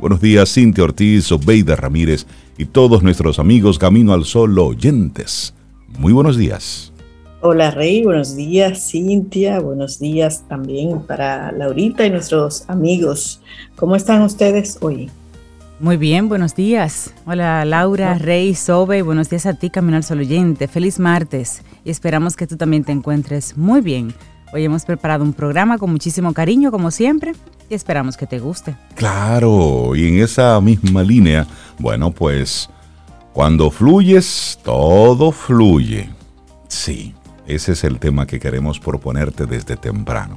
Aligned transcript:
Buenos 0.00 0.22
días, 0.22 0.50
Cintia 0.54 0.84
Ortiz, 0.84 1.30
Obeida 1.30 1.76
Ramírez 1.76 2.26
y 2.56 2.64
todos 2.64 3.02
nuestros 3.02 3.38
amigos 3.38 3.78
Camino 3.78 4.14
al 4.14 4.24
Sol 4.24 4.58
oyentes. 4.58 5.52
Muy 5.98 6.14
buenos 6.14 6.38
días. 6.38 6.90
Hola 7.42 7.70
Rey, 7.70 8.02
buenos 8.02 8.34
días 8.34 8.90
Cintia, 8.90 9.60
buenos 9.60 9.98
días 9.98 10.44
también 10.48 11.02
para 11.02 11.52
Laurita 11.52 12.06
y 12.06 12.10
nuestros 12.10 12.64
amigos. 12.68 13.42
¿Cómo 13.76 13.94
están 13.94 14.22
ustedes 14.22 14.78
hoy? 14.80 15.10
Muy 15.80 15.98
bien, 15.98 16.30
buenos 16.30 16.54
días. 16.54 17.12
Hola 17.26 17.66
Laura, 17.66 18.14
Rey, 18.14 18.54
Sobe, 18.54 19.02
buenos 19.02 19.28
días 19.28 19.44
a 19.44 19.52
ti, 19.52 19.68
Camino 19.68 19.98
al 19.98 20.04
Sol 20.04 20.20
oyente. 20.20 20.66
Feliz 20.66 20.98
martes 20.98 21.62
y 21.84 21.90
esperamos 21.90 22.36
que 22.36 22.46
tú 22.46 22.56
también 22.56 22.84
te 22.84 22.92
encuentres 22.92 23.54
muy 23.58 23.82
bien. 23.82 24.14
Hoy 24.52 24.64
hemos 24.64 24.84
preparado 24.84 25.22
un 25.22 25.32
programa 25.32 25.78
con 25.78 25.92
muchísimo 25.92 26.34
cariño, 26.34 26.72
como 26.72 26.90
siempre, 26.90 27.34
y 27.68 27.74
esperamos 27.74 28.16
que 28.16 28.26
te 28.26 28.40
guste. 28.40 28.76
Claro, 28.96 29.94
y 29.94 30.08
en 30.08 30.18
esa 30.18 30.60
misma 30.60 31.04
línea, 31.04 31.46
bueno, 31.78 32.10
pues 32.10 32.68
cuando 33.32 33.70
fluyes, 33.70 34.58
todo 34.64 35.30
fluye. 35.30 36.10
Sí, 36.66 37.14
ese 37.46 37.72
es 37.72 37.84
el 37.84 38.00
tema 38.00 38.26
que 38.26 38.40
queremos 38.40 38.80
proponerte 38.80 39.46
desde 39.46 39.76
temprano. 39.76 40.36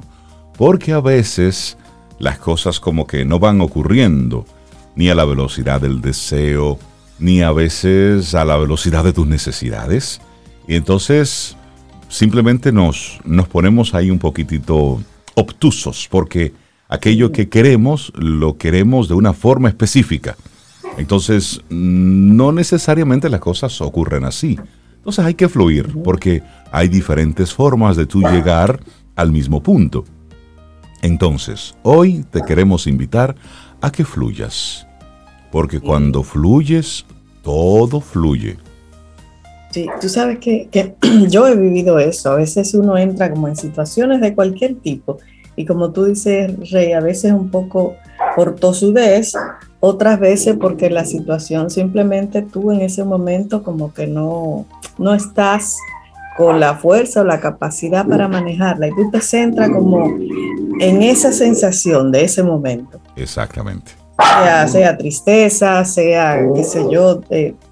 Porque 0.56 0.92
a 0.92 1.00
veces 1.00 1.76
las 2.20 2.38
cosas 2.38 2.78
como 2.78 3.08
que 3.08 3.24
no 3.24 3.40
van 3.40 3.60
ocurriendo 3.60 4.46
ni 4.94 5.08
a 5.08 5.16
la 5.16 5.24
velocidad 5.24 5.80
del 5.80 6.00
deseo, 6.00 6.78
ni 7.18 7.42
a 7.42 7.50
veces 7.50 8.32
a 8.36 8.44
la 8.44 8.56
velocidad 8.56 9.02
de 9.02 9.12
tus 9.12 9.26
necesidades. 9.26 10.20
Y 10.68 10.76
entonces 10.76 11.56
simplemente 12.08 12.72
nos, 12.72 13.18
nos 13.24 13.48
ponemos 13.48 13.94
ahí 13.94 14.10
un 14.10 14.18
poquitito 14.18 15.00
obtusos, 15.34 16.08
porque 16.10 16.52
aquello 16.88 17.32
que 17.32 17.48
queremos 17.48 18.12
lo 18.16 18.56
queremos 18.56 19.08
de 19.08 19.14
una 19.14 19.32
forma 19.32 19.68
específica. 19.68 20.36
Entonces, 20.96 21.60
no 21.70 22.52
necesariamente 22.52 23.28
las 23.28 23.40
cosas 23.40 23.80
ocurren 23.80 24.24
así. 24.24 24.58
Entonces 24.96 25.24
hay 25.24 25.34
que 25.34 25.48
fluir, 25.48 25.92
porque 26.02 26.42
hay 26.72 26.88
diferentes 26.88 27.52
formas 27.52 27.96
de 27.96 28.06
tú 28.06 28.22
llegar 28.22 28.80
al 29.16 29.32
mismo 29.32 29.62
punto. 29.62 30.04
Entonces, 31.02 31.74
hoy 31.82 32.24
te 32.30 32.40
queremos 32.42 32.86
invitar 32.86 33.34
a 33.80 33.92
que 33.92 34.04
fluyas. 34.04 34.86
Porque 35.52 35.78
cuando 35.78 36.22
fluyes, 36.22 37.04
todo 37.42 38.00
fluye. 38.00 38.56
Sí, 39.74 39.88
tú 40.00 40.08
sabes 40.08 40.38
que, 40.38 40.68
yo 41.28 41.48
he 41.48 41.56
vivido 41.56 41.98
eso. 41.98 42.30
A 42.30 42.36
veces 42.36 42.74
uno 42.74 42.96
entra 42.96 43.28
como 43.28 43.48
en 43.48 43.56
situaciones 43.56 44.20
de 44.20 44.32
cualquier 44.32 44.76
tipo. 44.76 45.18
Y 45.56 45.64
como 45.64 45.90
tú 45.90 46.04
dices, 46.04 46.70
Rey, 46.70 46.92
a 46.92 47.00
veces 47.00 47.32
un 47.32 47.50
poco 47.50 47.96
por 48.36 48.54
tosudez, 48.54 49.32
otras 49.80 50.20
veces 50.20 50.56
porque 50.60 50.90
la 50.90 51.04
situación 51.04 51.70
simplemente 51.70 52.42
tú 52.42 52.70
en 52.70 52.82
ese 52.82 53.02
momento 53.02 53.64
como 53.64 53.92
que 53.92 54.06
no, 54.06 54.64
no 54.96 55.12
estás 55.12 55.76
con 56.36 56.60
la 56.60 56.76
fuerza 56.76 57.22
o 57.22 57.24
la 57.24 57.40
capacidad 57.40 58.06
para 58.06 58.28
manejarla 58.28 58.86
y 58.86 58.90
tú 58.94 59.10
te 59.10 59.20
centras 59.20 59.70
como 59.70 60.06
en 60.06 61.02
esa 61.02 61.32
sensación 61.32 62.12
de 62.12 62.22
ese 62.22 62.44
momento. 62.44 63.00
Exactamente. 63.16 63.90
Sea, 64.20 64.68
sea 64.68 64.96
tristeza, 64.96 65.84
sea, 65.84 66.40
qué 66.54 66.62
sé 66.62 66.84
yo, 66.88 67.22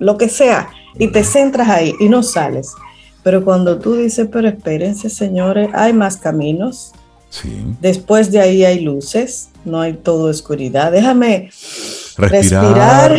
lo 0.00 0.16
que 0.16 0.28
sea, 0.28 0.69
y 0.98 1.08
te 1.08 1.24
centras 1.24 1.68
ahí 1.68 1.94
y 2.00 2.08
no 2.08 2.22
sales. 2.22 2.74
Pero 3.22 3.44
cuando 3.44 3.78
tú 3.78 3.94
dices, 3.94 4.28
pero 4.30 4.48
espérense 4.48 5.08
señores, 5.08 5.70
hay 5.74 5.92
más 5.92 6.16
caminos. 6.16 6.92
Sí. 7.30 7.64
Después 7.80 8.30
de 8.30 8.40
ahí 8.40 8.64
hay 8.64 8.80
luces, 8.80 9.50
no 9.64 9.80
hay 9.80 9.94
todo 9.94 10.28
oscuridad. 10.28 10.92
Déjame 10.92 11.50
respirar, 12.16 13.18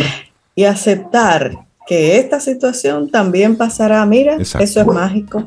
y 0.54 0.64
aceptar 0.64 1.66
que 1.86 2.18
esta 2.18 2.40
situación 2.40 3.10
también 3.10 3.56
pasará. 3.56 4.04
Mira, 4.06 4.36
eso 4.36 4.58
es 4.60 4.86
mágico. 4.86 5.44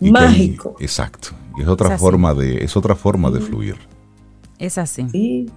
mágico. 0.00 0.76
exacto. 0.80 1.28
Y 1.56 1.62
es 1.62 1.68
otra 1.68 1.96
forma 1.96 2.34
de, 2.34 2.62
es 2.62 2.76
otra 2.76 2.94
forma 2.94 3.30
de 3.30 3.40
fluir. 3.40 3.76
Es 4.58 4.76
así. 4.78 5.06
Sí. 5.10 5.50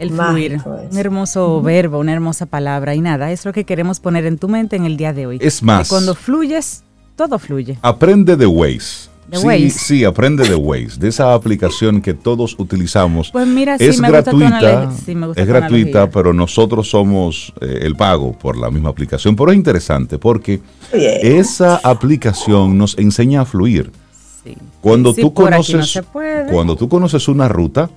El 0.00 0.10
fluir. 0.10 0.60
Un 0.90 0.98
hermoso 0.98 1.62
verbo, 1.62 1.98
una 1.98 2.12
hermosa 2.12 2.46
palabra. 2.46 2.96
Y 2.96 3.00
nada, 3.00 3.30
es 3.30 3.44
lo 3.44 3.52
que 3.52 3.64
queremos 3.64 4.00
poner 4.00 4.26
en 4.26 4.38
tu 4.38 4.48
mente 4.48 4.74
en 4.74 4.84
el 4.84 4.96
día 4.96 5.12
de 5.12 5.26
hoy. 5.26 5.38
Es 5.40 5.62
más. 5.62 5.88
cuando 5.88 6.16
fluyes, 6.16 6.82
todo 7.14 7.38
fluye. 7.38 7.78
Aprende 7.82 8.36
de 8.36 8.46
Waze 8.46 9.10
sí, 9.38 9.70
sí, 9.70 10.04
aprende 10.04 10.48
de 10.48 10.54
Waze, 10.54 10.98
de 10.98 11.08
esa 11.08 11.34
aplicación 11.34 12.00
que 12.00 12.14
todos 12.14 12.56
utilizamos. 12.58 13.30
Pues 13.30 13.46
mira, 13.46 13.76
es 13.76 14.00
gratuita, 14.00 14.90
es 15.36 15.46
gratuita, 15.46 16.10
pero 16.10 16.32
nosotros 16.32 16.88
somos 16.88 17.52
eh, 17.60 17.80
el 17.82 17.96
pago 17.96 18.32
por 18.32 18.56
la 18.56 18.70
misma 18.70 18.90
aplicación. 18.90 19.36
Pero 19.36 19.52
es 19.52 19.56
interesante 19.56 20.18
porque 20.18 20.60
esa 20.92 21.76
aplicación 21.76 22.76
nos 22.76 22.98
enseña 22.98 23.42
a 23.42 23.44
fluir. 23.44 23.90
Cuando 24.80 25.12
tú 25.12 25.34
conoces, 25.34 26.00
cuando 26.50 26.74
tú 26.74 26.88
conoces 26.88 27.28
una 27.28 27.46
ruta, 27.48 27.90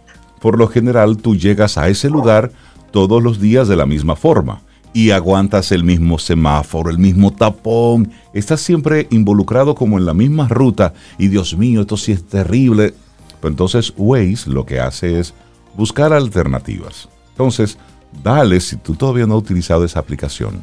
por 0.44 0.60
lo 0.60 0.68
general 0.68 1.16
tú 1.16 1.38
llegas 1.38 1.78
a 1.78 1.88
ese 1.88 2.10
lugar 2.10 2.52
todos 2.92 3.24
los 3.24 3.40
días 3.40 3.70
de 3.70 3.78
la 3.78 3.86
misma 3.86 4.18
forma 4.18 4.62
y 4.92 5.12
aguantas 5.12 5.72
el 5.72 5.86
mismo 5.86 6.20
semáforo, 6.20 6.90
el 6.90 6.98
mismo 6.98 7.32
tapón. 7.32 8.12
Estás 8.34 8.60
siempre 8.60 9.08
involucrado 9.10 9.74
como 9.74 9.98
en 9.98 10.06
la 10.06 10.14
misma 10.14 10.50
ruta 10.50 10.94
y 11.18 11.30
Dios 11.30 11.56
mío, 11.58 11.80
esto 11.80 11.96
sí 11.96 12.12
es 12.12 12.28
terrible. 12.28 12.94
Pero 13.40 13.52
entonces 13.54 13.94
Waze 13.96 14.50
lo 14.50 14.66
que 14.66 14.82
hace 14.82 15.18
es 15.18 15.34
buscar 15.78 16.12
alternativas. 16.12 17.08
Entonces, 17.30 17.78
dale, 18.22 18.60
si 18.60 18.76
tú 18.76 18.96
todavía 18.96 19.26
no 19.26 19.36
has 19.38 19.44
utilizado 19.44 19.86
esa 19.86 20.00
aplicación, 20.00 20.62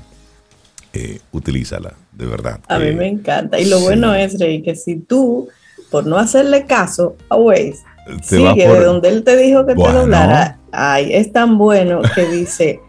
eh, 0.93 1.21
utilízala, 1.33 1.95
de 2.13 2.27
verdad. 2.27 2.61
A 2.69 2.79
mí 2.79 2.93
me 2.93 3.09
encanta. 3.09 3.59
Y 3.59 3.65
lo 3.65 3.81
bueno 3.81 4.15
es, 4.15 4.39
Rey, 4.39 4.61
que 4.61 4.77
si 4.77 4.97
tú, 4.97 5.49
por 5.91 6.07
no 6.07 6.19
hacerle 6.19 6.67
caso 6.67 7.17
a 7.31 7.37
Waze, 7.37 7.79
sigue 8.22 8.69
de 8.69 8.84
donde 8.84 9.09
él 9.09 9.25
te 9.25 9.37
dijo 9.37 9.66
que 9.66 9.75
te 9.75 9.93
doblara, 9.93 10.59
ay, 10.72 11.12
es 11.12 11.32
tan 11.32 11.59
bueno 11.59 12.03
que 12.15 12.26
dice 12.26 12.81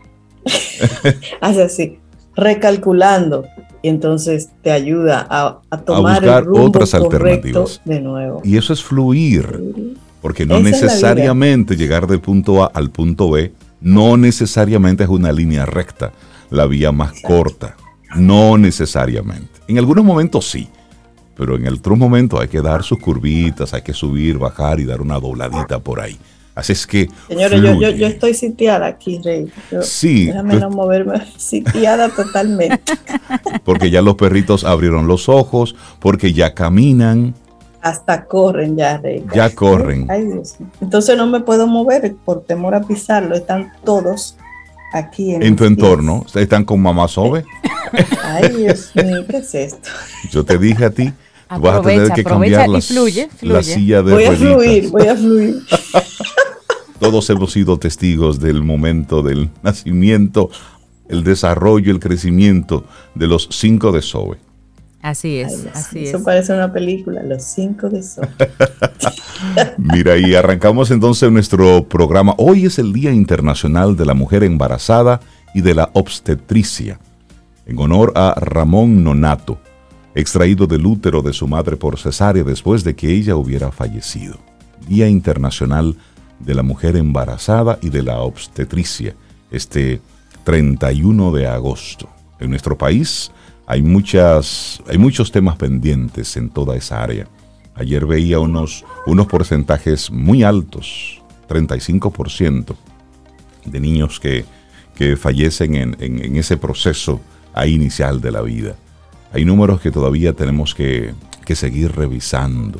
Hace 1.41 1.63
así, 1.63 1.99
recalculando 2.35 3.45
y 3.83 3.89
entonces 3.89 4.49
te 4.61 4.71
ayuda 4.71 5.25
a, 5.29 5.61
tomar 5.85 6.21
buscar 6.21 6.45
otras 6.49 6.93
alternativas. 6.93 7.81
de 7.83 7.99
nuevo. 7.99 8.41
Y 8.43 8.57
eso 8.57 8.73
es 8.73 8.83
fluir, 8.83 9.95
porque 10.21 10.45
no 10.45 10.59
necesariamente 10.59 11.75
llegar 11.75 12.05
del 12.05 12.19
punto 12.19 12.63
A 12.63 12.67
al 12.67 12.91
punto 12.91 13.31
B, 13.31 13.53
no 13.81 14.17
necesariamente 14.17 15.03
es 15.03 15.09
una 15.09 15.31
línea 15.31 15.65
recta, 15.65 16.11
la 16.51 16.67
vía 16.67 16.91
más 16.91 17.13
corta, 17.21 17.75
no 18.15 18.57
necesariamente. 18.57 19.49
En 19.67 19.79
algunos 19.79 20.05
momentos 20.05 20.47
sí, 20.47 20.67
pero 21.41 21.55
en 21.55 21.67
otros 21.67 21.97
momentos 21.97 22.39
hay 22.39 22.47
que 22.47 22.61
dar 22.61 22.83
sus 22.83 22.99
curvitas, 22.99 23.73
hay 23.73 23.81
que 23.81 23.93
subir, 23.93 24.37
bajar 24.37 24.79
y 24.79 24.85
dar 24.85 25.01
una 25.01 25.19
dobladita 25.19 25.79
por 25.79 25.99
ahí. 25.99 26.15
Así 26.53 26.73
es 26.73 26.85
que. 26.85 27.09
Señores, 27.27 27.59
yo, 27.59 27.73
yo, 27.89 28.05
estoy 28.05 28.35
sitiada 28.35 28.85
aquí, 28.85 29.19
Rey. 29.23 29.51
sí. 29.81 30.27
Déjame 30.27 30.57
no 30.57 30.69
moverme, 30.69 31.19
sitiada 31.37 32.09
totalmente. 32.09 32.93
Porque 33.63 33.89
ya 33.89 34.03
los 34.03 34.17
perritos 34.17 34.63
abrieron 34.63 35.07
los 35.07 35.29
ojos, 35.29 35.75
porque 35.99 36.31
ya 36.31 36.53
caminan. 36.53 37.33
Hasta 37.81 38.25
corren 38.25 38.77
ya, 38.77 38.99
Rey. 38.99 39.25
Ya 39.33 39.49
corren. 39.49 40.05
Ay, 40.11 40.25
Dios 40.25 40.57
Entonces 40.79 41.17
no 41.17 41.25
me 41.25 41.39
puedo 41.39 41.65
mover 41.65 42.13
por 42.23 42.43
temor 42.43 42.75
a 42.75 42.81
pisarlo. 42.81 43.33
Están 43.33 43.71
todos 43.83 44.37
aquí 44.93 45.33
en, 45.33 45.41
en 45.41 45.55
tu 45.55 45.65
entorno. 45.65 46.23
Están 46.35 46.65
con 46.65 46.79
mamá 46.79 47.07
Sobe. 47.07 47.45
Ay, 48.23 48.49
Dios 48.49 48.91
mío, 48.95 49.25
¿qué 49.27 49.37
es 49.37 49.55
esto? 49.55 49.89
Yo 50.29 50.45
te 50.45 50.59
dije 50.59 50.85
a 50.85 50.91
ti. 50.91 51.11
Tú 51.55 51.61
vas 51.61 51.79
a 51.79 51.81
tener 51.81 52.11
que 52.11 52.23
cambiar 52.23 52.69
la 52.69 52.81
silla 52.81 54.01
de 54.01 54.13
Voy 54.13 54.25
a 54.25 54.31
fluir, 54.31 54.89
voy 54.89 55.07
a 55.07 55.15
fluir. 55.15 55.61
Todos 56.99 57.29
hemos 57.29 57.51
sido 57.51 57.77
testigos 57.77 58.39
del 58.39 58.61
momento 58.63 59.23
del 59.23 59.49
nacimiento, 59.63 60.49
el 61.09 61.23
desarrollo, 61.23 61.91
el 61.91 61.99
crecimiento 61.99 62.85
de 63.15 63.27
los 63.27 63.49
cinco 63.51 63.91
de 63.91 64.01
Zoe. 64.01 64.37
Así 65.01 65.39
es, 65.39 65.65
así 65.73 66.05
Eso 66.05 66.23
parece 66.23 66.53
una 66.53 66.71
película, 66.71 67.23
Los 67.23 67.43
cinco 67.43 67.89
de 67.89 68.03
Zoe. 68.03 68.29
Mira, 69.77 70.15
y 70.17 70.35
arrancamos 70.35 70.91
entonces 70.91 71.31
nuestro 71.31 71.85
programa. 71.85 72.35
Hoy 72.37 72.67
es 72.67 72.77
el 72.77 72.93
Día 72.93 73.11
Internacional 73.11 73.97
de 73.97 74.05
la 74.05 74.13
Mujer 74.13 74.43
Embarazada 74.43 75.19
y 75.55 75.61
de 75.61 75.73
la 75.73 75.89
Obstetricia, 75.93 76.99
en 77.65 77.79
honor 77.79 78.13
a 78.15 78.35
Ramón 78.37 79.03
Nonato, 79.03 79.57
extraído 80.15 80.67
del 80.67 80.85
útero 80.85 81.21
de 81.21 81.33
su 81.33 81.47
madre 81.47 81.77
por 81.77 81.97
cesárea 81.97 82.43
después 82.43 82.83
de 82.83 82.95
que 82.95 83.11
ella 83.11 83.35
hubiera 83.35 83.71
fallecido. 83.71 84.37
Día 84.87 85.07
Internacional 85.07 85.95
de 86.39 86.55
la 86.55 86.63
mujer 86.63 86.95
embarazada 86.95 87.77
y 87.81 87.89
de 87.89 88.03
la 88.03 88.19
obstetricia, 88.19 89.15
este 89.51 90.01
31 90.43 91.31
de 91.31 91.47
agosto. 91.47 92.09
En 92.39 92.49
nuestro 92.49 92.77
país 92.77 93.31
hay, 93.67 93.81
muchas, 93.81 94.81
hay 94.87 94.97
muchos 94.97 95.31
temas 95.31 95.55
pendientes 95.57 96.35
en 96.35 96.49
toda 96.49 96.75
esa 96.75 97.01
área. 97.01 97.27
Ayer 97.75 98.05
veía 98.05 98.39
unos, 98.39 98.83
unos 99.05 99.27
porcentajes 99.27 100.11
muy 100.11 100.43
altos, 100.43 101.21
35%, 101.47 102.75
de 103.65 103.79
niños 103.79 104.19
que, 104.19 104.45
que 104.95 105.15
fallecen 105.15 105.75
en, 105.75 105.95
en, 105.99 106.35
ese 106.35 106.57
proceso 106.57 107.21
inicial 107.65 108.19
de 108.21 108.31
la 108.31 108.41
vida. 108.41 108.75
Hay 109.31 109.45
números 109.45 109.81
que 109.81 109.91
todavía 109.91 110.33
tenemos 110.33 110.75
que, 110.75 111.13
que 111.45 111.55
seguir 111.55 111.93
revisando. 111.93 112.79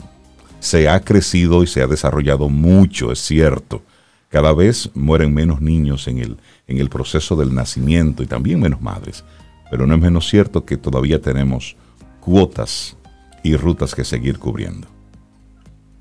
Se 0.59 0.89
ha 0.89 0.99
crecido 0.99 1.63
y 1.63 1.67
se 1.67 1.81
ha 1.81 1.87
desarrollado 1.87 2.49
mucho, 2.49 3.11
es 3.11 3.19
cierto. 3.19 3.81
Cada 4.29 4.53
vez 4.53 4.89
mueren 4.93 5.33
menos 5.33 5.61
niños 5.61 6.07
en 6.07 6.19
el, 6.19 6.37
en 6.67 6.77
el 6.77 6.89
proceso 6.89 7.35
del 7.35 7.53
nacimiento 7.53 8.23
y 8.23 8.27
también 8.27 8.59
menos 8.59 8.81
madres. 8.81 9.23
Pero 9.69 9.87
no 9.87 9.95
es 9.95 10.01
menos 10.01 10.29
cierto 10.29 10.65
que 10.65 10.77
todavía 10.77 11.21
tenemos 11.21 11.75
cuotas 12.19 12.97
y 13.43 13.55
rutas 13.55 13.95
que 13.95 14.05
seguir 14.05 14.39
cubriendo. 14.39 14.87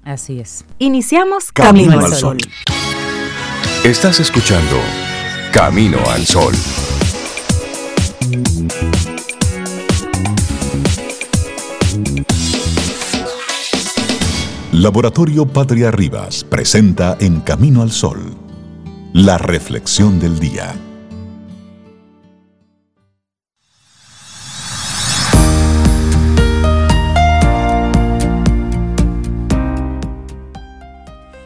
Así 0.04 0.40
es. 0.40 0.64
Iniciamos 0.78 1.52
Camino, 1.52 1.98
al 1.98 2.12
Sol. 2.12 2.38
Estás 3.84 4.20
escuchando 4.20 4.76
Camino 5.52 5.98
al 6.10 6.26
Sol. 6.26 6.54
Laboratorio 14.80 15.44
Patria 15.46 15.90
Rivas 15.90 16.42
presenta 16.42 17.18
En 17.20 17.40
Camino 17.40 17.82
al 17.82 17.90
Sol, 17.90 18.18
la 19.12 19.36
reflexión 19.36 20.18
del 20.18 20.38
día. 20.38 20.74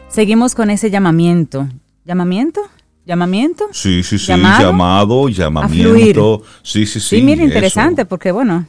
Seguimos 0.07 0.55
con 0.55 0.69
ese 0.69 0.89
llamamiento. 0.89 1.67
¿Llamamiento? 2.05 2.61
¿Llamamiento? 3.05 3.65
Sí, 3.73 4.01
sí, 4.03 4.17
sí. 4.17 4.27
Llamado, 4.27 5.27
llamamiento. 5.27 6.41
Sí, 6.63 6.85
sí, 6.85 7.01
sí. 7.01 7.17
Sí, 7.17 7.21
mira, 7.21 7.43
interesante, 7.43 8.05
porque 8.05 8.31
bueno, 8.31 8.65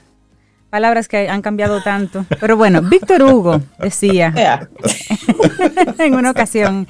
palabras 0.77 1.09
que 1.09 1.27
han 1.31 1.41
cambiado 1.41 1.83
tanto. 1.83 2.27
Pero 2.39 2.55
bueno, 2.59 2.83
Víctor 2.83 3.23
Hugo 3.23 3.63
decía 3.79 4.35
en 5.99 6.15
una 6.15 6.33
ocasión 6.33 6.87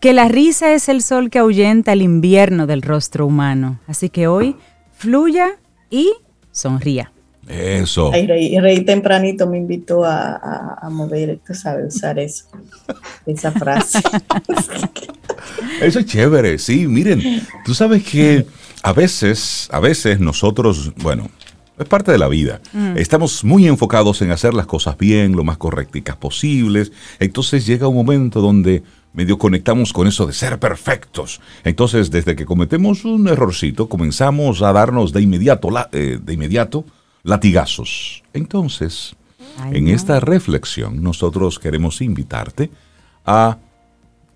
que 0.00 0.12
la 0.12 0.26
risa 0.26 0.72
es 0.72 0.88
el 0.88 1.00
sol 1.00 1.30
que 1.30 1.38
ahuyenta 1.38 1.92
el 1.92 2.02
invierno 2.02 2.66
del 2.66 2.82
rostro 2.82 3.26
humano. 3.26 3.78
Así 3.86 4.08
que 4.08 4.26
hoy 4.26 4.56
fluya 4.96 5.50
y 5.90 6.12
sonría. 6.50 7.12
Eso. 7.46 8.10
Rey, 8.10 8.84
tempranito 8.84 9.46
me 9.46 9.58
invitó 9.58 10.04
a, 10.04 10.76
a, 10.82 10.90
mover, 10.90 11.38
tú 11.46 11.54
sabes, 11.54 11.94
usar 11.94 12.18
eso, 12.18 12.46
esa 13.26 13.52
frase. 13.52 14.00
Eso 15.80 16.00
es 16.00 16.06
chévere, 16.06 16.58
sí, 16.58 16.86
miren, 16.86 17.42
tú 17.64 17.74
sabes 17.74 18.02
que 18.04 18.44
a 18.82 18.92
veces, 18.92 19.68
a 19.72 19.80
veces 19.80 20.20
nosotros, 20.20 20.92
bueno, 20.96 21.30
es 21.80 21.88
parte 21.88 22.12
de 22.12 22.18
la 22.18 22.28
vida. 22.28 22.60
Mm. 22.72 22.96
Estamos 22.96 23.42
muy 23.44 23.66
enfocados 23.66 24.20
en 24.22 24.30
hacer 24.30 24.54
las 24.54 24.66
cosas 24.66 24.98
bien, 24.98 25.32
lo 25.32 25.44
más 25.44 25.56
correctas 25.56 26.16
posibles. 26.16 26.92
Entonces 27.18 27.66
llega 27.66 27.88
un 27.88 27.96
momento 27.96 28.40
donde 28.40 28.82
medio 29.12 29.38
conectamos 29.38 29.92
con 29.92 30.06
eso 30.06 30.26
de 30.26 30.32
ser 30.32 30.58
perfectos. 30.58 31.40
Entonces, 31.64 32.10
desde 32.10 32.36
que 32.36 32.44
cometemos 32.44 33.04
un 33.04 33.26
errorcito, 33.28 33.88
comenzamos 33.88 34.62
a 34.62 34.72
darnos 34.72 35.12
de 35.12 35.22
inmediato, 35.22 35.68
eh, 35.92 36.18
de 36.22 36.32
inmediato 36.32 36.84
latigazos. 37.22 38.22
Entonces, 38.32 39.16
en 39.72 39.88
esta 39.88 40.20
reflexión, 40.20 41.02
nosotros 41.02 41.58
queremos 41.58 42.00
invitarte 42.00 42.70
a 43.26 43.58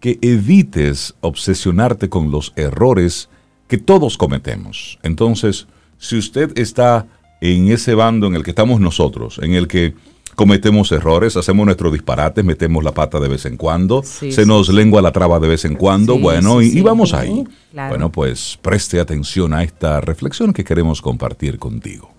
que 0.01 0.19
evites 0.21 1.15
obsesionarte 1.21 2.09
con 2.09 2.31
los 2.31 2.53
errores 2.57 3.29
que 3.69 3.79
todos 3.79 4.19
cometemos. 4.19 4.99
Entonces, 5.03 5.67
si 5.99 6.19
usted 6.19 6.59
está 6.59 7.07
en 7.41 7.71
ese 7.71 7.95
bando 7.95 8.27
en 8.27 8.35
el 8.35 8.43
que 8.43 8.51
estamos 8.51 8.81
nosotros, 8.81 9.39
en 9.43 9.55
el 9.55 9.69
que 9.69 9.95
cometemos 10.35 10.91
errores, 10.93 11.37
hacemos 11.37 11.65
nuestros 11.67 11.93
disparates, 11.93 12.45
metemos 12.45 12.83
la 12.83 12.93
pata 12.93 13.21
de 13.21 13.29
vez 13.29 13.47
en 13.47 13.57
cuando, 13.57 14.03
se 14.03 14.47
nos 14.47 14.69
lengua 14.69 15.01
la 15.01 15.13
traba 15.13 15.39
de 15.41 15.49
vez 15.49 15.65
en 15.65 15.77
cuando, 15.77 16.19
bueno, 16.19 16.61
y, 16.61 16.81
vamos 16.81 17.15
ahí. 17.15 17.45
Bueno, 17.73 18.11
pues 18.11 18.59
preste 18.61 19.01
atención 19.01 19.55
a 19.55 19.63
esta 19.63 20.01
reflexión 20.01 20.53
que 20.53 20.65
queremos 20.65 21.01
compartir 21.01 21.59
contigo. 21.59 22.11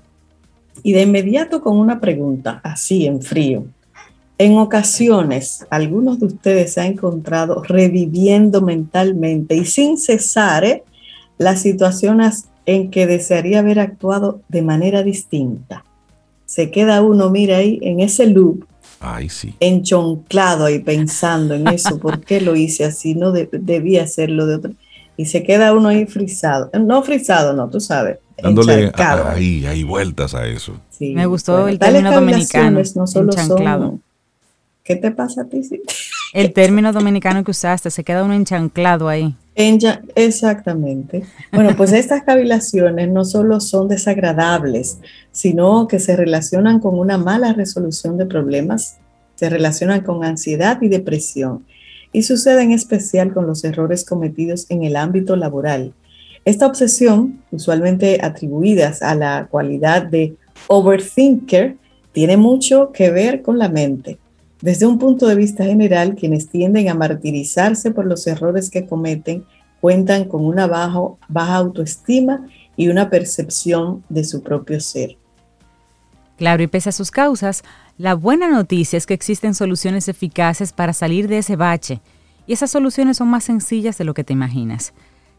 Y 0.84 0.94
de 0.94 1.02
inmediato 1.02 1.62
con 1.62 1.78
una 1.78 2.00
pregunta, 2.00 2.62
así 2.64 3.06
en 3.06 3.22
frío. 3.22 3.66
En 4.38 4.58
ocasiones, 4.58 5.66
algunos 5.70 6.20
de 6.20 6.26
ustedes 6.26 6.74
se 6.74 6.82
han 6.82 6.88
encontrado 6.88 7.64
reviviendo 7.64 8.62
mentalmente 8.62 9.56
y 9.56 9.64
sin 9.66 9.98
cesar 9.98 10.66
¿eh? 10.66 10.84
las 11.38 11.62
situaciones 11.62 12.46
en 12.66 12.92
que 12.92 13.08
desearía 13.08 13.60
haber 13.60 13.80
actuado 13.80 14.42
de 14.50 14.62
manera 14.62 15.04
distinta. 15.04 15.86
Se 16.46 16.72
queda 16.72 17.02
uno, 17.02 17.30
mira 17.30 17.58
ahí, 17.58 17.80
en 17.82 18.00
ese 18.00 18.28
loop, 18.28 18.66
Ay, 19.00 19.30
sí. 19.30 19.56
enchonclado 19.60 20.66
ahí 20.66 20.80
pensando 20.80 21.54
en 21.54 21.68
eso, 21.68 22.00
¿por 22.00 22.22
qué 22.22 22.42
lo 22.42 22.56
hice 22.56 22.86
así? 22.86 23.16
No 23.16 23.32
debía 23.32 24.04
hacerlo 24.04 24.46
de 24.46 24.56
otra. 24.56 24.72
Y 25.18 25.26
se 25.26 25.44
queda 25.44 25.74
uno 25.74 25.90
ahí 25.90 26.06
frisado. 26.06 26.70
No 26.80 27.02
frisado, 27.02 27.54
no, 27.54 27.70
tú 27.70 27.80
sabes 27.80 28.18
dándole 28.42 28.92
ahí, 28.96 29.66
hay 29.66 29.84
vueltas 29.84 30.34
a 30.34 30.46
eso. 30.48 30.74
Me 31.00 31.26
gustó 31.26 31.68
el 31.68 31.80
término 31.80 32.12
dominicano. 32.12 32.82
No 32.96 33.08
solo 33.08 33.32
son, 33.34 34.02
¿Qué 34.86 34.96
te 34.96 35.12
pasa 35.12 35.42
a 35.42 35.46
ti? 35.46 35.62
El 36.32 36.54
término 36.54 36.94
dominicano 36.94 37.44
que 37.44 37.52
usaste, 37.52 37.92
se 37.92 38.06
queda 38.06 38.24
uno 38.24 38.34
enchanclado 38.34 39.10
ahí. 39.10 39.36
exactamente. 40.16 41.24
Bueno, 41.52 41.76
pues 41.76 41.92
estas 41.92 42.24
cavilaciones 42.24 43.10
no 43.10 43.26
solo 43.26 43.60
son 43.60 43.90
desagradables, 43.90 45.00
sino 45.34 45.90
que 45.90 46.00
se 46.00 46.16
relacionan 46.16 46.80
con 46.80 46.98
una 46.98 47.18
mala 47.18 47.52
resolución 47.52 48.18
de 48.18 48.26
problemas, 48.26 49.00
se 49.36 49.50
relacionan 49.50 50.02
con 50.02 50.24
ansiedad 50.24 50.82
y 50.82 50.88
depresión, 50.88 51.66
y 52.14 52.24
sucede 52.24 52.64
en 52.64 52.72
especial 52.72 53.34
con 53.34 53.46
los 53.46 53.66
errores 53.66 54.06
cometidos 54.06 54.68
en 54.70 54.84
el 54.84 54.96
ámbito 54.96 55.36
laboral 55.36 55.94
esta 56.46 56.68
obsesión, 56.68 57.42
usualmente 57.50 58.20
atribuidas 58.22 59.02
a 59.02 59.16
la 59.16 59.48
cualidad 59.50 60.04
de 60.04 60.36
overthinker, 60.68 61.76
tiene 62.12 62.38
mucho 62.38 62.92
que 62.92 63.10
ver 63.10 63.42
con 63.42 63.58
la 63.58 63.68
mente. 63.68 64.20
Desde 64.62 64.86
un 64.86 65.00
punto 65.00 65.28
de 65.28 65.36
vista 65.36 65.66
general, 65.66 66.16
quienes 66.16 66.50
tienden 66.50 66.90
a 66.90 66.94
martirizarse 66.94 67.92
por 67.92 68.06
los 68.06 68.26
errores 68.26 68.70
que 68.70 68.86
cometen 68.86 69.46
cuentan 69.82 70.26
con 70.26 70.46
una 70.46 70.66
baja 70.68 71.56
autoestima 71.56 72.48
y 72.76 72.88
una 72.88 73.10
percepción 73.10 74.04
de 74.10 74.24
su 74.24 74.42
propio 74.42 74.80
ser. 74.80 75.18
Claro, 76.38 76.64
y 76.64 76.68
pese 76.68 76.90
a 76.90 76.92
sus 76.92 77.12
causas, 77.12 77.64
la 77.98 78.14
buena 78.14 78.50
noticia 78.50 78.98
es 78.98 79.06
que 79.06 79.14
existen 79.14 79.54
soluciones 79.54 80.08
eficaces 80.10 80.74
para 80.74 80.92
salir 80.92 81.28
de 81.28 81.38
ese 81.38 81.56
bache, 81.56 82.02
y 82.48 82.54
esas 82.54 82.72
soluciones 82.72 83.18
son 83.18 83.30
más 83.30 83.46
sencillas 83.46 83.98
de 83.98 84.04
lo 84.04 84.14
que 84.14 84.24
te 84.24 84.34
imaginas. 84.34 84.94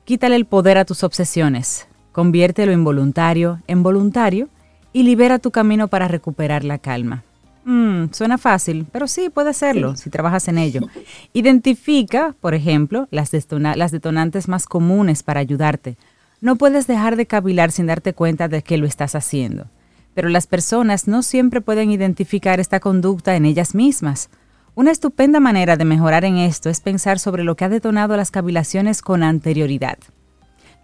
Quítale 0.05 0.37
el 0.37 0.47
poder 0.47 0.79
a 0.79 0.85
tus 0.85 1.05
obsesiones, 1.05 1.87
conviértelo 2.13 2.73
involuntario 2.73 3.61
en 3.67 3.83
voluntario 3.83 4.49
y 4.93 5.03
libera 5.03 5.39
tu 5.39 5.51
camino 5.51 5.89
para 5.89 6.09
recuperar 6.09 6.65
la 6.65 6.79
calma. 6.79 7.25
Mm, 7.69 8.13
suena 8.13 8.39
fácil, 8.39 8.87
pero 8.93 9.09
sí 9.09 9.29
puede 9.29 9.53
serlo 9.53 9.97
si 9.97 10.09
trabajas 10.09 10.47
en 10.47 10.57
ello. 10.57 10.83
Identifica, 11.33 12.37
por 12.41 12.55
ejemplo, 12.55 13.09
las, 13.11 13.33
las 13.51 13.91
detonantes 13.91 14.47
más 14.47 14.67
comunes 14.67 15.25
para 15.25 15.41
ayudarte. 15.41 15.97
No 16.41 16.55
puedes 16.55 16.87
dejar 16.87 17.17
de 17.17 17.27
cavilar 17.27 17.73
sin 17.73 17.87
darte 17.87 18.13
cuenta 18.13 18.47
de 18.47 18.63
que 18.63 18.79
lo 18.79 18.87
estás 18.87 19.17
haciendo. 19.17 19.67
Pero 20.15 20.29
las 20.29 20.47
personas 20.47 21.09
no 21.09 21.25
siempre 21.25 21.61
pueden 21.61 21.91
identificar 21.91 22.61
esta 22.61 22.79
conducta 22.79 23.35
en 23.35 23.45
ellas 23.45 23.75
mismas. 23.75 24.31
Una 24.77 24.93
estupenda 24.93 25.41
manera 25.41 25.77
de 25.77 25.85
mejorar 25.85 26.25
en 26.25 26.37
esto 26.37 26.71
es 26.71 26.81
pensar 26.81 27.19
sobre 27.19 27.43
lo 27.43 27.57
que 27.57 27.65
ha 27.65 27.69
detonado 27.69 28.17
las 28.17 28.31
cavilaciones 28.31 29.03
con 29.03 29.25
anterioridad. 29.25 29.99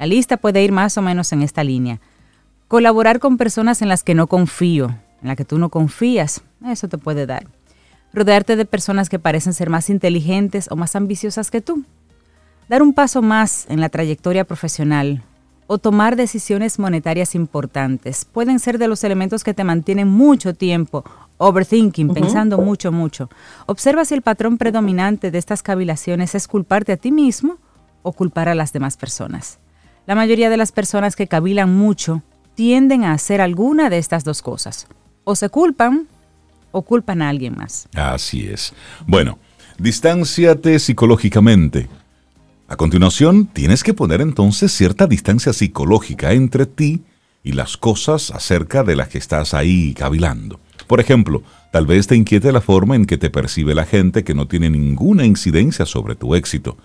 La 0.01 0.07
lista 0.07 0.37
puede 0.37 0.65
ir 0.65 0.73
más 0.73 0.99
o 0.99 1.03
menos 1.03 1.33
en 1.33 1.43
esta 1.43 1.62
línea. 1.62 2.01
Colaborar 2.67 3.21
con 3.21 3.37
personas 3.37 3.83
en 3.83 3.89
las 3.89 4.03
que 4.03 4.17
no 4.17 4.27
confío, 4.27 4.97
en 5.23 5.29
las 5.29 5.37
que 5.37 5.45
tú 5.45 5.59
no 5.59 5.71
confías, 5.71 6.43
eso 6.67 6.88
te 6.88 6.99
puede 6.99 7.26
dar. 7.26 7.47
Rodearte 8.12 8.57
de 8.57 8.64
personas 8.64 9.09
que 9.09 9.19
parecen 9.19 9.55
ser 9.55 9.71
más 9.71 9.88
inteligentes 9.88 10.69
o 10.71 10.76
más 10.76 10.97
ambiciosas 10.97 11.50
que 11.50 11.61
tú. 11.61 11.85
Dar 12.69 12.83
un 12.83 12.93
paso 12.93 13.23
más 13.23 13.67
en 13.69 13.81
la 13.81 13.88
trayectoria 13.88 14.45
profesional 14.45 15.23
o 15.67 15.79
tomar 15.79 16.17
decisiones 16.17 16.79
monetarias 16.79 17.35
importantes 17.35 18.25
pueden 18.25 18.59
ser 18.59 18.79
de 18.79 18.88
los 18.88 19.05
elementos 19.05 19.45
que 19.45 19.55
te 19.55 19.64
mantienen 19.64 20.09
mucho 20.09 20.55
tiempo 20.55 21.05
overthinking, 21.38 22.14
pensando 22.14 22.59
mucho, 22.59 22.93
mucho. 22.93 23.29
Observa 23.67 24.05
si 24.05 24.14
el 24.14 24.23
patrón 24.23 24.59
predominante 24.59 25.31
de 25.31 25.38
estas 25.38 25.62
cavilaciones 25.62 26.35
es 26.35 26.47
culparte 26.47 26.93
a 26.93 26.97
ti 26.97 27.11
mismo 27.11 27.57
o 28.02 28.12
culpar 28.12 28.49
a 28.49 28.55
las 28.55 28.73
demás 28.73 28.97
personas. 28.97 29.59
La 30.07 30.14
mayoría 30.14 30.50
de 30.50 30.57
las 30.57 30.73
personas 30.73 31.17
que 31.17 31.26
cavilan 31.26 31.75
mucho 31.75 32.23
tienden 32.55 33.05
a 33.05 33.12
hacer 33.12 33.41
alguna 33.41 33.91
de 33.91 33.99
estas 33.99 34.25
dos 34.25 34.43
cosas. 34.43 34.87
O 35.25 35.35
se 35.37 35.49
culpan 35.49 36.09
o 36.71 36.83
culpan 36.83 37.23
a 37.23 37.29
alguien 37.29 37.55
más. 37.57 37.88
Así 37.95 38.47
es. 38.47 38.73
Bueno, 39.07 39.38
distánciate 39.79 40.79
psicológicamente. 40.79 41.88
A 42.69 42.76
continuación, 42.76 43.47
tienes 43.47 43.85
que 43.85 43.95
poner 43.95 44.21
entonces 44.21 44.73
cierta 44.73 45.07
distancia 45.07 45.52
psicológica 45.52 46.33
entre 46.33 46.67
ti 46.67 47.02
y 47.45 47.52
las 47.52 47.76
cosas 47.76 48.31
acerca 48.31 48.83
de 48.83 48.97
las 48.97 49.09
que 49.09 49.19
estás 49.19 49.52
ahí 49.52 49.95
cavilando. 49.95 50.59
Por 50.87 51.00
ejemplo, 51.00 51.43
tal 51.71 51.87
vez 51.87 52.07
te 52.07 52.17
inquiete 52.17 52.52
la 52.52 52.61
forma 52.61 52.97
en 52.97 53.05
que 53.05 53.19
te 53.19 53.31
percibe 53.31 53.75
la 53.75 53.85
gente 53.85 54.25
que 54.25 54.35
no 54.35 54.49
tiene 54.49 54.71
ninguna 54.71 55.25
incidencia 55.25 55.87
sobre 55.87 56.14
tu 56.14 56.35
éxito. 56.35 56.76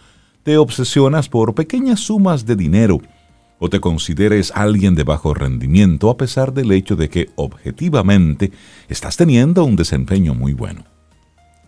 Te 0.43 0.57
obsesionas 0.57 1.29
por 1.29 1.55
pequeñas 1.55 2.01
sumas 2.01 2.45
de 2.45 2.55
dinero 2.55 3.01
o 3.59 3.69
te 3.69 3.79
consideres 3.79 4.51
alguien 4.55 4.95
de 4.95 5.03
bajo 5.03 5.33
rendimiento 5.33 6.09
a 6.09 6.17
pesar 6.17 6.53
del 6.53 6.71
hecho 6.71 6.95
de 6.95 7.09
que 7.09 7.29
objetivamente 7.35 8.51
estás 8.87 9.17
teniendo 9.17 9.63
un 9.65 9.75
desempeño 9.75 10.33
muy 10.33 10.53
bueno. 10.53 10.85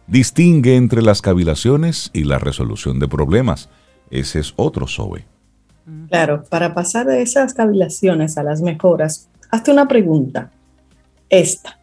Distingue 0.08 0.75
entre 0.75 1.01
las 1.01 1.22
cavilaciones 1.22 2.10
y 2.13 2.24
la 2.24 2.39
resolución 2.39 3.00
de 3.00 3.08
problemas. 3.08 3.69
Ese 4.10 4.39
es 4.39 4.53
otro 4.55 4.88
SOBE. 4.88 5.25
Claro, 6.10 6.43
para 6.50 6.74
pasar 6.74 7.08
de 7.08 7.22
esas 7.22 7.53
cavilaciones 7.53 8.38
a 8.38 8.43
las 8.43 8.62
mejoras, 8.62 9.29
hazte 9.51 9.72
una 9.72 9.88
pregunta. 9.88 10.51
Esta. 11.29 11.79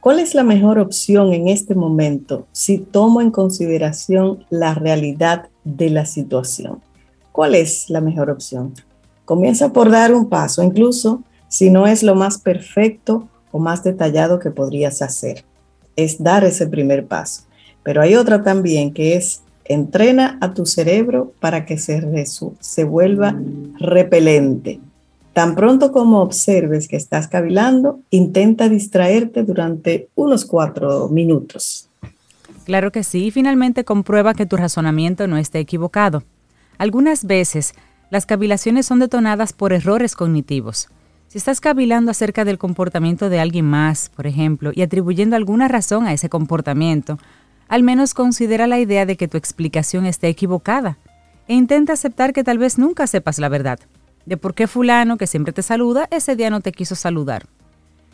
¿Cuál 0.00 0.20
es 0.20 0.34
la 0.34 0.44
mejor 0.44 0.78
opción 0.78 1.32
en 1.32 1.48
este 1.48 1.74
momento 1.74 2.46
si 2.52 2.78
tomo 2.78 3.20
en 3.20 3.30
consideración 3.30 4.44
la 4.48 4.74
realidad 4.74 5.48
de 5.64 5.90
la 5.90 6.06
situación? 6.06 6.80
¿Cuál 7.32 7.54
es 7.54 7.90
la 7.90 8.00
mejor 8.00 8.30
opción? 8.30 8.74
Comienza 9.28 9.74
por 9.74 9.90
dar 9.90 10.14
un 10.14 10.30
paso, 10.30 10.62
incluso 10.62 11.22
si 11.48 11.68
no 11.68 11.86
es 11.86 12.02
lo 12.02 12.14
más 12.14 12.38
perfecto 12.38 13.28
o 13.52 13.58
más 13.58 13.84
detallado 13.84 14.38
que 14.38 14.50
podrías 14.50 15.02
hacer. 15.02 15.44
Es 15.96 16.22
dar 16.22 16.44
ese 16.44 16.66
primer 16.66 17.04
paso. 17.06 17.42
Pero 17.82 18.00
hay 18.00 18.14
otra 18.14 18.42
también 18.42 18.90
que 18.90 19.16
es 19.16 19.42
entrena 19.66 20.38
a 20.40 20.54
tu 20.54 20.64
cerebro 20.64 21.34
para 21.40 21.66
que 21.66 21.76
se, 21.76 22.02
se 22.58 22.84
vuelva 22.84 23.38
repelente. 23.78 24.80
Tan 25.34 25.54
pronto 25.54 25.92
como 25.92 26.22
observes 26.22 26.88
que 26.88 26.96
estás 26.96 27.28
cavilando, 27.28 28.00
intenta 28.08 28.70
distraerte 28.70 29.42
durante 29.42 30.08
unos 30.14 30.46
cuatro 30.46 31.10
minutos. 31.10 31.90
Claro 32.64 32.90
que 32.92 33.04
sí, 33.04 33.26
y 33.26 33.30
finalmente 33.30 33.84
comprueba 33.84 34.32
que 34.32 34.46
tu 34.46 34.56
razonamiento 34.56 35.26
no 35.26 35.36
esté 35.36 35.58
equivocado. 35.58 36.22
Algunas 36.78 37.24
veces 37.24 37.74
las 38.10 38.26
cavilaciones 38.26 38.86
son 38.86 38.98
detonadas 39.00 39.52
por 39.52 39.72
errores 39.72 40.14
cognitivos. 40.14 40.88
Si 41.28 41.36
estás 41.36 41.60
cavilando 41.60 42.10
acerca 42.10 42.44
del 42.44 42.56
comportamiento 42.56 43.28
de 43.28 43.38
alguien 43.38 43.66
más, 43.66 44.08
por 44.08 44.26
ejemplo, 44.26 44.72
y 44.74 44.80
atribuyendo 44.80 45.36
alguna 45.36 45.68
razón 45.68 46.06
a 46.06 46.14
ese 46.14 46.30
comportamiento, 46.30 47.18
al 47.68 47.82
menos 47.82 48.14
considera 48.14 48.66
la 48.66 48.78
idea 48.78 49.04
de 49.04 49.16
que 49.16 49.28
tu 49.28 49.36
explicación 49.36 50.06
esté 50.06 50.28
equivocada 50.28 50.96
e 51.46 51.54
intenta 51.54 51.92
aceptar 51.92 52.32
que 52.32 52.44
tal 52.44 52.56
vez 52.56 52.78
nunca 52.78 53.06
sepas 53.06 53.38
la 53.38 53.50
verdad 53.50 53.78
de 54.24 54.36
por 54.36 54.54
qué 54.54 54.66
fulano 54.66 55.16
que 55.16 55.26
siempre 55.26 55.52
te 55.54 55.62
saluda 55.62 56.06
ese 56.10 56.36
día 56.36 56.50
no 56.50 56.60
te 56.60 56.72
quiso 56.72 56.94
saludar. 56.94 57.46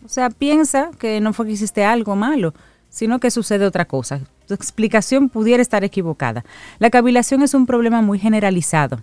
O 0.04 0.08
sea, 0.08 0.30
piensa 0.30 0.90
que 0.98 1.20
no 1.20 1.32
fue 1.32 1.46
que 1.46 1.52
hiciste 1.52 1.84
algo 1.84 2.14
malo, 2.14 2.54
sino 2.88 3.18
que 3.18 3.32
sucede 3.32 3.66
otra 3.66 3.86
cosa. 3.86 4.20
Tu 4.46 4.54
explicación 4.54 5.28
pudiera 5.28 5.60
estar 5.60 5.82
equivocada. 5.82 6.44
La 6.78 6.90
cavilación 6.90 7.42
es 7.42 7.54
un 7.54 7.66
problema 7.66 8.00
muy 8.00 8.20
generalizado 8.20 9.02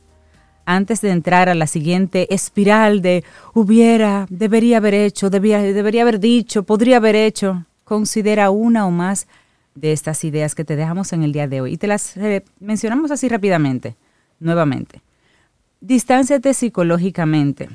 antes 0.66 1.02
de 1.02 1.12
entrar 1.12 1.50
a 1.50 1.56
la 1.56 1.68
siguiente 1.68 2.34
espiral 2.34 3.02
de 3.02 3.24
hubiera, 3.54 4.26
debería 4.30 4.78
haber 4.78 4.94
hecho, 4.94 5.30
debería 5.30 6.02
haber 6.02 6.20
dicho, 6.20 6.64
podría 6.64 6.98
haber 6.98 7.16
hecho, 7.16 7.66
considera 7.84 8.50
una 8.50 8.86
o 8.86 8.92
más 8.92 9.28
de 9.76 9.92
estas 9.92 10.24
ideas 10.24 10.56
que 10.56 10.66
te 10.66 10.76
dejamos 10.76 11.14
en 11.14 11.24
el 11.24 11.32
día 11.32 11.48
de 11.48 11.62
hoy. 11.62 11.74
Y 11.74 11.78
te 11.78 11.88
las 11.88 12.16
eh, 12.18 12.44
mencionamos 12.60 13.12
así 13.12 13.28
rápidamente, 13.30 13.96
nuevamente. 14.40 15.02
Distánciate 15.80 16.54
psicológicamente. 16.54 17.70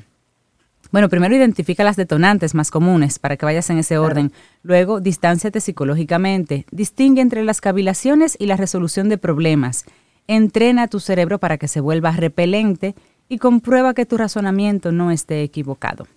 Bueno, 0.91 1.09
primero 1.09 1.35
identifica 1.35 1.83
las 1.83 1.97
detonantes 1.97 2.55
más 2.55 2.71
comunes 2.71 3.19
para 3.19 3.35
que 3.35 3.45
vayas 3.45 3.69
en 3.69 3.79
ese 3.79 3.97
orden. 3.97 4.31
Luego, 4.63 5.01
distánciate 5.01 5.59
psicológicamente. 5.59 6.65
Distingue 6.71 7.21
entre 7.21 7.43
las 7.43 7.59
cavilaciones 7.59 8.37
y 8.39 8.45
la 8.45 8.55
resolución 8.55 9.09
de 9.09 9.17
problemas 9.17 9.85
entrena 10.27 10.87
tu 10.87 10.99
cerebro 10.99 11.39
para 11.39 11.57
que 11.57 11.67
se 11.67 11.79
vuelva 11.79 12.11
repelente 12.11 12.95
y 13.29 13.37
comprueba 13.37 13.93
que 13.93 14.05
tu 14.05 14.17
razonamiento 14.17 14.91
no 14.91 15.11
esté 15.11 15.43
equivocado. 15.43 16.07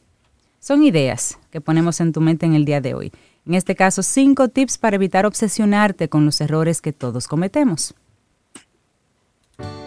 Son 0.60 0.82
ideas 0.82 1.38
que 1.50 1.60
ponemos 1.60 2.00
en 2.00 2.12
tu 2.12 2.20
mente 2.20 2.46
en 2.46 2.54
el 2.54 2.64
día 2.64 2.80
de 2.80 2.94
hoy. 2.94 3.12
En 3.46 3.54
este 3.54 3.74
caso, 3.74 4.02
cinco 4.02 4.48
tips 4.48 4.76
para 4.78 4.96
evitar 4.96 5.24
obsesionarte 5.24 6.08
con 6.08 6.26
los 6.26 6.40
errores 6.40 6.80
que 6.80 6.92
todos 6.92 7.26
cometemos. 7.26 7.94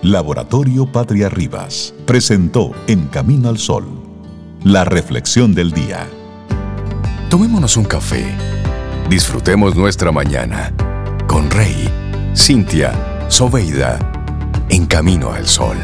Laboratorio 0.02 0.92
Patria 0.92 1.30
Rivas 1.30 1.94
presentó 2.06 2.72
En 2.88 3.08
Camino 3.08 3.50
al 3.50 3.58
Sol, 3.58 3.86
la 4.64 4.84
reflexión 4.84 5.54
del 5.54 5.72
día. 5.72 6.08
Tomémonos 7.30 7.78
un 7.78 7.86
café. 7.86 8.26
Disfrutemos 9.10 9.76
nuestra 9.76 10.12
mañana 10.12 10.74
con 11.28 11.50
Rey, 11.50 11.90
Cintia, 12.36 13.13
Soveida, 13.30 14.00
en 14.70 14.86
camino 14.86 15.32
al 15.32 15.48
sol. 15.48 15.78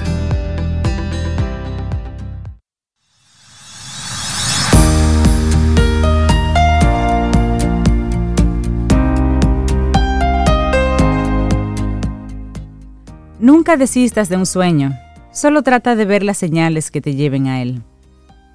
Nunca 13.40 13.78
desistas 13.78 14.30
de 14.30 14.38
un 14.38 14.46
sueño, 14.46 14.92
solo 15.32 15.64
trata 15.64 15.96
de 15.96 16.06
ver 16.06 16.24
las 16.24 16.38
señales 16.38 16.92
que 16.92 17.02
te 17.02 17.16
lleven 17.16 17.48
a 17.48 17.62
él. 17.62 17.82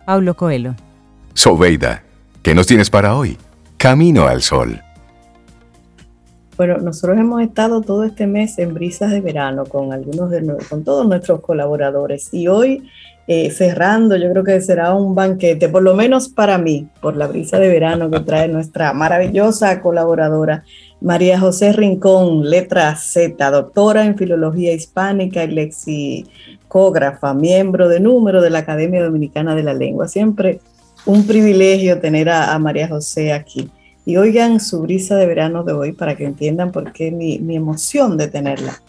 Paulo 0.06 0.34
Coelho. 0.36 0.76
Sobeida, 1.32 2.04
¿qué 2.42 2.54
nos 2.54 2.66
tienes 2.66 2.90
para 2.90 3.16
hoy? 3.16 3.38
Camino 3.76 4.28
al 4.28 4.42
sol. 4.42 4.80
Bueno, 6.56 6.78
nosotros 6.78 7.18
hemos 7.18 7.42
estado 7.42 7.80
todo 7.80 8.04
este 8.04 8.28
mes 8.28 8.58
en 8.60 8.74
brisas 8.74 9.10
de 9.10 9.20
verano 9.20 9.64
con 9.64 9.92
algunos 9.92 10.30
de 10.30 10.56
con 10.70 10.84
todos 10.84 11.04
nuestros 11.04 11.40
colaboradores 11.40 12.32
y 12.32 12.46
hoy 12.46 12.88
eh, 13.26 13.50
cerrando, 13.50 14.16
yo 14.16 14.30
creo 14.30 14.44
que 14.44 14.60
será 14.60 14.94
un 14.94 15.16
banquete, 15.16 15.68
por 15.68 15.82
lo 15.82 15.94
menos 15.94 16.28
para 16.28 16.58
mí, 16.58 16.86
por 17.00 17.16
la 17.16 17.26
brisa 17.26 17.58
de 17.58 17.68
verano 17.68 18.08
que 18.08 18.20
trae 18.20 18.46
nuestra 18.46 18.92
maravillosa 18.92 19.80
colaboradora 19.80 20.62
María 21.00 21.40
José 21.40 21.72
Rincón, 21.72 22.48
letra 22.48 22.94
Z, 22.94 23.50
doctora 23.50 24.04
en 24.04 24.16
filología 24.16 24.74
hispánica 24.74 25.42
y 25.42 25.48
lexicógrafa, 25.48 27.34
miembro 27.34 27.88
de 27.88 27.98
número 27.98 28.40
de 28.40 28.50
la 28.50 28.60
Academia 28.60 29.02
Dominicana 29.02 29.56
de 29.56 29.64
la 29.64 29.74
Lengua. 29.74 30.06
Siempre 30.06 30.60
un 31.04 31.26
privilegio 31.26 31.98
tener 32.00 32.28
a 32.30 32.56
María 32.60 32.86
José 32.86 33.32
aquí 33.32 33.70
y 34.06 34.16
oigan 34.16 34.60
su 34.60 34.82
brisa 34.82 35.16
de 35.16 35.26
verano 35.26 35.64
de 35.64 35.72
hoy 35.72 35.92
para 35.92 36.16
que 36.16 36.24
entiendan 36.24 36.72
por 36.72 36.92
qué 36.92 37.10
mi, 37.10 37.36
emoción 37.54 38.16
de 38.16 38.28
tenerla. 38.28 38.82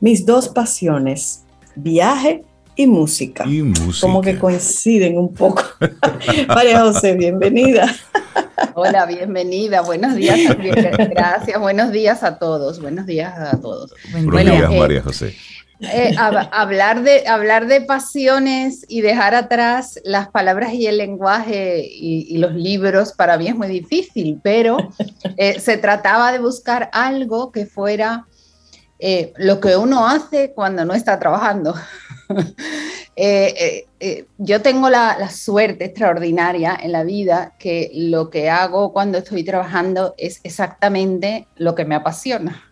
Mis 0.00 0.24
dos 0.24 0.48
pasiones, 0.48 1.44
viaje 1.74 2.44
y 2.76 2.86
música. 2.86 3.44
Y 3.46 3.62
música. 3.62 4.06
Como 4.06 4.20
que 4.20 4.38
coinciden 4.38 5.18
un 5.18 5.34
poco. 5.34 5.62
María 6.48 6.80
José, 6.80 7.14
bienvenida. 7.14 7.94
Hola, 8.74 9.06
bienvenida. 9.06 9.80
Buenos 9.82 10.14
días. 10.14 10.38
Gracias. 10.58 11.60
Buenos 11.60 11.90
días 11.90 12.22
a 12.22 12.38
todos. 12.38 12.80
Buenos 12.80 13.06
días 13.06 13.34
a 13.36 13.60
todos. 13.60 13.92
Buenos 14.12 14.44
días, 14.44 14.70
María 14.70 15.02
José. 15.02 15.34
Eh, 15.82 16.14
hablar, 16.18 17.02
de, 17.02 17.26
hablar 17.26 17.66
de 17.66 17.80
pasiones 17.80 18.84
y 18.86 19.00
dejar 19.00 19.34
atrás 19.34 19.98
las 20.04 20.28
palabras 20.28 20.74
y 20.74 20.86
el 20.86 20.98
lenguaje 20.98 21.88
y, 21.90 22.36
los 22.36 22.54
libros 22.54 23.12
para 23.12 23.38
mí 23.38 23.48
es 23.48 23.56
muy 23.56 23.68
difícil, 23.68 24.40
pero 24.42 24.76
eh, 25.36 25.58
se 25.58 25.78
trataba 25.78 26.32
de 26.32 26.38
buscar 26.38 26.90
algo 26.92 27.50
que 27.50 27.64
fuera 27.64 28.26
eh, 28.98 29.32
lo 29.36 29.60
que 29.60 29.76
uno 29.76 30.06
hace 30.06 30.52
cuando 30.52 30.84
no 30.84 30.94
está 30.94 31.18
trabajando. 31.18 31.74
yo 34.38 34.62
tengo 34.62 34.90
la 34.90 35.30
suerte 35.30 35.86
extraordinaria 35.86 36.78
en 36.80 36.92
la 36.92 37.04
vida 37.04 37.54
que 37.58 37.90
lo 37.94 38.30
que 38.30 38.50
hago 38.50 38.92
cuando 38.92 39.18
estoy 39.18 39.44
trabajando 39.44 40.14
es 40.18 40.40
exactamente 40.44 41.48
lo 41.56 41.74
que 41.74 41.84
me 41.84 41.94
apasiona. 41.94 42.69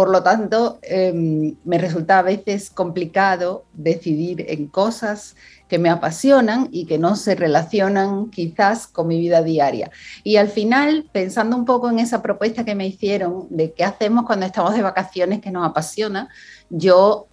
Por 0.00 0.08
lo 0.08 0.22
tanto, 0.22 0.78
em, 0.80 1.56
me 1.62 1.76
resulta 1.76 2.18
a 2.18 2.22
veces 2.22 2.70
complicado 2.70 3.66
decidir 3.74 4.46
en 4.48 4.66
cosas 4.66 5.36
que 5.68 5.78
me 5.78 5.90
apasionan 5.90 6.68
y 6.72 6.86
que 6.86 6.96
no 6.96 7.16
se 7.16 7.34
relacionan 7.34 8.30
quizás 8.30 8.86
con 8.86 9.08
mi 9.08 9.20
vida 9.20 9.42
diaria. 9.42 9.90
Y 10.24 10.36
al 10.36 10.48
final, 10.48 11.10
pensando 11.12 11.54
un 11.54 11.66
poco 11.66 11.90
en 11.90 11.98
esa 11.98 12.22
propuesta 12.22 12.64
que 12.64 12.74
me 12.74 12.86
hicieron 12.86 13.46
de 13.50 13.74
qué 13.74 13.84
hacemos 13.84 14.24
cuando 14.24 14.46
estamos 14.46 14.72
de 14.72 14.80
vacaciones 14.80 15.42
que 15.42 15.50
nos 15.50 15.68
apasiona, 15.68 16.30
yo 16.70 17.26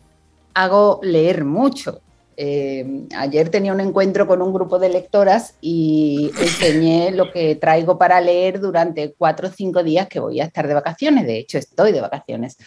hago 0.54 1.00
leer 1.04 1.46
mucho. 1.46 2.02
Eh, 2.40 3.08
ayer 3.16 3.50
tenía 3.50 3.74
un 3.74 3.80
encuentro 3.80 4.28
con 4.28 4.44
un 4.44 4.54
grupo 4.54 4.78
de 4.78 4.90
lectoras 4.90 5.56
y 5.60 6.32
enseñé 6.40 7.12
lo 7.12 7.32
que 7.32 7.56
traigo 7.56 7.98
para 7.98 8.22
leer 8.22 8.60
durante 8.60 9.14
cuatro 9.18 9.48
o 9.48 9.52
cinco 9.52 9.84
días 9.84 10.08
que 10.08 10.20
voy 10.20 10.40
a 10.40 10.46
estar 10.46 10.68
de 10.68 10.76
vacaciones. 10.76 11.26
De 11.26 11.40
hecho, 11.40 11.58
estoy 11.58 11.92
de 11.92 12.02
vacaciones. 12.02 12.58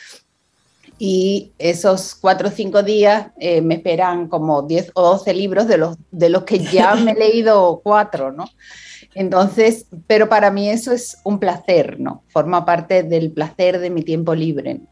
Y 1.03 1.55
esos 1.59 2.15
cuatro 2.15 2.49
o 2.49 2.51
cinco 2.51 2.83
días 2.83 3.29
eh, 3.39 3.63
me 3.63 3.77
esperan 3.77 4.29
como 4.29 4.61
10 4.61 4.93
o 4.93 5.03
12 5.13 5.33
libros 5.33 5.67
de 5.67 5.79
los, 5.79 5.97
de 6.11 6.29
los 6.29 6.43
que 6.43 6.59
ya 6.59 6.95
me 6.97 7.13
he 7.13 7.15
leído 7.15 7.81
cuatro, 7.83 8.33
¿no? 8.33 8.45
Entonces, 9.15 9.87
pero 10.07 10.29
para 10.29 10.51
mí 10.51 10.69
eso 10.69 10.93
es 10.93 11.17
un 11.25 11.39
placer, 11.39 11.99
¿no? 11.99 12.23
Forma 12.29 12.67
parte 12.67 13.03
del 13.03 13.33
placer 13.33 13.79
de 13.81 13.89
mi 13.89 14.03
tiempo 14.03 14.35
libre. 14.35 14.83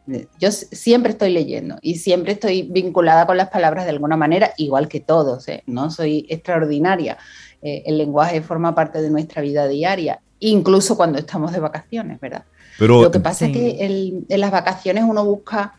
Yo 0.40 0.50
siempre 0.50 1.12
estoy 1.12 1.30
leyendo 1.30 1.76
y 1.82 1.96
siempre 1.96 2.32
estoy 2.32 2.62
vinculada 2.62 3.26
con 3.26 3.36
las 3.36 3.50
palabras 3.50 3.84
de 3.84 3.90
alguna 3.90 4.16
manera, 4.16 4.54
igual 4.56 4.88
que 4.88 5.00
todos, 5.00 5.46
¿eh? 5.48 5.62
No 5.66 5.90
soy 5.90 6.26
extraordinaria. 6.30 7.18
Eh, 7.60 7.82
el 7.84 7.98
lenguaje 7.98 8.40
forma 8.40 8.74
parte 8.74 9.02
de 9.02 9.10
nuestra 9.10 9.42
vida 9.42 9.68
diaria, 9.68 10.22
incluso 10.40 10.96
cuando 10.96 11.18
estamos 11.18 11.52
de 11.52 11.60
vacaciones, 11.60 12.18
¿verdad? 12.18 12.44
Pero, 12.78 13.02
Lo 13.02 13.10
que 13.10 13.20
pasa 13.20 13.46
es 13.46 13.52
que 13.52 14.24
en 14.28 14.40
las 14.40 14.52
vacaciones 14.52 15.04
uno 15.06 15.24
busca 15.24 15.74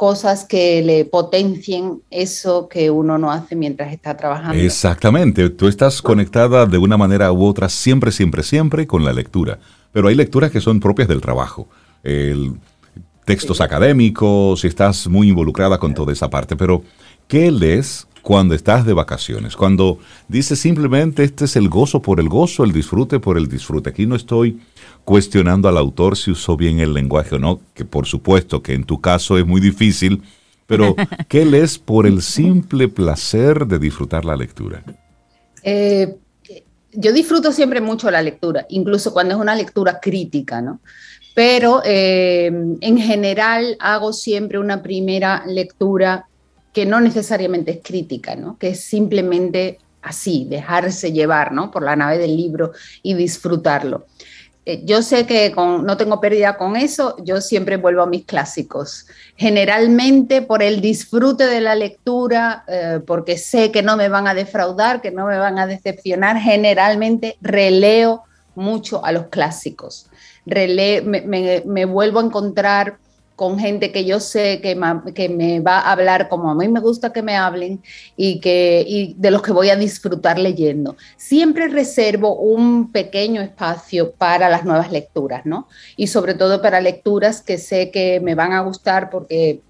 cosas 0.00 0.46
que 0.46 0.80
le 0.80 1.04
potencien 1.04 2.00
eso 2.10 2.70
que 2.70 2.90
uno 2.90 3.18
no 3.18 3.30
hace 3.30 3.54
mientras 3.54 3.92
está 3.92 4.16
trabajando. 4.16 4.54
Exactamente, 4.54 5.50
tú 5.50 5.68
estás 5.68 6.00
conectada 6.00 6.64
de 6.64 6.78
una 6.78 6.96
manera 6.96 7.30
u 7.32 7.44
otra 7.44 7.68
siempre, 7.68 8.10
siempre, 8.10 8.42
siempre 8.42 8.86
con 8.86 9.04
la 9.04 9.12
lectura, 9.12 9.58
pero 9.92 10.08
hay 10.08 10.14
lecturas 10.14 10.50
que 10.50 10.62
son 10.62 10.80
propias 10.80 11.06
del 11.06 11.20
trabajo. 11.20 11.68
El, 12.02 12.54
textos 13.26 13.60
académicos, 13.60 14.62
si 14.62 14.68
estás 14.68 15.06
muy 15.06 15.28
involucrada 15.28 15.76
con 15.76 15.92
toda 15.92 16.14
esa 16.14 16.30
parte, 16.30 16.56
pero 16.56 16.82
¿qué 17.28 17.50
lees 17.50 18.06
cuando 18.22 18.54
estás 18.54 18.84
de 18.86 18.92
vacaciones? 18.92 19.56
Cuando 19.56 19.98
dices 20.28 20.58
simplemente 20.58 21.24
este 21.24 21.44
es 21.44 21.56
el 21.56 21.68
gozo 21.68 22.02
por 22.02 22.20
el 22.20 22.28
gozo, 22.28 22.64
el 22.64 22.72
disfrute 22.72 23.20
por 23.20 23.38
el 23.38 23.48
disfrute. 23.48 23.90
Aquí 23.90 24.06
no 24.06 24.16
estoy 24.16 24.60
cuestionando 25.04 25.68
al 25.68 25.78
autor 25.78 26.16
si 26.16 26.30
usó 26.30 26.56
bien 26.56 26.80
el 26.80 26.94
lenguaje 26.94 27.36
o 27.36 27.38
no, 27.38 27.60
que 27.74 27.84
por 27.84 28.06
supuesto 28.06 28.62
que 28.62 28.74
en 28.74 28.84
tu 28.84 29.00
caso 29.00 29.38
es 29.38 29.46
muy 29.46 29.60
difícil, 29.60 30.22
pero 30.66 30.94
¿qué 31.28 31.44
lees 31.44 31.78
por 31.78 32.06
el 32.06 32.22
simple 32.22 32.88
placer 32.88 33.66
de 33.66 33.78
disfrutar 33.78 34.24
la 34.24 34.36
lectura? 34.36 34.82
Eh, 35.62 36.16
yo 36.92 37.12
disfruto 37.12 37.52
siempre 37.52 37.80
mucho 37.80 38.10
la 38.10 38.22
lectura, 38.22 38.66
incluso 38.68 39.12
cuando 39.12 39.34
es 39.34 39.40
una 39.40 39.54
lectura 39.54 40.00
crítica, 40.00 40.60
¿no? 40.60 40.80
Pero 41.34 41.82
eh, 41.84 42.50
en 42.80 42.98
general 42.98 43.76
hago 43.78 44.12
siempre 44.12 44.58
una 44.58 44.82
primera 44.82 45.44
lectura 45.46 46.28
que 46.72 46.86
no 46.86 47.00
necesariamente 47.00 47.72
es 47.72 47.78
crítica, 47.82 48.36
¿no? 48.36 48.58
Que 48.58 48.70
es 48.70 48.80
simplemente 48.80 49.78
así, 50.02 50.46
dejarse 50.48 51.12
llevar, 51.12 51.52
¿no? 51.52 51.70
Por 51.70 51.82
la 51.82 51.96
nave 51.96 52.18
del 52.18 52.36
libro 52.36 52.72
y 53.02 53.14
disfrutarlo. 53.14 54.06
Eh, 54.66 54.82
yo 54.84 55.02
sé 55.02 55.26
que 55.26 55.52
no 55.56 55.96
tengo 55.96 56.20
pérdida 56.20 56.56
con 56.56 56.76
eso, 56.76 57.16
yo 57.24 57.40
siempre 57.40 57.76
vuelvo 57.76 58.02
a 58.02 58.06
mis 58.06 58.24
clásicos. 58.24 59.06
Generalmente 59.36 60.42
por 60.42 60.62
el 60.62 60.80
disfrute 60.80 61.46
de 61.46 61.60
la 61.60 61.74
lectura, 61.74 62.64
eh, 62.68 63.00
porque 63.06 63.38
sé 63.38 63.72
que 63.72 63.82
no 63.82 63.96
me 63.96 64.08
van 64.08 64.26
a 64.26 64.34
defraudar, 64.34 65.00
que 65.00 65.10
no 65.10 65.26
me 65.26 65.38
van 65.38 65.58
a 65.58 65.66
decepcionar, 65.66 66.38
generalmente 66.38 67.36
releo 67.40 68.22
mucho 68.54 69.04
a 69.04 69.12
los 69.12 69.26
clásicos. 69.26 70.06
me 70.44 71.84
vuelvo 71.86 72.20
a 72.20 72.24
encontrar 72.24 72.98
con 73.40 73.58
gente 73.58 73.90
que 73.90 74.04
yo 74.04 74.20
sé 74.20 74.60
que, 74.60 74.74
me 75.30 75.60
va 75.60 75.78
a 75.78 75.92
hablar 75.92 76.28
como 76.28 76.50
a 76.50 76.54
mí 76.54 76.68
me 76.68 76.78
gusta 76.78 77.10
que 77.10 77.22
me 77.22 77.38
hablen 77.38 77.82
y, 78.14 78.38
que, 78.38 78.84
y 78.86 79.14
de 79.14 79.30
los 79.30 79.40
que 79.40 79.52
voy 79.52 79.70
a 79.70 79.76
disfrutar 79.76 80.38
leyendo. 80.38 80.98
Siempre 81.16 81.68
reservo 81.68 82.34
un 82.34 82.92
pequeño 82.92 83.40
espacio 83.40 84.12
para 84.12 84.50
las 84.50 84.66
nuevas 84.66 84.92
lecturas, 84.92 85.46
¿no? 85.46 85.68
Y 85.96 86.08
sobre 86.08 86.34
todo 86.34 86.60
para 86.60 86.82
lecturas 86.82 87.40
que 87.40 87.56
sé 87.56 87.90
que 87.90 88.20
me 88.20 88.34
van 88.34 88.52
a 88.52 88.60
gustar 88.60 89.08
porque 89.08 89.62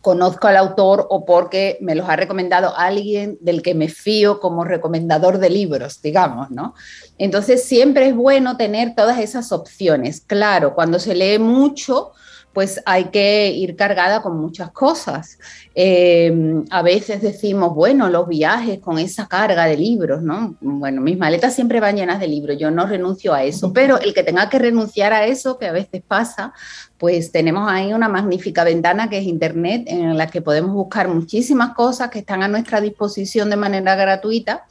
conozco 0.00 0.48
al 0.48 0.56
autor 0.56 1.06
o 1.08 1.24
porque 1.24 1.78
me 1.80 1.94
los 1.94 2.08
ha 2.08 2.16
recomendado 2.16 2.76
alguien 2.76 3.38
del 3.40 3.62
que 3.62 3.76
me 3.76 3.88
fío 3.88 4.40
como 4.40 4.64
recomendador 4.64 5.38
de 5.38 5.50
libros, 5.50 6.02
digamos, 6.02 6.50
¿no? 6.50 6.74
Entonces 7.16 7.62
siempre 7.62 8.08
es 8.08 8.16
bueno 8.16 8.56
tener 8.56 8.96
todas 8.96 9.20
esas 9.20 9.52
opciones. 9.52 10.20
Claro, 10.26 10.74
cuando 10.74 10.98
se 10.98 11.14
lee 11.14 11.38
mucho, 11.38 12.10
pues 12.58 12.82
hay 12.86 13.04
que 13.04 13.52
ir 13.52 13.76
cargada 13.76 14.20
con 14.20 14.36
muchas 14.36 14.72
cosas. 14.72 15.38
Eh, 15.76 16.60
a 16.70 16.82
veces 16.82 17.22
decimos, 17.22 17.72
bueno, 17.72 18.08
los 18.08 18.26
viajes 18.26 18.80
con 18.80 18.98
esa 18.98 19.28
carga 19.28 19.66
de 19.66 19.76
libros, 19.76 20.22
¿no? 20.22 20.56
Bueno, 20.60 21.00
mis 21.00 21.16
maletas 21.16 21.54
siempre 21.54 21.78
van 21.78 21.94
llenas 21.94 22.18
de 22.18 22.26
libros, 22.26 22.58
yo 22.58 22.72
no 22.72 22.84
renuncio 22.84 23.32
a 23.32 23.44
eso, 23.44 23.72
pero 23.72 24.00
el 24.00 24.12
que 24.12 24.24
tenga 24.24 24.48
que 24.48 24.58
renunciar 24.58 25.12
a 25.12 25.24
eso, 25.24 25.56
que 25.56 25.66
a 25.66 25.72
veces 25.72 26.02
pasa, 26.02 26.52
pues 26.98 27.30
tenemos 27.30 27.70
ahí 27.70 27.92
una 27.92 28.08
magnífica 28.08 28.64
ventana 28.64 29.08
que 29.08 29.18
es 29.18 29.24
Internet, 29.24 29.84
en 29.86 30.18
la 30.18 30.26
que 30.26 30.42
podemos 30.42 30.74
buscar 30.74 31.08
muchísimas 31.08 31.72
cosas 31.74 32.10
que 32.10 32.18
están 32.18 32.42
a 32.42 32.48
nuestra 32.48 32.80
disposición 32.80 33.48
de 33.50 33.56
manera 33.56 33.94
gratuita 33.94 34.64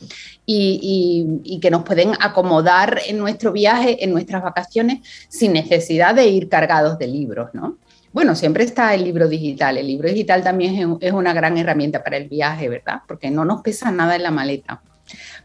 y, 0.46 1.60
que 1.62 1.72
nos 1.72 1.84
pueden 1.84 2.12
acomodar 2.20 3.00
en 3.08 3.18
nuestro 3.18 3.54
viaje, 3.54 4.04
en 4.04 4.12
nuestras 4.12 4.44
vacaciones, 4.44 5.00
sin 5.30 5.54
necesidad 5.54 6.14
de 6.14 6.28
ir 6.28 6.50
cargados 6.50 7.00
de 7.00 7.08
libros, 7.08 7.50
¿no? 7.54 7.78
Bueno, 8.12 8.36
siempre 8.36 8.64
está 8.64 8.94
el 8.94 9.04
libro 9.04 9.28
digital. 9.28 9.78
El 9.78 9.88
libro 9.88 10.10
digital 10.10 10.44
también 10.44 10.98
es 11.00 11.12
una 11.12 11.34
gran 11.34 11.58
herramienta 11.58 12.04
para 12.04 12.18
el 12.18 12.28
viaje, 12.28 12.68
¿verdad? 12.68 13.02
Porque 13.08 13.30
no 13.30 13.46
nos 13.46 13.62
pesa 13.62 13.92
nada 13.92 14.16
en 14.16 14.24
la 14.24 14.32
maleta. 14.32 14.82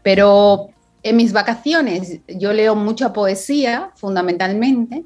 Pero 0.01 0.69
en 1.03 1.17
mis 1.17 1.33
vacaciones 1.33 2.19
yo 2.27 2.53
leo 2.53 2.75
mucha 2.75 3.13
poesía, 3.13 3.91
fundamentalmente, 3.95 5.03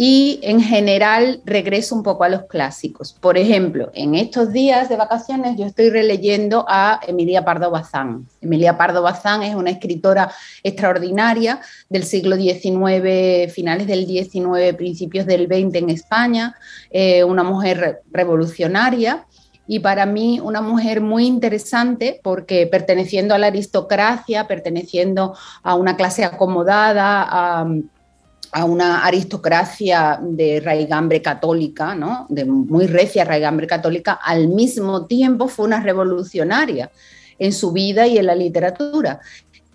y 0.00 0.38
en 0.44 0.60
general 0.60 1.42
regreso 1.44 1.92
un 1.96 2.04
poco 2.04 2.22
a 2.22 2.28
los 2.28 2.44
clásicos. 2.44 3.16
Por 3.20 3.36
ejemplo, 3.36 3.90
en 3.94 4.14
estos 4.14 4.52
días 4.52 4.88
de 4.88 4.94
vacaciones 4.94 5.58
yo 5.58 5.66
estoy 5.66 5.90
releyendo 5.90 6.64
a 6.68 7.00
Emilia 7.04 7.44
Pardo 7.44 7.68
Bazán. 7.72 8.28
Emilia 8.40 8.78
Pardo 8.78 9.02
Bazán 9.02 9.42
es 9.42 9.56
una 9.56 9.70
escritora 9.70 10.30
extraordinaria 10.62 11.60
del 11.88 12.04
siglo 12.04 12.36
XIX, 12.36 13.52
finales 13.52 13.88
del 13.88 14.06
XIX, 14.06 14.76
principios 14.76 15.26
del 15.26 15.48
XX 15.48 15.74
en 15.74 15.90
España, 15.90 16.54
eh, 16.92 17.24
una 17.24 17.42
mujer 17.42 18.02
revolucionaria 18.12 19.26
y 19.66 19.80
para 19.80 20.06
mí 20.06 20.38
una 20.38 20.60
mujer 20.60 21.00
muy 21.00 21.26
interesante 21.26 22.20
porque 22.22 22.68
perteneciendo 22.68 23.34
a 23.34 23.38
la 23.38 23.48
aristocracia, 23.48 24.46
perteneciendo 24.46 25.36
a 25.64 25.74
una 25.74 25.96
clase 25.96 26.24
acomodada, 26.24 27.26
a 27.28 27.66
a 28.52 28.64
una 28.64 29.04
aristocracia 29.04 30.18
de 30.22 30.60
raigambre 30.60 31.20
católica, 31.22 31.94
¿no? 31.94 32.26
de 32.28 32.44
muy 32.44 32.86
recia 32.86 33.24
raigambre 33.24 33.66
católica, 33.66 34.12
al 34.12 34.48
mismo 34.48 35.06
tiempo 35.06 35.48
fue 35.48 35.66
una 35.66 35.80
revolucionaria 35.80 36.90
en 37.38 37.52
su 37.52 37.72
vida 37.72 38.06
y 38.06 38.18
en 38.18 38.26
la 38.26 38.34
literatura, 38.34 39.20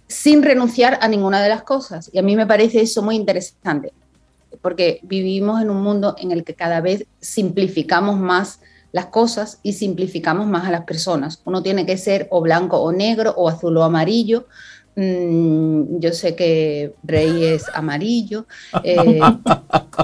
sin 0.07 0.43
renunciar 0.43 0.99
a 1.01 1.07
ninguna 1.07 1.41
de 1.41 1.49
las 1.49 1.63
cosas. 1.63 2.09
Y 2.13 2.19
a 2.19 2.21
mí 2.21 2.35
me 2.35 2.47
parece 2.47 2.81
eso 2.81 3.01
muy 3.01 3.15
interesante, 3.15 3.93
porque 4.61 4.99
vivimos 5.03 5.61
en 5.61 5.69
un 5.69 5.81
mundo 5.81 6.15
en 6.19 6.31
el 6.31 6.43
que 6.43 6.55
cada 6.55 6.81
vez 6.81 7.05
simplificamos 7.19 8.19
más 8.19 8.59
las 8.91 9.07
cosas 9.07 9.59
y 9.63 9.73
simplificamos 9.73 10.45
más 10.47 10.67
a 10.67 10.71
las 10.71 10.83
personas. 10.83 11.41
Uno 11.45 11.63
tiene 11.63 11.85
que 11.85 11.97
ser 11.97 12.27
o 12.29 12.41
blanco 12.41 12.77
o 12.77 12.91
negro, 12.91 13.33
o 13.35 13.49
azul 13.49 13.75
o 13.77 13.83
amarillo, 13.83 14.45
Mm, 14.95 15.99
yo 15.99 16.11
sé 16.11 16.35
que 16.35 16.93
Rey 17.01 17.45
es 17.45 17.65
amarillo, 17.73 18.45
eh, 18.83 19.19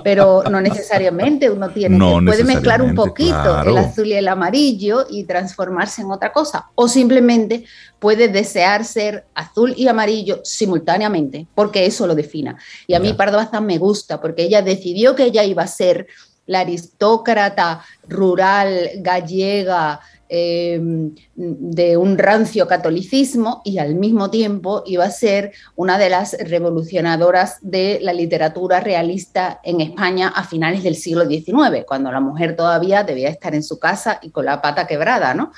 pero 0.03 0.43
no 0.49 0.59
necesariamente 0.61 1.47
uno 1.47 1.69
tiene 1.69 1.99
que, 1.99 2.25
puede 2.25 2.43
mezclar 2.43 2.81
un 2.81 2.95
poquito 2.95 3.61
el 3.61 3.77
azul 3.77 4.07
y 4.07 4.13
el 4.13 4.27
amarillo 4.27 5.05
y 5.07 5.25
transformarse 5.25 6.01
en 6.01 6.09
otra 6.09 6.33
cosa, 6.33 6.69
o 6.73 6.87
simplemente 6.87 7.65
puede 7.99 8.29
desear 8.29 8.83
ser 8.83 9.25
azul 9.35 9.75
y 9.77 9.87
amarillo 9.87 10.41
simultáneamente, 10.43 11.45
porque 11.53 11.85
eso 11.85 12.07
lo 12.07 12.15
defina. 12.15 12.57
Y 12.87 12.95
a 12.95 12.99
mí 12.99 13.13
Pardo 13.13 13.37
Bazán 13.37 13.67
me 13.67 13.77
gusta, 13.77 14.19
porque 14.19 14.43
ella 14.43 14.63
decidió 14.63 15.15
que 15.15 15.25
ella 15.25 15.43
iba 15.43 15.61
a 15.61 15.67
ser 15.67 16.07
la 16.47 16.61
aristócrata 16.61 17.85
rural 18.07 18.89
gallega 18.95 19.99
Em, 20.31 21.15
de 21.33 21.97
un 21.97 22.15
rancio 22.19 22.67
catolicismo 22.67 23.63
y 23.65 23.79
al 23.79 23.95
mismo 23.95 24.29
tiempo 24.29 24.83
iba 24.85 25.03
a 25.03 25.09
ser 25.09 25.53
una 25.75 25.97
de 25.97 26.11
las 26.11 26.37
revolucionadoras 26.37 27.57
de 27.61 27.97
la 28.03 28.13
literatura 28.13 28.79
realista 28.79 29.59
en 29.63 29.81
España 29.81 30.27
a 30.27 30.43
finales 30.43 30.83
del 30.83 30.95
siglo 30.95 31.27
XIX, 31.27 31.83
cuando 31.87 32.11
la 32.11 32.19
mujer 32.19 32.55
todavía 32.55 33.03
debía 33.03 33.29
estar 33.29 33.55
en 33.55 33.63
su 33.63 33.79
casa 33.79 34.19
y 34.21 34.29
con 34.29 34.45
la 34.45 34.61
pata 34.61 34.85
quebrada, 34.85 35.33
¿no? 35.33 35.51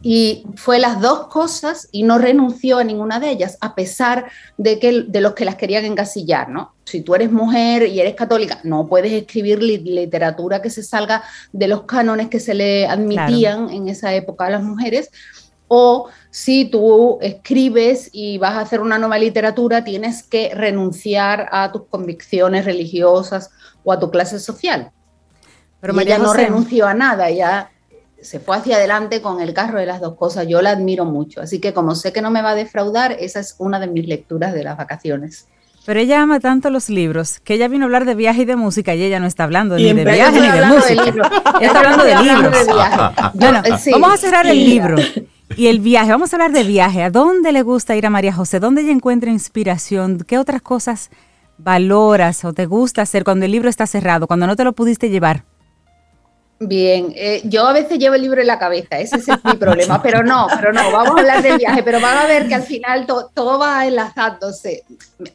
Y 0.00 0.46
fue 0.56 0.78
las 0.78 1.02
dos 1.02 1.26
cosas 1.26 1.88
y 1.92 2.02
no 2.02 2.16
renunció 2.16 2.78
a 2.78 2.84
ninguna 2.84 3.20
de 3.20 3.28
ellas, 3.28 3.58
a 3.60 3.74
pesar 3.74 4.30
de, 4.56 4.78
que, 4.78 5.02
de 5.02 5.20
los 5.20 5.34
que 5.34 5.44
las 5.44 5.56
querían 5.56 5.84
encasillar, 5.84 6.48
¿no? 6.48 6.72
Si 6.84 7.00
tú 7.00 7.14
eres 7.14 7.32
mujer 7.32 7.86
y 7.86 8.00
eres 8.00 8.14
católica, 8.14 8.60
no 8.62 8.86
puedes 8.86 9.12
escribir 9.12 9.62
literatura 9.62 10.60
que 10.60 10.70
se 10.70 10.82
salga 10.82 11.22
de 11.52 11.68
los 11.68 11.82
cánones 11.84 12.28
que 12.28 12.40
se 12.40 12.54
le 12.54 12.86
admitían 12.86 13.70
en 13.70 13.88
esa 13.88 14.14
época 14.14 14.46
a 14.46 14.50
las 14.50 14.62
mujeres. 14.62 15.10
O 15.66 16.08
si 16.30 16.66
tú 16.66 17.18
escribes 17.22 18.10
y 18.12 18.36
vas 18.38 18.52
a 18.52 18.60
hacer 18.60 18.80
una 18.80 18.98
nueva 18.98 19.18
literatura, 19.18 19.82
tienes 19.82 20.22
que 20.22 20.54
renunciar 20.54 21.48
a 21.50 21.72
tus 21.72 21.86
convicciones 21.86 22.66
religiosas 22.66 23.50
o 23.82 23.92
a 23.92 23.98
tu 23.98 24.10
clase 24.10 24.38
social. 24.38 24.92
Pero 25.80 25.98
ella 25.98 26.18
no 26.18 26.34
renunció 26.34 26.86
a 26.86 26.94
nada, 26.94 27.28
ella 27.30 27.70
se 28.20 28.40
fue 28.40 28.56
hacia 28.56 28.76
adelante 28.76 29.20
con 29.20 29.40
el 29.40 29.52
carro 29.52 29.78
de 29.78 29.86
las 29.86 30.00
dos 30.00 30.16
cosas. 30.16 30.46
Yo 30.46 30.62
la 30.62 30.70
admiro 30.70 31.04
mucho. 31.04 31.40
Así 31.40 31.60
que 31.60 31.74
como 31.74 31.94
sé 31.94 32.12
que 32.12 32.22
no 32.22 32.30
me 32.30 32.42
va 32.42 32.50
a 32.50 32.54
defraudar, 32.54 33.12
esa 33.12 33.40
es 33.40 33.54
una 33.58 33.80
de 33.80 33.86
mis 33.86 34.06
lecturas 34.06 34.54
de 34.54 34.64
las 34.64 34.76
vacaciones. 34.76 35.48
Pero 35.86 36.00
ella 36.00 36.22
ama 36.22 36.40
tanto 36.40 36.70
los 36.70 36.88
libros 36.88 37.40
que 37.40 37.54
ella 37.54 37.68
vino 37.68 37.84
a 37.84 37.86
hablar 37.86 38.06
de 38.06 38.14
viaje 38.14 38.42
y 38.42 38.44
de 38.46 38.56
música 38.56 38.94
y 38.94 39.02
ella 39.02 39.20
no 39.20 39.26
está 39.26 39.44
hablando 39.44 39.76
ni 39.76 39.92
de 39.92 40.04
viaje 40.04 40.40
ni 40.40 40.48
de 40.48 40.64
música. 40.66 41.04
está 41.60 41.78
hablando 41.78 42.04
de 42.04 42.22
libros. 42.22 42.56
bueno, 43.34 43.62
vamos 43.92 44.14
a 44.14 44.16
cerrar 44.16 44.46
el 44.46 44.64
libro 44.64 44.96
y 45.56 45.66
el 45.66 45.80
viaje. 45.80 46.10
Vamos 46.10 46.32
a 46.32 46.36
hablar 46.36 46.52
de 46.52 46.64
viaje. 46.64 47.02
¿A 47.02 47.10
dónde 47.10 47.52
le 47.52 47.62
gusta 47.62 47.96
ir 47.96 48.06
a 48.06 48.10
María 48.10 48.32
José? 48.32 48.60
¿Dónde 48.60 48.82
ella 48.82 48.92
encuentra 48.92 49.30
inspiración? 49.30 50.24
¿Qué 50.26 50.38
otras 50.38 50.62
cosas 50.62 51.10
valoras 51.58 52.44
o 52.44 52.52
te 52.52 52.66
gusta 52.66 53.02
hacer 53.02 53.22
cuando 53.24 53.44
el 53.44 53.52
libro 53.52 53.68
está 53.68 53.86
cerrado, 53.86 54.26
cuando 54.26 54.46
no 54.46 54.56
te 54.56 54.64
lo 54.64 54.72
pudiste 54.72 55.10
llevar? 55.10 55.44
Bien, 56.60 57.12
eh, 57.16 57.42
yo 57.44 57.66
a 57.66 57.72
veces 57.72 57.98
llevo 57.98 58.14
el 58.14 58.22
libro 58.22 58.40
en 58.40 58.46
la 58.46 58.58
cabeza, 58.58 58.98
ese 58.98 59.16
es 59.16 59.26
mi 59.44 59.54
problema, 59.54 60.00
pero 60.00 60.22
no, 60.22 60.46
pero 60.54 60.72
no, 60.72 60.90
vamos 60.92 61.16
a 61.16 61.20
hablar 61.20 61.42
del 61.42 61.58
viaje, 61.58 61.82
pero 61.82 62.00
van 62.00 62.16
a 62.16 62.26
ver 62.26 62.46
que 62.46 62.54
al 62.54 62.62
final 62.62 63.06
todo 63.06 63.58
va 63.58 63.86
enlazándose. 63.86 64.84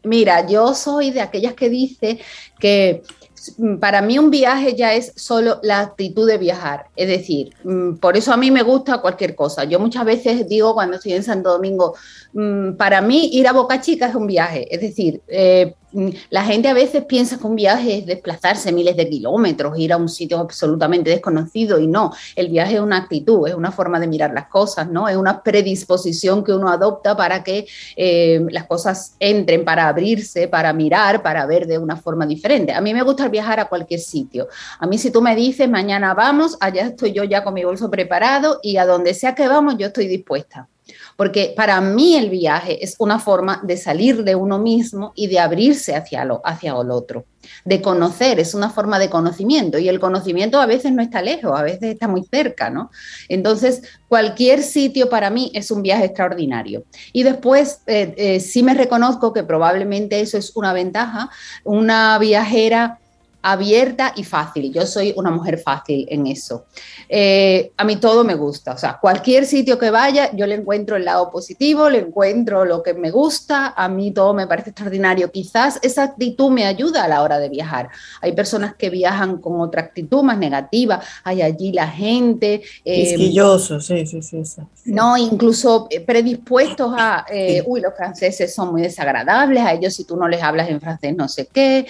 Mira, 0.03 0.47
yo 0.47 0.73
soy 0.73 1.11
de 1.11 1.21
aquellas 1.21 1.53
que 1.53 1.69
dice 1.69 2.19
que 2.57 3.03
para 3.79 4.01
mí 4.01 4.19
un 4.19 4.29
viaje 4.29 4.75
ya 4.75 4.93
es 4.93 5.13
solo 5.15 5.59
la 5.63 5.79
actitud 5.81 6.27
de 6.27 6.37
viajar, 6.37 6.85
es 6.95 7.07
decir, 7.07 7.53
mm, 7.63 7.95
por 7.95 8.17
eso 8.17 8.33
a 8.33 8.37
mí 8.37 8.51
me 8.51 8.63
gusta 8.63 8.99
cualquier 8.99 9.35
cosa. 9.35 9.63
Yo 9.65 9.79
muchas 9.79 10.05
veces 10.05 10.47
digo 10.47 10.73
cuando 10.73 10.97
estoy 10.97 11.13
en 11.13 11.23
Santo 11.23 11.51
Domingo, 11.51 11.95
mm, 12.33 12.73
para 12.73 13.01
mí 13.01 13.29
ir 13.33 13.47
a 13.47 13.53
Boca 13.53 13.81
Chica 13.81 14.07
es 14.07 14.15
un 14.15 14.27
viaje, 14.27 14.73
es 14.73 14.81
decir, 14.81 15.21
eh, 15.27 15.75
la 16.29 16.43
gente 16.43 16.67
a 16.67 16.73
veces 16.73 17.05
piensa 17.05 17.37
que 17.37 17.47
un 17.47 17.55
viaje 17.55 17.99
es 17.99 18.05
desplazarse 18.05 18.71
miles 18.71 18.95
de 18.95 19.09
kilómetros, 19.09 19.77
ir 19.77 19.93
a 19.93 19.97
un 19.97 20.09
sitio 20.09 20.39
absolutamente 20.39 21.09
desconocido 21.09 21.79
y 21.79 21.87
no, 21.87 22.13
el 22.35 22.49
viaje 22.49 22.75
es 22.75 22.81
una 22.81 22.97
actitud, 22.97 23.47
es 23.47 23.55
una 23.55 23.71
forma 23.71 23.99
de 23.99 24.07
mirar 24.07 24.33
las 24.33 24.47
cosas, 24.47 24.89
¿no? 24.89 25.07
Es 25.07 25.15
una 25.15 25.41
predisposición 25.41 26.43
que 26.43 26.53
uno 26.53 26.69
adopta 26.69 27.17
para 27.17 27.43
que 27.43 27.67
eh, 27.95 28.45
las 28.49 28.65
cosas 28.65 29.15
entren, 29.19 29.65
para 29.65 29.87
abrirse, 29.87 30.47
para 30.47 30.73
mirar, 30.73 31.23
para 31.23 31.45
ver 31.45 31.65
de 31.65 31.77
una 31.77 31.95
forma 31.95 32.25
diferente. 32.25 32.73
A 32.73 32.81
mí 32.81 32.93
me 32.93 33.03
gusta 33.03 33.27
viajar 33.27 33.59
a 33.59 33.65
cualquier 33.65 33.99
sitio. 33.99 34.47
A 34.79 34.87
mí 34.87 34.97
si 34.97 35.11
tú 35.11 35.21
me 35.21 35.35
dices, 35.35 35.69
mañana 35.69 36.13
vamos, 36.13 36.57
allá 36.59 36.87
estoy 36.87 37.13
yo 37.13 37.23
ya 37.23 37.43
con 37.43 37.53
mi 37.53 37.63
bolso 37.63 37.89
preparado 37.89 38.59
y 38.61 38.77
a 38.77 38.85
donde 38.85 39.13
sea 39.13 39.35
que 39.35 39.47
vamos, 39.47 39.77
yo 39.77 39.87
estoy 39.87 40.07
dispuesta 40.07 40.67
porque 41.19 41.53
para 41.53 41.81
mí 41.81 42.15
el 42.15 42.29
viaje 42.29 42.81
es 42.81 42.95
una 42.97 43.19
forma 43.19 43.59
de 43.65 43.75
salir 43.75 44.23
de 44.23 44.35
uno 44.35 44.57
mismo 44.57 45.11
y 45.15 45.27
de 45.27 45.37
abrirse 45.37 45.93
hacia, 45.93 46.23
lo, 46.23 46.39
hacia 46.45 46.71
el 46.71 46.91
otro, 46.91 47.25
de 47.65 47.81
conocer, 47.81 48.39
es 48.39 48.53
una 48.53 48.69
forma 48.69 48.99
de 48.99 49.09
conocimiento 49.09 49.77
y 49.79 49.89
el 49.89 49.99
conocimiento 49.99 50.61
a 50.61 50.65
veces 50.65 50.93
no 50.93 51.01
está 51.01 51.21
lejos, 51.21 51.59
a 51.59 51.63
veces 51.63 51.83
está 51.83 52.07
muy 52.07 52.23
cerca, 52.23 52.69
¿no? 52.69 52.89
Entonces, 53.27 53.81
cualquier 54.07 54.63
sitio 54.63 55.09
para 55.09 55.29
mí 55.29 55.51
es 55.53 55.71
un 55.71 55.81
viaje 55.81 56.05
extraordinario. 56.05 56.85
Y 57.11 57.23
después, 57.23 57.81
eh, 57.87 58.13
eh, 58.15 58.39
sí 58.39 58.63
me 58.63 58.73
reconozco 58.73 59.33
que 59.33 59.43
probablemente 59.43 60.21
eso 60.21 60.37
es 60.37 60.55
una 60.55 60.71
ventaja, 60.71 61.29
una 61.65 62.17
viajera 62.17 62.98
abierta 63.41 64.13
y 64.15 64.23
fácil. 64.23 64.71
Yo 64.73 64.85
soy 64.85 65.13
una 65.15 65.31
mujer 65.31 65.57
fácil 65.59 66.05
en 66.09 66.27
eso. 66.27 66.65
Eh, 67.07 67.71
a 67.77 67.83
mí 67.83 67.95
todo 67.95 68.23
me 68.23 68.35
gusta, 68.35 68.73
o 68.73 68.77
sea, 68.77 68.97
cualquier 68.99 69.45
sitio 69.45 69.79
que 69.79 69.89
vaya, 69.89 70.31
yo 70.35 70.45
le 70.45 70.55
encuentro 70.55 70.95
el 70.95 71.05
lado 71.05 71.31
positivo, 71.31 71.89
le 71.89 71.99
encuentro 71.99 72.65
lo 72.65 72.83
que 72.83 72.93
me 72.93 73.11
gusta, 73.11 73.73
a 73.75 73.87
mí 73.87 74.11
todo 74.11 74.33
me 74.33 74.47
parece 74.47 74.71
extraordinario. 74.71 75.31
Quizás 75.31 75.79
esa 75.81 76.03
actitud 76.03 76.51
me 76.51 76.65
ayuda 76.65 77.05
a 77.05 77.07
la 77.07 77.21
hora 77.21 77.39
de 77.39 77.49
viajar. 77.49 77.89
Hay 78.21 78.33
personas 78.33 78.75
que 78.75 78.89
viajan 78.89 79.37
con 79.37 79.61
otra 79.61 79.81
actitud 79.81 80.23
más 80.23 80.37
negativa, 80.37 81.01
hay 81.23 81.41
allí 81.41 81.71
la 81.71 81.87
gente. 81.87 82.61
Eh, 82.83 83.15
sí, 83.79 84.21
sí, 84.21 84.21
sí, 84.21 84.61
No, 84.85 85.17
incluso 85.17 85.87
eh, 85.89 86.01
predispuestos 86.01 86.93
a, 86.97 87.25
eh, 87.31 87.63
uy, 87.65 87.81
los 87.81 87.95
franceses 87.95 88.53
son 88.53 88.71
muy 88.71 88.81
desagradables, 88.81 89.63
a 89.63 89.73
ellos 89.73 89.93
si 89.93 90.03
tú 90.03 90.17
no 90.17 90.27
les 90.27 90.41
hablas 90.41 90.69
en 90.69 90.79
francés 90.79 91.15
no 91.15 91.27
sé 91.27 91.47
qué 91.51 91.85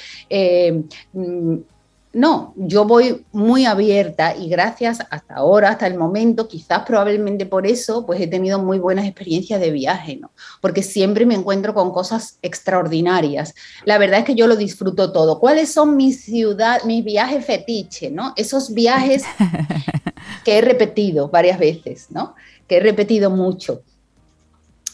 no, 2.11 2.53
yo 2.55 2.85
voy 2.85 3.23
muy 3.31 3.65
abierta 3.65 4.35
y 4.35 4.49
gracias 4.49 4.99
hasta 5.11 5.35
ahora, 5.35 5.69
hasta 5.69 5.85
el 5.85 5.95
momento, 5.95 6.47
quizás 6.47 6.79
probablemente 6.79 7.45
por 7.45 7.67
eso, 7.67 8.03
pues 8.05 8.19
he 8.19 8.25
tenido 8.25 8.57
muy 8.57 8.79
buenas 8.79 9.05
experiencias 9.05 9.61
de 9.61 9.69
viaje, 9.69 10.15
¿no? 10.15 10.31
Porque 10.59 10.81
siempre 10.81 11.27
me 11.27 11.35
encuentro 11.35 11.75
con 11.75 11.91
cosas 11.91 12.39
extraordinarias. 12.41 13.53
La 13.85 13.99
verdad 13.99 14.19
es 14.19 14.25
que 14.25 14.33
yo 14.33 14.47
lo 14.47 14.55
disfruto 14.55 15.11
todo. 15.11 15.39
¿Cuáles 15.39 15.71
son 15.71 15.95
mis 15.97 16.21
ciudad, 16.21 16.83
mis 16.83 17.05
viajes 17.05 17.45
fetiche, 17.45 18.09
¿no? 18.09 18.33
Esos 18.35 18.73
viajes 18.73 19.23
que 20.43 20.57
he 20.57 20.61
repetido 20.61 21.29
varias 21.29 21.59
veces, 21.59 22.07
¿no? 22.09 22.33
Que 22.67 22.77
he 22.77 22.79
repetido 22.79 23.29
mucho 23.29 23.83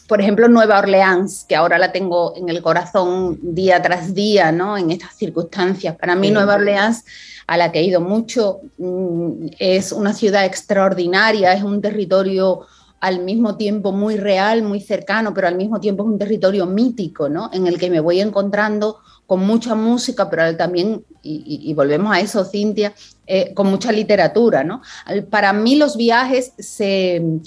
por 0.06 0.20
ejemplo, 0.20 0.48
Nueva 0.48 0.78
Orleans, 0.78 1.44
que 1.48 1.56
ahora 1.56 1.78
la 1.78 1.92
tengo 1.92 2.34
en 2.36 2.48
el 2.48 2.62
corazón 2.62 3.38
día 3.42 3.82
tras 3.82 4.14
día, 4.14 4.52
¿no? 4.52 4.78
En 4.78 4.90
estas 4.90 5.14
circunstancias. 5.16 5.96
Para 5.96 6.14
mí, 6.14 6.30
Nueva 6.30 6.54
Orleans, 6.54 7.04
a 7.46 7.56
la 7.56 7.72
que 7.72 7.80
he 7.80 7.84
ido 7.84 8.00
mucho, 8.00 8.60
mm, 8.78 9.48
es 9.58 9.92
una 9.92 10.12
ciudad 10.12 10.44
extraordinaria, 10.44 11.52
es 11.52 11.62
un 11.62 11.80
territorio 11.80 12.66
al 13.00 13.22
mismo 13.22 13.56
tiempo 13.56 13.92
muy 13.92 14.16
real, 14.16 14.62
muy 14.62 14.80
cercano, 14.80 15.34
pero 15.34 15.48
al 15.48 15.56
mismo 15.56 15.80
tiempo 15.80 16.02
es 16.02 16.08
un 16.10 16.18
territorio 16.18 16.66
mítico, 16.66 17.28
¿no? 17.28 17.50
En 17.52 17.66
el 17.66 17.78
que 17.78 17.90
me 17.90 18.00
voy 18.00 18.20
encontrando 18.20 18.98
con 19.26 19.44
mucha 19.44 19.74
música, 19.74 20.30
pero 20.30 20.56
también, 20.56 21.04
y, 21.22 21.74
volvemos 21.74 22.14
a 22.14 22.20
eso, 22.20 22.44
Cintia, 22.44 22.94
eh, 23.26 23.52
con 23.54 23.66
mucha 23.66 23.90
literatura, 23.90 24.62
¿no? 24.62 24.82
Para 25.30 25.52
mí 25.52 25.74
los 25.74 25.96
viajes 25.96 26.52
se, 26.56 27.40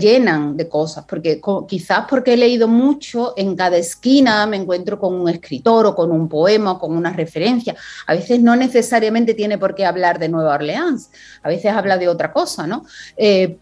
llenan 0.00 0.56
de 0.56 0.68
cosas, 0.70 1.04
porque 1.06 1.38
quizás 1.68 2.06
porque 2.08 2.32
he 2.32 2.36
leído 2.38 2.66
mucho, 2.66 3.34
en 3.36 3.54
cada 3.54 3.76
esquina 3.76 4.46
me 4.46 4.56
encuentro 4.56 4.98
con 4.98 5.14
un 5.14 5.28
escritor 5.28 5.84
o 5.84 5.94
con 5.94 6.10
un 6.10 6.30
poema 6.30 6.72
o 6.72 6.78
con 6.78 6.96
una 6.96 7.12
referencia. 7.12 7.76
A 8.06 8.14
veces 8.14 8.40
no 8.40 8.56
necesariamente 8.56 9.34
tiene 9.34 9.58
por 9.58 9.74
qué 9.74 9.84
hablar 9.84 10.18
de 10.18 10.30
Nueva 10.30 10.54
Orleans, 10.54 11.10
a 11.42 11.48
veces 11.50 11.72
habla 11.72 11.98
de 11.98 12.08
otra 12.08 12.32
cosa, 12.32 12.66
¿no? 12.66 12.86
Eh, 13.18 13.58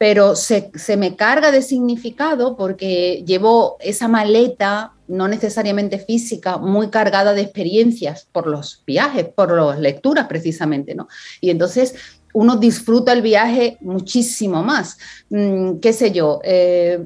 pero 0.00 0.34
se, 0.34 0.72
me 0.96 1.14
carga 1.14 1.50
de 1.50 1.60
significado 1.60 2.56
porque 2.56 3.22
llevo 3.26 3.76
esa 3.80 4.08
maleta, 4.08 4.94
no 5.08 5.28
necesariamente 5.28 5.98
física, 5.98 6.56
muy 6.56 6.88
cargada 6.88 7.34
de 7.34 7.42
experiencias 7.42 8.26
por 8.32 8.46
los 8.46 8.82
viajes, 8.86 9.26
por 9.26 9.54
las 9.54 9.78
lecturas 9.78 10.26
precisamente, 10.26 10.94
¿no? 10.94 11.06
Y 11.42 11.50
entonces 11.50 11.96
uno 12.32 12.56
disfruta 12.56 13.12
el 13.12 13.20
viaje 13.20 13.76
muchísimo 13.82 14.62
más. 14.62 14.96
Mm, 15.28 15.80
¿Qué 15.80 15.92
sé 15.92 16.12
yo? 16.12 16.40
Eh, 16.44 17.04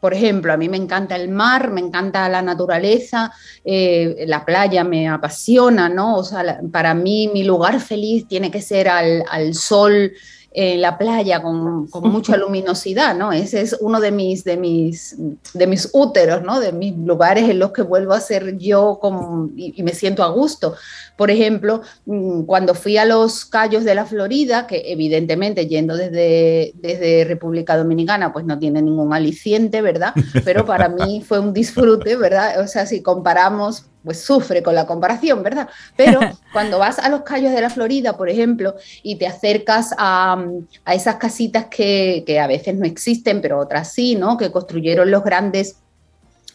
por 0.00 0.14
ejemplo, 0.14 0.52
a 0.52 0.56
mí 0.56 0.68
me 0.68 0.76
encanta 0.76 1.16
el 1.16 1.30
mar, 1.30 1.72
me 1.72 1.80
encanta 1.80 2.28
la 2.28 2.42
naturaleza, 2.42 3.32
eh, 3.64 4.24
la 4.28 4.44
playa 4.44 4.84
me 4.84 5.08
apasiona, 5.08 5.88
¿no? 5.88 6.18
O 6.18 6.22
sea, 6.22 6.60
para 6.70 6.94
mí 6.94 7.28
mi 7.34 7.42
lugar 7.42 7.80
feliz 7.80 8.28
tiene 8.28 8.52
que 8.52 8.62
ser 8.62 8.88
al, 8.88 9.24
al 9.28 9.54
sol 9.54 10.12
en 10.56 10.80
la 10.80 10.96
playa 10.96 11.42
con, 11.42 11.88
mucha 12.04 12.36
luminosidad, 12.38 13.16
¿no? 13.16 13.32
Ese 13.32 13.60
es 13.60 13.76
uno 13.80 14.00
de 14.00 14.12
mis, 14.12 14.44
de 14.44 14.56
mis, 14.56 15.16
de 15.52 15.66
mis 15.66 15.90
úteros, 15.92 16.42
¿no? 16.42 16.60
De 16.60 16.70
mis 16.70 16.96
lugares 16.96 17.50
en 17.50 17.58
los 17.58 17.72
que 17.72 17.82
vuelvo 17.82 18.12
a 18.12 18.20
ser 18.20 18.56
yo 18.56 18.98
como, 19.00 19.50
y, 19.56 19.82
me 19.82 19.92
siento 19.92 20.22
a 20.22 20.28
gusto. 20.28 20.76
Por 21.16 21.32
ejemplo, 21.32 21.82
mm, 22.06 22.44
cuando 22.44 22.74
fui 22.74 22.96
a 22.96 23.04
los 23.04 23.44
Cayos 23.44 23.84
de 23.84 23.96
la 23.96 24.06
Florida, 24.06 24.68
que 24.68 24.92
evidentemente 24.92 25.66
yendo 25.66 25.96
desde, 25.96 26.72
desde 26.76 27.24
República 27.24 27.76
Dominicana, 27.76 28.32
pues 28.32 28.44
no 28.44 28.56
tiene 28.60 28.80
ningún 28.80 29.12
aliciente, 29.12 29.82
¿verdad? 29.82 30.14
Pero 30.44 30.64
para 30.64 30.88
mí 30.88 31.20
fue 31.26 31.40
un 31.40 31.52
disfrute, 31.52 32.14
¿verdad? 32.14 32.60
O 32.60 32.68
sea, 32.68 32.86
si 32.86 33.02
comparamos 33.02 33.86
pues 34.04 34.20
sufre 34.20 34.62
con 34.62 34.74
la 34.74 34.86
comparación, 34.86 35.42
¿verdad? 35.42 35.68
Pero 35.96 36.20
cuando 36.52 36.78
vas 36.78 36.98
a 36.98 37.08
los 37.08 37.22
Cayos 37.22 37.52
de 37.52 37.60
la 37.60 37.70
Florida, 37.70 38.16
por 38.16 38.28
ejemplo, 38.28 38.74
y 39.02 39.16
te 39.16 39.26
acercas 39.26 39.94
a, 39.96 40.44
esas 40.92 41.16
casitas 41.16 41.66
que, 41.66 42.24
a 42.40 42.46
veces 42.46 42.74
no 42.76 42.84
existen, 42.84 43.40
pero 43.40 43.58
otras 43.58 43.92
sí, 43.92 44.14
¿no? 44.14 44.36
Que 44.36 44.52
construyeron 44.52 45.10
los 45.10 45.24
grandes 45.24 45.76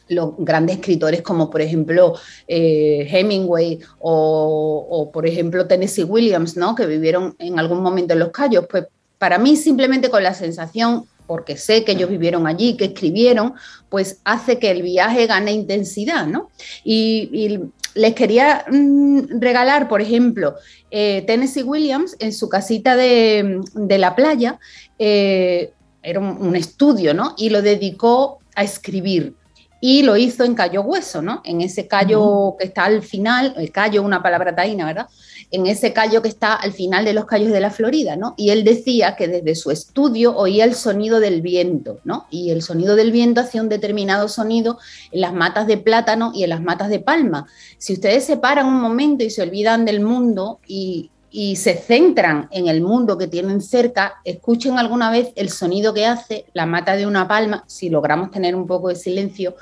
los 0.08 0.34
grandes 0.40 0.78
escritores 0.78 1.22
como 1.22 1.52
por 1.52 1.62
ejemplo 1.62 2.16
eh, 2.48 3.08
Hemingway 3.12 3.80
o, 4.00 4.88
o, 4.90 5.12
por 5.12 5.28
ejemplo 5.28 5.68
Tennessee 5.68 6.04
Williams, 6.04 6.58
¿no? 6.58 6.74
que 6.74 6.88
vivieron 6.88 7.36
en 7.38 7.60
algún 7.60 7.84
momento 7.84 8.14
en 8.14 8.20
Los 8.20 8.30
Cayos, 8.30 8.66
pues 8.68 8.86
para 9.20 9.38
mí 9.38 9.56
simplemente 9.56 10.10
con 10.10 10.24
la 10.24 10.34
sensación 10.34 11.06
porque 11.30 11.58
sé 11.58 11.84
que 11.84 11.92
ellos 11.92 12.10
vivieron 12.10 12.48
allí, 12.48 12.76
que 12.76 12.86
escribieron, 12.86 13.54
pues 13.88 14.20
hace 14.24 14.58
que 14.58 14.72
el 14.72 14.82
viaje 14.82 15.28
gane 15.28 15.52
intensidad, 15.52 16.26
¿no? 16.26 16.50
Y, 16.84 17.60
les 17.96 18.13
quería 18.13 18.65
mm, 18.70 19.39
regalar, 19.39 19.88
por 19.88 20.02
ejemplo, 20.02 20.56
eh, 20.89 21.24
Tennessee 21.28 21.63
Williams 21.63 22.15
en 22.20 22.34
su 22.34 22.48
casita 22.50 22.96
de, 22.96 23.62
la 23.76 24.15
playa, 24.15 24.60
eh, 24.98 25.72
era 26.02 26.20
un, 26.20 26.56
estudio, 26.56 27.13
¿no? 27.13 27.36
Y 27.38 27.50
lo 27.50 27.62
dedicó 27.62 28.39
a 28.56 28.63
escribir. 28.63 29.36
y 29.82 30.04
lo 30.04 30.18
hizo 30.18 30.44
en 30.44 30.56
Cayo 30.56 30.82
Hueso, 30.82 31.22
¿no? 31.22 31.42
En 31.46 31.62
ese 31.62 31.88
callo 31.88 32.56
que 32.60 32.65
está 32.65 32.84
al 32.86 33.02
final, 33.02 33.54
el 33.56 33.72
callo, 33.72 34.04
una 34.04 34.22
palabra 34.22 34.54
taína, 34.54 34.86
¿verdad? 34.86 35.08
En 35.52 35.66
ese 35.66 35.94
callo 35.94 36.22
que 36.22 36.30
está 36.30 36.54
al 36.54 36.74
final 36.74 37.06
de 37.06 37.14
los 37.14 37.26
callos 37.26 37.52
de 37.52 37.60
la 37.60 37.72
Florida, 37.72 38.16
¿no? 38.16 38.36
Y 38.38 38.52
él 38.52 38.64
decía 38.64 39.16
que 39.16 39.28
desde 39.28 39.56
su 39.56 39.72
estudio 39.72 40.36
oía 40.36 40.64
el 40.64 40.76
sonido 40.76 41.20
del 41.20 41.42
viento, 41.42 42.00
¿no? 42.04 42.28
Y 42.30 42.52
el 42.52 42.62
sonido 42.62 42.96
del 42.96 43.12
viento 43.12 43.42
hacía 43.42 43.62
un 43.62 43.70
determinado 43.70 44.28
sonido 44.28 44.78
en 45.12 45.22
las 45.22 45.34
matas 45.34 45.66
de 45.66 45.78
plátano 45.78 46.32
y 46.36 46.44
en 46.44 46.50
las 46.50 46.62
matas 46.62 46.90
de 46.90 47.00
palma. 47.00 47.48
Si 47.78 47.94
ustedes 47.94 48.26
se 48.26 48.38
paran 48.38 48.68
un 48.68 48.80
momento 48.80 49.24
y 49.24 49.30
se 49.30 49.42
olvidan 49.42 49.86
del 49.86 50.02
mundo 50.02 50.60
y, 50.68 51.10
y 51.32 51.56
se 51.56 51.76
centran 51.76 52.48
en 52.52 52.68
el 52.68 52.82
mundo 52.82 53.18
que 53.18 53.28
tienen 53.28 53.62
cerca, 53.62 54.16
escuchen 54.24 54.80
alguna 54.80 55.12
vez 55.12 55.32
el 55.36 55.50
sonido 55.50 55.94
que 55.94 56.06
hace 56.06 56.46
la 56.54 56.66
mata 56.66 56.96
de 56.96 57.06
una 57.06 57.28
palma, 57.28 57.64
si 57.68 57.90
logramos 57.90 58.32
tener 58.32 58.56
un 58.56 58.68
poco 58.68 58.90
de 58.90 58.96
silencio, 58.96 59.56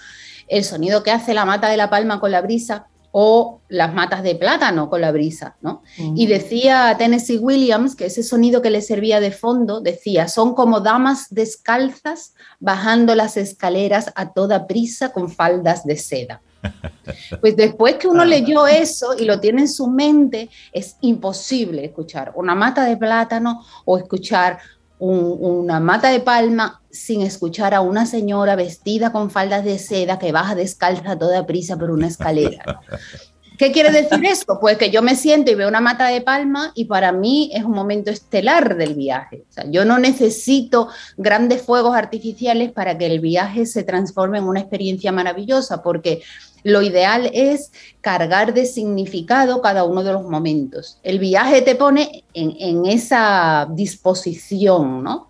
el 0.47 0.63
sonido 0.63 1.03
que 1.03 1.11
hace 1.11 1.33
la 1.33 1.45
mata 1.45 1.69
de 1.69 1.77
la 1.77 1.89
palma 1.89 2.19
con 2.19 2.31
la 2.31 2.41
brisa 2.41 2.87
o 3.19 3.61
las 3.67 3.95
matas 3.95 4.21
de 4.21 4.35
plátano 4.35 4.91
con 4.91 5.01
la 5.01 5.11
brisa, 5.11 5.55
¿no? 5.61 5.81
Y 5.97 6.27
decía 6.27 6.93
Tennessee 6.99 7.39
Williams 7.39 7.95
que 7.95 8.05
ese 8.05 8.21
sonido 8.21 8.61
que 8.61 8.69
le 8.69 8.83
servía 8.83 9.19
de 9.19 9.31
fondo, 9.31 9.81
decía, 9.81 10.27
son 10.27 10.53
como 10.53 10.81
damas 10.81 11.25
descalzas 11.31 12.35
bajando 12.59 13.15
las 13.15 13.35
escaleras 13.35 14.13
a 14.13 14.33
toda 14.33 14.67
prisa 14.67 15.13
con 15.13 15.31
faldas 15.31 15.83
de 15.83 15.97
seda. 15.97 16.41
Pues 17.41 17.55
después 17.55 17.95
que 17.95 18.07
uno 18.07 18.25
leyó 18.25 18.67
eso 18.67 19.17
y 19.17 19.25
lo 19.25 19.39
tiene 19.39 19.61
en 19.61 19.69
su 19.69 19.87
mente, 19.87 20.49
es 20.71 20.97
imposible 21.01 21.85
escuchar 21.85 22.33
una 22.35 22.53
mata 22.53 22.83
de 22.83 22.97
plátano 22.97 23.63
o 23.85 23.97
escuchar 23.97 24.59
una 24.99 25.79
mata 25.79 26.09
de 26.09 26.19
palma 26.19 26.81
sin 26.89 27.21
escuchar 27.21 27.73
a 27.73 27.81
una 27.81 28.05
señora 28.05 28.55
vestida 28.55 29.11
con 29.11 29.29
faldas 29.29 29.63
de 29.63 29.77
seda 29.77 30.17
que 30.17 30.31
baja 30.31 30.55
descalza 30.55 31.17
toda 31.17 31.45
prisa 31.45 31.77
por 31.77 31.91
una 31.91 32.07
escalera. 32.07 32.81
¿Qué 33.57 33.71
quiere 33.71 33.91
decir 33.91 34.23
esto? 34.23 34.59
Pues 34.59 34.77
que 34.77 34.91
yo 34.91 35.01
me 35.01 35.15
siento 35.15 35.49
y 35.49 35.55
veo 35.55 35.67
una 35.67 35.81
mata 35.81 36.07
de 36.07 36.21
palma 36.21 36.71
y 36.75 36.85
para 36.85 37.11
mí 37.11 37.49
es 37.53 37.63
un 37.63 37.71
momento 37.71 38.11
estelar 38.11 38.77
del 38.77 38.93
viaje. 38.93 39.45
Yo 39.69 39.83
no 39.83 39.97
necesito 39.97 40.89
grandes 41.17 41.63
fuegos 41.63 41.95
artificiales 41.95 42.71
para 42.71 42.95
que 42.97 43.07
el 43.07 43.19
viaje 43.19 43.65
se 43.65 43.81
transforme 43.83 44.37
en 44.37 44.43
una 44.43 44.59
experiencia 44.59 45.11
maravillosa, 45.11 45.81
porque 45.81 46.21
lo 46.63 46.83
ideal 46.83 47.31
es 47.33 47.71
cargar 47.99 48.53
de 48.53 48.67
significado 48.67 49.59
cada 49.61 49.85
uno 49.85 50.03
de 50.03 50.13
los 50.13 50.23
momentos. 50.23 50.99
El 51.01 51.17
viaje 51.17 51.63
te 51.63 51.73
pone 51.73 52.25
en 52.35 52.85
esa 52.85 53.67
disposición, 53.71 55.03
¿no? 55.03 55.29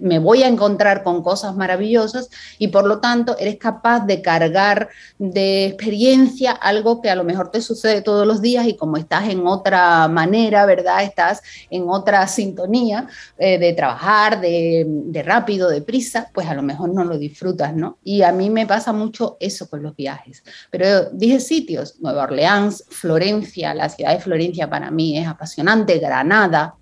Me 0.00 0.18
voy 0.18 0.42
a 0.42 0.48
encontrar 0.48 1.02
con 1.02 1.22
cosas 1.22 1.56
maravillosas 1.56 2.30
y 2.58 2.68
por 2.68 2.86
lo 2.86 2.98
tanto 2.98 3.36
eres 3.38 3.56
capaz 3.56 4.06
de 4.06 4.22
cargar 4.22 4.88
de 5.18 5.66
experiencia 5.66 6.52
algo 6.52 7.00
que 7.00 7.10
a 7.10 7.14
lo 7.14 7.24
mejor 7.24 7.50
te 7.50 7.60
sucede 7.62 8.02
todos 8.02 8.26
los 8.26 8.40
días 8.40 8.66
y 8.66 8.76
como 8.76 8.96
estás 8.96 9.28
en 9.28 9.46
otra 9.46 10.08
manera, 10.08 10.66
¿verdad? 10.66 11.02
Estás 11.02 11.42
en 11.70 11.88
otra 11.88 12.26
sintonía 12.26 13.08
eh, 13.38 13.58
de 13.58 13.72
trabajar, 13.72 14.40
de, 14.40 14.84
de 14.86 15.22
rápido, 15.22 15.68
de 15.68 15.82
prisa, 15.82 16.30
pues 16.32 16.46
a 16.46 16.54
lo 16.54 16.62
mejor 16.62 16.92
no 16.92 17.04
lo 17.04 17.18
disfrutas, 17.18 17.74
¿no? 17.74 17.98
Y 18.04 18.22
a 18.22 18.32
mí 18.32 18.50
me 18.50 18.66
pasa 18.66 18.92
mucho 18.92 19.36
eso 19.40 19.68
con 19.68 19.82
los 19.82 19.96
viajes. 19.96 20.42
Pero 20.70 21.10
dije 21.10 21.40
sitios, 21.40 21.96
Nueva 22.00 22.24
Orleans, 22.24 22.84
Florencia, 22.88 23.74
la 23.74 23.88
ciudad 23.88 24.12
de 24.12 24.20
Florencia 24.20 24.68
para 24.68 24.90
mí 24.90 25.18
es 25.18 25.26
apasionante, 25.26 25.98
Granada, 25.98 26.74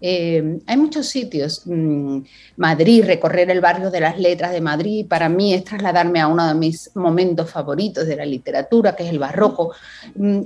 eh, 0.00 0.58
hay 0.66 0.76
muchos 0.76 1.06
sitios. 1.06 1.62
Mm, 1.64 2.20
Madrid, 2.56 3.04
recorrer 3.04 3.50
el 3.50 3.60
barrio 3.60 3.90
de 3.90 4.00
las 4.00 4.18
letras 4.18 4.52
de 4.52 4.60
Madrid, 4.60 5.06
para 5.08 5.28
mí 5.28 5.54
es 5.54 5.64
trasladarme 5.64 6.20
a 6.20 6.28
uno 6.28 6.46
de 6.46 6.54
mis 6.54 6.90
momentos 6.94 7.50
favoritos 7.50 8.06
de 8.06 8.16
la 8.16 8.26
literatura, 8.26 8.94
que 8.94 9.04
es 9.04 9.10
el 9.10 9.18
barroco. 9.18 9.72
Mm, 10.14 10.42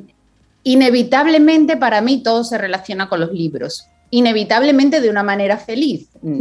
inevitablemente 0.63 1.77
para 1.77 2.01
mí 2.01 2.23
todo 2.23 2.45
se 2.45 2.59
relaciona 2.59 3.09
con 3.09 3.21
los 3.21 3.33
libros. 3.33 3.87
Inevitablemente 4.13 5.01
de 5.01 5.09
una 5.09 5.23
manera 5.23 5.57
feliz. 5.57 6.09
Mm, 6.23 6.41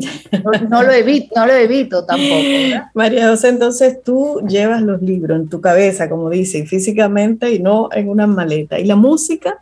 no, 0.70 0.84
lo, 0.84 0.92
evito, 0.92 1.36
no 1.36 2.06
tampoco. 2.06 2.90
María 2.96 3.30
José, 3.30 3.50
entonces 3.50 4.04
tú 4.04 4.42
llevas 4.48 4.82
los 4.82 5.02
libros 5.02 5.40
en 5.40 5.50
tu 5.50 5.62
cabeza, 5.62 6.10
como 6.10 6.30
dice, 6.30 6.66
físicamente 6.66 7.52
y 7.54 7.60
no 7.60 7.90
en 7.92 8.10
una 8.10 8.28
maleta. 8.28 8.80
¿Y 8.80 8.86
la 8.86 8.96
música? 8.96 9.60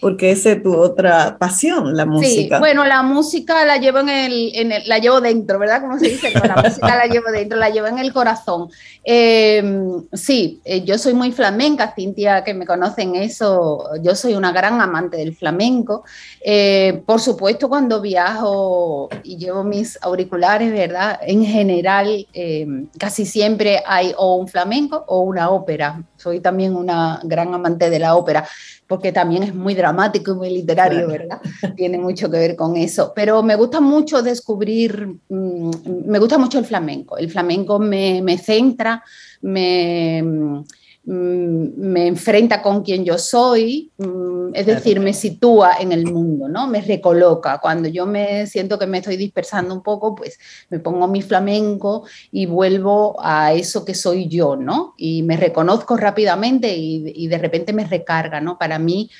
Porque 0.00 0.30
esa 0.30 0.52
es 0.52 0.62
tu 0.62 0.76
otra 0.76 1.38
pasión, 1.38 1.96
la 1.96 2.06
música. 2.06 2.56
Sí, 2.56 2.60
bueno, 2.60 2.84
la 2.84 3.02
música 3.02 3.64
la 3.64 3.78
llevo 3.78 3.98
en 3.98 4.08
el, 4.08 4.52
en 4.54 4.72
el 4.72 4.88
la 4.88 4.98
llevo 4.98 5.20
dentro, 5.20 5.58
¿verdad? 5.58 5.80
Como 5.80 5.98
se 5.98 6.10
dice, 6.10 6.30
la 6.32 6.56
música 6.64 6.96
la 6.96 7.06
llevo 7.06 7.30
dentro, 7.32 7.58
la 7.58 7.70
llevo 7.70 7.88
en 7.88 7.98
el 7.98 8.12
corazón. 8.12 8.68
Em, 9.02 10.04
sí, 10.12 10.60
eh, 10.64 10.84
yo 10.84 10.98
soy 10.98 11.14
muy 11.14 11.32
flamenca, 11.32 11.92
Cintia, 11.94 12.44
que 12.44 12.54
me 12.54 12.66
conocen 12.66 13.16
eso, 13.16 13.88
yo 14.02 14.14
soy 14.14 14.34
una 14.34 14.52
gran 14.52 14.80
amante 14.80 15.16
del 15.16 15.34
flamenco. 15.34 16.04
Eh, 16.40 17.02
por 17.04 17.20
supuesto, 17.20 17.68
cuando 17.68 18.00
viajo 18.00 19.08
y 19.24 19.36
llevo 19.36 19.64
mis 19.64 19.98
auriculares, 20.02 20.72
¿verdad? 20.72 21.18
En 21.22 21.44
general, 21.44 22.26
em, 22.32 22.88
casi 22.98 23.26
siempre 23.26 23.82
hay 23.86 24.14
o 24.16 24.36
un 24.36 24.46
flamenco 24.46 25.04
o 25.08 25.20
una 25.20 25.50
ópera. 25.50 26.02
Soy 26.18 26.40
también 26.40 26.76
una 26.76 27.20
gran 27.24 27.54
amante 27.54 27.88
de 27.88 27.98
la 27.98 28.14
ópera 28.14 28.46
porque 28.86 29.12
también 29.12 29.42
es 29.42 29.54
muy 29.54 29.74
dramático 29.74 30.32
y 30.32 30.34
muy 30.34 30.50
literario, 30.50 31.06
¿verdad? 31.08 31.40
Tiene 31.76 31.98
mucho 31.98 32.30
que 32.30 32.38
ver 32.38 32.56
con 32.56 32.76
eso. 32.76 33.12
Pero 33.14 33.42
me 33.42 33.54
gusta 33.54 33.80
mucho 33.80 34.22
descubrir, 34.22 35.16
mm, 35.28 35.70
me 36.06 36.18
gusta 36.18 36.38
mucho 36.38 36.58
el 36.58 36.64
flamenco. 36.64 37.16
El 37.16 37.30
flamenco 37.30 37.78
me, 37.78 38.20
me 38.22 38.38
centra, 38.38 39.02
me 39.42 40.64
me 41.08 42.06
enfrenta 42.06 42.60
con 42.60 42.82
quien 42.82 43.02
yo 43.02 43.16
soy, 43.16 43.90
mm, 43.96 44.54
es 44.54 44.66
decir, 44.66 45.00
me 45.00 45.14
sitúa 45.14 45.78
en 45.80 45.92
el 45.92 46.04
mundo, 46.04 46.48
¿no? 46.48 46.66
Me 46.66 46.82
recoloca. 46.82 47.58
Cuando 47.58 47.88
yo 47.88 48.04
me 48.04 48.46
siento 48.46 48.78
que 48.78 48.86
me 48.86 48.98
estoy 48.98 49.16
dispersando 49.16 49.74
un 49.74 49.82
poco, 49.82 50.14
pues 50.14 50.38
me 50.68 50.80
pongo 50.80 51.08
mi 51.08 51.22
flamenco 51.22 52.04
y 52.30 52.44
vuelvo 52.44 53.16
a 53.20 53.54
eso 53.54 53.86
que 53.86 53.94
soy 53.94 54.28
yo, 54.28 54.56
¿no? 54.56 54.94
Y 54.98 55.22
me 55.22 55.38
reconozco 55.38 55.96
rápidamente 55.96 56.76
y, 56.76 57.10
y 57.14 57.28
de 57.28 57.38
repente 57.38 57.72
me 57.72 57.86
recarga, 57.86 58.42
¿no? 58.42 58.58
Para 58.58 58.78
mí 58.78 59.10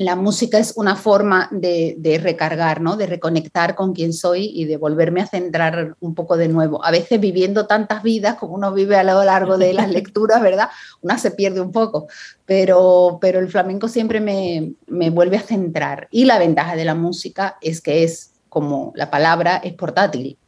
la 0.00 0.16
música 0.16 0.56
es 0.56 0.72
una 0.76 0.96
forma 0.96 1.50
de, 1.50 2.18
recargar, 2.22 2.80
¿no? 2.80 2.96
de 2.96 3.04
reconectar 3.04 3.74
con 3.74 3.92
quien 3.92 4.14
soy 4.14 4.46
y 4.46 4.64
de 4.64 4.78
volverme 4.78 5.20
a 5.20 5.26
centrar 5.26 5.94
un 6.00 6.14
poco 6.14 6.38
de 6.38 6.48
nuevo. 6.48 6.82
A 6.82 6.90
veces 6.90 7.20
viviendo 7.20 7.66
tantas 7.66 8.02
vidas 8.02 8.36
como 8.36 8.54
uno 8.54 8.72
vive 8.72 8.96
a 8.96 9.04
lo 9.04 9.22
largo 9.22 9.58
de 9.58 9.74
las 9.74 9.90
lecturas, 9.92 10.40
¿verdad? 10.40 10.70
Una 11.02 11.18
se 11.18 11.32
pierde 11.32 11.60
un 11.60 11.70
poco, 11.70 12.08
pero, 12.46 13.18
pero 13.20 13.40
el 13.40 13.50
flamenco 13.50 13.88
siempre 13.88 14.20
me, 14.20 14.72
me 14.86 15.10
vuelve 15.10 15.36
a 15.36 15.42
centrar. 15.42 16.08
Y 16.10 16.24
la 16.24 16.38
ventaja 16.38 16.76
de 16.76 16.86
la 16.86 16.94
música 16.94 17.58
es 17.60 17.82
que 17.82 18.02
es, 18.02 18.32
como 18.48 18.94
la 18.96 19.10
palabra, 19.10 19.58
es 19.58 19.74
portátil. 19.74 20.38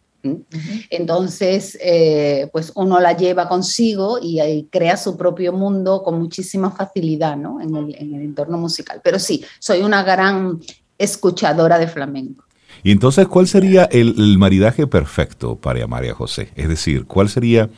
Entonces, 0.90 1.76
eh, 1.80 2.48
pues 2.52 2.72
uno 2.74 3.00
la 3.00 3.16
lleva 3.16 3.48
consigo 3.48 4.18
y, 4.22 4.68
crea 4.70 4.96
su 4.96 5.16
propio 5.16 5.52
mundo 5.52 6.02
con 6.02 6.18
muchísima 6.18 6.70
facilidad 6.70 7.36
¿no? 7.36 7.60
en, 7.60 7.74
el, 7.74 8.14
entorno 8.22 8.58
musical. 8.58 9.00
Pero 9.02 9.18
sí, 9.18 9.44
soy 9.58 9.80
una 9.80 10.02
gran 10.02 10.60
escuchadora 10.98 11.78
de 11.78 11.88
flamenco. 11.88 12.44
Y 12.82 12.90
entonces, 12.90 13.26
¿cuál 13.28 13.46
sería 13.46 13.84
el, 13.84 14.38
maridaje 14.38 14.86
perfecto 14.86 15.56
para 15.56 15.86
María 15.86 16.14
José? 16.14 16.50
Es 16.56 16.68
decir, 16.68 17.06
¿cuál 17.06 17.28
sería 17.28 17.70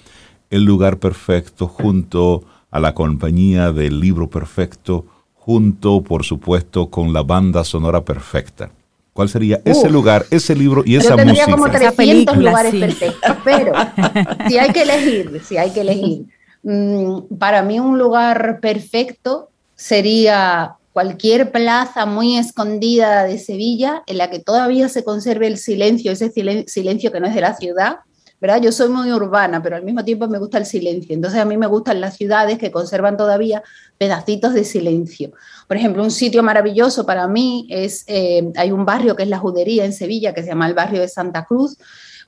el 0.50 0.64
lugar 0.64 0.98
perfecto 0.98 1.66
junto 1.66 2.44
a 2.70 2.80
la 2.80 2.94
compañía 2.94 3.72
del 3.72 4.00
libro 4.00 4.28
perfecto, 4.30 5.06
junto, 5.34 6.02
por 6.02 6.24
supuesto, 6.24 6.90
con 6.90 7.12
la 7.12 7.22
banda 7.22 7.64
sonora 7.64 8.04
perfecta? 8.04 8.70
¿Cuál 9.14 9.28
sería 9.28 9.60
ese 9.64 9.88
lugar, 9.88 10.26
ese 10.30 10.56
libro 10.56 10.82
y 10.84 10.96
esa 10.96 11.10
Yo 11.10 11.16
tendría 11.16 11.46
como 11.46 11.70
300 11.70 12.36
lugares 12.36 12.74
perfectos, 12.74 13.36
pero 13.44 13.72
si 14.48 14.58
hay 14.58 14.72
que 14.72 14.82
elegir, 14.82 15.40
si 15.44 15.56
hay 15.56 15.70
que 15.70 15.82
elegir, 15.82 16.24
mm, 16.64 17.36
para 17.38 17.62
mí 17.62 17.78
un 17.78 17.96
lugar 17.96 18.58
perfecto 18.60 19.50
sería 19.76 20.74
cualquier 20.92 21.52
plaza 21.52 22.06
muy 22.06 22.36
escondida 22.36 23.22
de 23.22 23.38
Sevilla 23.38 24.02
en 24.08 24.18
la 24.18 24.30
que 24.30 24.40
todavía 24.40 24.88
se 24.88 25.04
conserve 25.04 25.46
el 25.46 25.58
silencio, 25.58 26.10
ese 26.10 26.32
silencio 26.66 27.12
que 27.12 27.20
no 27.20 27.28
es 27.28 27.36
de 27.36 27.40
la 27.40 27.54
ciudad, 27.54 27.98
¿verdad? 28.44 28.60
Yo 28.60 28.72
soy 28.72 28.90
muy 28.90 29.10
urbana, 29.10 29.62
pero 29.62 29.76
al 29.76 29.84
mismo 29.84 30.04
tiempo 30.04 30.28
me 30.28 30.38
gusta 30.38 30.58
el 30.58 30.66
silencio. 30.66 31.14
Entonces 31.14 31.40
a 31.40 31.46
mí 31.46 31.56
me 31.56 31.66
gustan 31.66 31.98
las 31.98 32.18
ciudades 32.18 32.58
que 32.58 32.70
conservan 32.70 33.16
todavía 33.16 33.62
pedacitos 33.96 34.52
de 34.52 34.64
silencio. 34.64 35.32
Por 35.66 35.78
ejemplo, 35.78 36.02
un 36.02 36.10
sitio 36.10 36.42
maravilloso 36.42 37.06
para 37.06 37.26
mí 37.26 37.66
es, 37.70 38.04
eh, 38.06 38.52
hay 38.56 38.70
un 38.70 38.84
barrio 38.84 39.16
que 39.16 39.22
es 39.22 39.30
la 39.30 39.38
Judería 39.38 39.86
en 39.86 39.94
Sevilla, 39.94 40.34
que 40.34 40.42
se 40.42 40.48
llama 40.48 40.68
el 40.68 40.74
barrio 40.74 41.00
de 41.00 41.08
Santa 41.08 41.46
Cruz, 41.46 41.78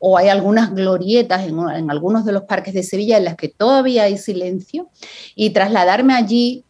o 0.01 0.17
hay 0.17 0.31
algunas 0.31 0.75
glorietas 0.75 1.47
en, 1.47 1.59
en 1.59 1.91
algunos 1.91 2.25
de 2.25 2.33
los 2.33 2.45
parques 2.45 2.73
de 2.73 2.83
Sevilla 2.83 3.19
en 3.19 3.27
las 3.27 3.37
que 3.37 3.49
todavía 3.49 4.05
hay 4.05 4.17
silencio, 4.17 4.89
y 5.35 5.51
trasladarme 5.51 6.15
allí 6.15 6.65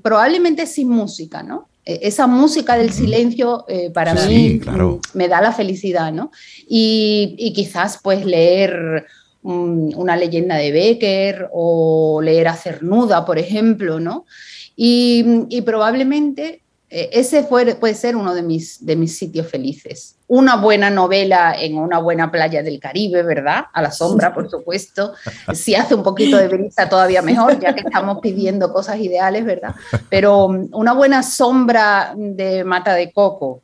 probablemente 0.00 0.64
sin 0.64 0.90
música, 0.90 1.42
¿no? 1.42 1.68
E, 1.86 2.00
esa 2.02 2.26
música 2.26 2.76
del 2.76 2.92
silencio 2.92 3.64
eh, 3.68 3.90
para 3.90 4.12
mí 4.14 4.60
mm, 4.60 5.00
me 5.14 5.28
da 5.28 5.40
la 5.40 5.52
felicidad, 5.52 6.12
¿no? 6.12 6.32
Y, 6.68 7.52
quizás 7.54 8.00
pues 8.02 8.26
leer 8.26 9.06
una 9.42 10.16
leyenda 10.16 10.56
de 10.56 10.72
Becker 10.72 11.48
o 11.52 12.20
leer 12.20 12.48
a 12.48 12.56
Cernuda, 12.56 13.24
por 13.24 13.38
ejemplo, 13.38 14.00
¿no? 14.00 14.26
Y, 14.74 15.62
probablemente 15.64 16.62
eh, 16.88 17.10
ese 17.12 17.42
puede 17.42 17.94
ser 17.94 18.14
uno 18.14 18.32
de 18.32 18.42
mis, 18.42 18.84
de 18.84 18.94
mis 18.94 19.18
sitios 19.18 19.48
felices. 19.48 20.16
Una 20.28 20.56
buena 20.56 20.88
novela 20.88 21.54
en 21.58 21.76
una 21.78 21.98
buena 21.98 22.30
playa 22.30 22.62
del 22.62 22.78
Caribe, 22.78 23.24
¿verdad? 23.24 23.64
A 23.72 23.82
la 23.82 23.90
sombra, 23.90 24.32
por 24.32 24.48
supuesto. 24.48 25.12
Si 25.52 25.74
hace 25.74 25.96
un 25.96 26.04
poquito 26.04 26.36
de 26.36 26.46
brisa, 26.46 26.88
todavía 26.88 27.22
mejor, 27.22 27.58
ya 27.58 27.74
que 27.74 27.80
estamos 27.80 28.18
pidiendo 28.22 28.72
cosas 28.72 29.00
ideales, 29.00 29.44
¿verdad? 29.44 29.74
Pero 30.08 30.48
mm, 30.48 30.68
una 30.72 30.92
buena 30.92 31.24
sombra 31.24 32.14
de 32.16 32.62
mata 32.62 32.94
de 32.94 33.12
coco, 33.12 33.62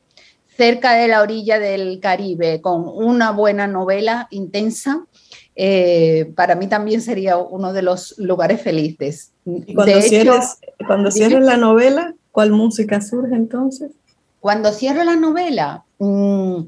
cerca 0.57 0.95
de 0.95 1.07
la 1.07 1.23
orilla 1.23 1.61
del 1.61 2.01
Caribe, 2.01 2.61
con 2.61 2.89
una 2.89 3.31
buena 3.31 3.69
novela 3.69 4.27
intensa, 4.31 5.07
eh, 5.55 6.33
para 6.35 6.57
mí 6.57 6.67
también 6.67 7.01
sería 7.01 7.37
uno 7.37 7.73
de 7.73 7.83
los 7.83 8.19
lugares 8.19 8.61
felices. 8.61 9.33
cuando, 9.45 10.01
cierres, 10.01 10.59
cuando 10.87 11.11
cierres 11.11 11.45
la 11.45 11.57
novela, 11.57 12.15
¿cuál 12.33 12.51
música 12.51 13.01
surge 13.01 13.37
entonces? 13.37 13.93
Cuando 14.41 14.73
cierro 14.73 15.05
la 15.05 15.15
novela, 15.15 15.85
mm, 15.99 16.63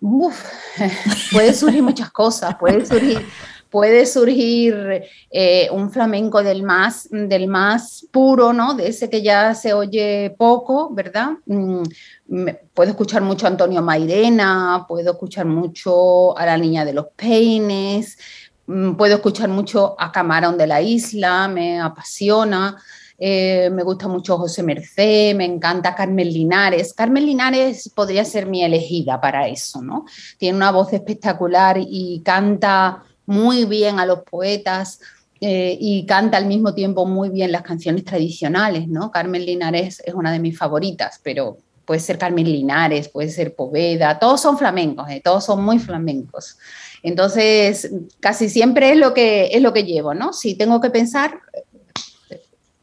puede 1.32 1.52
surgir 1.52 1.82
muchas 1.82 2.10
cosas, 2.10 2.56
puede 2.56 2.86
surgir 2.86 3.20
puede 3.74 4.06
surgir 4.06 5.02
eh, 5.32 5.68
un 5.72 5.90
flamenco 5.90 6.44
del 6.44 6.62
más, 6.62 7.08
del 7.10 7.48
más 7.48 8.06
puro, 8.12 8.52
¿no? 8.52 8.74
De 8.74 8.86
ese 8.86 9.10
que 9.10 9.20
ya 9.20 9.52
se 9.52 9.72
oye 9.72 10.32
poco, 10.38 10.94
¿verdad? 10.94 11.30
Mm, 11.46 11.82
puedo 12.72 12.90
escuchar 12.92 13.22
mucho 13.22 13.46
a 13.46 13.48
Antonio 13.48 13.82
Mairena, 13.82 14.84
puedo 14.86 15.10
escuchar 15.10 15.46
mucho 15.46 16.38
a 16.38 16.46
la 16.46 16.56
Niña 16.56 16.84
de 16.84 16.92
los 16.92 17.06
Peines, 17.16 18.16
mm, 18.68 18.92
puedo 18.92 19.16
escuchar 19.16 19.48
mucho 19.48 19.96
a 19.98 20.12
Camarón 20.12 20.56
de 20.56 20.68
la 20.68 20.80
Isla, 20.80 21.48
me 21.48 21.80
apasiona. 21.80 22.80
Eh, 23.18 23.70
me 23.70 23.82
gusta 23.82 24.08
mucho 24.08 24.36
José 24.38 24.62
Mercé, 24.62 25.34
me 25.36 25.44
encanta 25.44 25.94
Carmen 25.94 26.28
Linares. 26.28 26.92
Carmen 26.92 27.24
Linares 27.24 27.88
podría 27.94 28.24
ser 28.24 28.46
mi 28.46 28.64
elegida 28.64 29.20
para 29.20 29.48
eso, 29.48 29.82
¿no? 29.82 30.04
Tiene 30.38 30.56
una 30.56 30.72
voz 30.72 30.92
espectacular 30.92 31.78
y 31.78 32.22
canta 32.24 33.04
muy 33.26 33.64
bien 33.64 34.00
a 34.00 34.06
los 34.06 34.20
poetas 34.22 35.00
eh, 35.40 35.76
y 35.80 36.06
canta 36.06 36.38
al 36.38 36.46
mismo 36.46 36.74
tiempo 36.74 37.06
muy 37.06 37.28
bien 37.28 37.52
las 37.52 37.62
canciones 37.62 38.04
tradicionales, 38.04 38.88
¿no? 38.88 39.10
Carmen 39.10 39.44
Linares 39.44 40.02
es 40.04 40.14
una 40.14 40.32
de 40.32 40.40
mis 40.40 40.58
favoritas, 40.58 41.20
pero 41.22 41.58
puede 41.84 42.00
ser 42.00 42.18
Carmen 42.18 42.50
Linares, 42.50 43.08
puede 43.08 43.28
ser 43.28 43.54
Poveda, 43.54 44.18
todos 44.18 44.40
son 44.40 44.58
flamencos, 44.58 45.08
¿eh? 45.10 45.20
todos 45.22 45.44
son 45.44 45.62
muy 45.64 45.78
flamencos. 45.78 46.56
Entonces, 47.02 47.90
casi 48.20 48.48
siempre 48.48 48.92
es 48.92 48.96
lo 48.96 49.12
que 49.12 49.50
es 49.52 49.60
lo 49.60 49.72
que 49.72 49.84
llevo, 49.84 50.14
¿no? 50.14 50.32
Si 50.32 50.54
tengo 50.54 50.80
que 50.80 50.90
pensar 50.90 51.40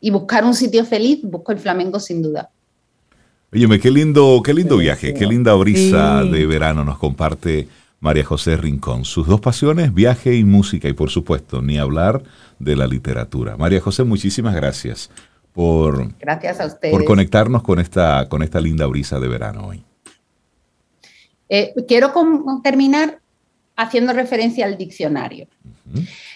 y 0.02 0.10
buscar 0.10 0.44
un 0.44 0.56
sitio 0.56 0.84
feliz, 0.84 1.20
busco 1.24 1.52
el 1.52 1.60
flamenco 1.60 2.00
sin 2.00 2.22
duda. 2.22 2.50
Óyeme, 3.54 3.80
qué 3.80 3.92
lindo, 3.92 4.42
qué 4.44 4.54
lindo 4.54 4.78
viaje, 4.78 5.14
qué 5.14 5.26
linda 5.26 5.54
brisa 5.54 6.24
de 6.24 6.46
verano 6.46 6.84
nos 6.84 6.98
comparte 6.98 7.68
María 8.00 8.26
José 8.26 8.58
Rincón. 8.58 9.06
Sus 9.06 9.28
dos 9.28 9.40
pasiones, 9.40 9.94
viaje 9.94 10.36
y 10.36 10.44
música, 10.44 10.90
y 10.90 10.94
por 10.94 11.10
supuesto, 11.10 11.62
ni 11.62 11.78
hablar 11.78 12.24
de 12.60 12.76
la 12.76 12.88
literatura. 12.88 13.58
María 13.58 13.80
José, 13.80 14.04
muchísimas 14.04 14.56
gracias 14.56 15.12
por, 15.54 16.18
gracias 16.18 16.60
a 16.60 16.80
por 16.90 17.06
conectarnos 17.06 17.62
con 17.62 17.80
esta, 17.80 18.28
con 18.28 18.42
esta 18.42 18.60
linda 18.60 18.88
brisa 18.88 19.20
de 19.20 19.28
verano 19.28 19.68
hoy. 19.68 19.84
Eh, 21.50 21.74
quiero 21.88 22.14
terminar 22.64 23.21
haciendo 23.76 24.14
referencia 24.14 24.66
al 24.66 24.78
diccionario. 24.78 25.48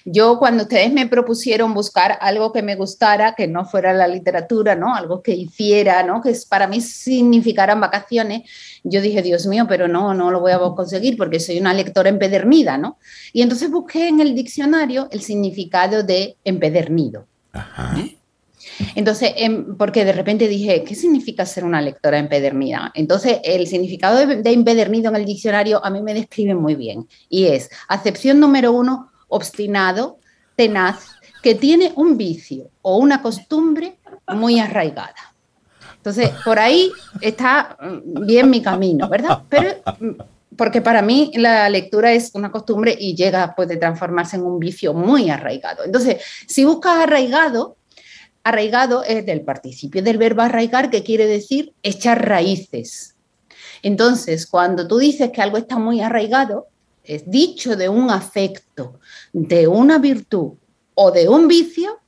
Yo 0.03 0.37
cuando 0.37 0.63
ustedes 0.63 0.91
me 0.91 1.07
propusieron 1.07 1.73
buscar 1.73 2.17
algo 2.21 2.51
que 2.51 2.61
me 2.61 2.75
gustara, 2.75 3.35
que 3.35 3.47
no 3.47 3.65
fuera 3.65 3.93
la 3.93 4.07
literatura, 4.07 4.75
¿no? 4.75 4.93
Algo 4.93 5.21
que 5.21 5.33
hiciera, 5.33 6.03
¿no? 6.03 6.21
Que 6.21 6.33
para 6.49 6.67
mí 6.67 6.81
significaran 6.81 7.79
vacaciones, 7.79 8.49
yo 8.83 9.01
dije, 9.01 9.21
Dios 9.21 9.47
mío, 9.47 9.65
pero 9.67 9.87
no, 9.87 10.13
no 10.13 10.31
lo 10.31 10.41
voy 10.41 10.51
a 10.51 10.59
conseguir 10.59 11.17
porque 11.17 11.39
soy 11.39 11.57
una 11.57 11.73
lectora 11.73 12.09
empedernida, 12.09 12.77
¿no? 12.77 12.97
Y 13.33 13.41
entonces 13.41 13.71
busqué 13.71 14.07
en 14.07 14.19
el 14.19 14.35
diccionario 14.35 15.07
el 15.11 15.21
significado 15.21 16.03
de 16.03 16.37
empedernido. 16.43 17.25
Ajá. 17.53 17.99
¿Eh? 17.99 18.14
Entonces, 18.95 19.33
em, 19.35 19.75
porque 19.77 20.05
de 20.05 20.13
repente 20.13 20.47
dije, 20.47 20.83
¿qué 20.83 20.95
significa 20.95 21.45
ser 21.45 21.63
una 21.63 21.81
lectora 21.81 22.17
empedernida? 22.19 22.91
Entonces, 22.95 23.39
el 23.43 23.67
significado 23.67 24.25
de, 24.25 24.51
empedernido 24.51 25.09
en 25.09 25.15
el 25.15 25.25
diccionario 25.25 25.83
a 25.83 25.89
mí 25.89 26.01
me 26.01 26.13
describe 26.13 26.55
muy 26.55 26.75
bien 26.75 27.07
y 27.29 27.45
es 27.45 27.69
acepción 27.87 28.39
número 28.39 28.71
uno, 28.71 29.11
obstinado, 29.27 30.19
tenaz, 30.55 31.07
que 31.41 31.55
tiene 31.55 31.91
un 31.95 32.17
vicio 32.17 32.69
o 32.81 32.97
una 32.97 33.21
costumbre 33.21 33.97
muy 34.27 34.59
arraigada. 34.59 35.35
Entonces, 35.97 36.31
por 36.43 36.59
ahí 36.59 36.91
está 37.21 37.77
mm, 37.79 38.25
bien 38.25 38.49
mi 38.49 38.61
camino, 38.61 39.09
¿verdad? 39.09 39.41
Pero 39.49 39.69
mm, 39.99 40.11
porque 40.55 40.81
para 40.81 41.01
mí 41.01 41.31
la 41.35 41.69
lectura 41.69 42.13
es 42.13 42.31
una 42.33 42.51
costumbre 42.51 42.95
y 42.97 43.15
llega, 43.15 43.55
puede 43.55 43.77
transformarse 43.77 44.37
en 44.37 44.43
un 44.43 44.59
vicio 44.59 44.93
muy 44.93 45.29
arraigado. 45.29 45.83
Entonces, 45.83 46.23
si 46.47 46.63
buscas 46.65 47.03
arraigado, 47.03 47.77
arraigado 48.45 49.03
es 49.03 49.25
del 49.25 49.41
participio 49.41 50.03
del 50.03 50.19
verbo 50.19 50.43
arraigar, 50.43 50.91
que 50.91 51.03
quiere 51.03 51.25
decir 51.25 51.73
echar 51.81 52.25
raíces. 52.25 53.15
Entonces, 53.81 54.45
cuando 54.45 54.87
tú 54.87 54.99
dices 54.99 55.31
que 55.31 55.41
algo 55.41 55.57
está 55.57 55.79
muy 55.79 55.99
arraigado, 55.99 56.67
es 57.03 57.29
dicho 57.29 57.75
de 57.75 57.89
un 57.89 58.11
afecto, 58.11 58.99
de 59.33 59.67
una 59.67 59.97
virtud 59.97 60.53
o 60.93 61.11
de 61.11 61.27
un 61.27 61.47
vicio, 61.47 61.99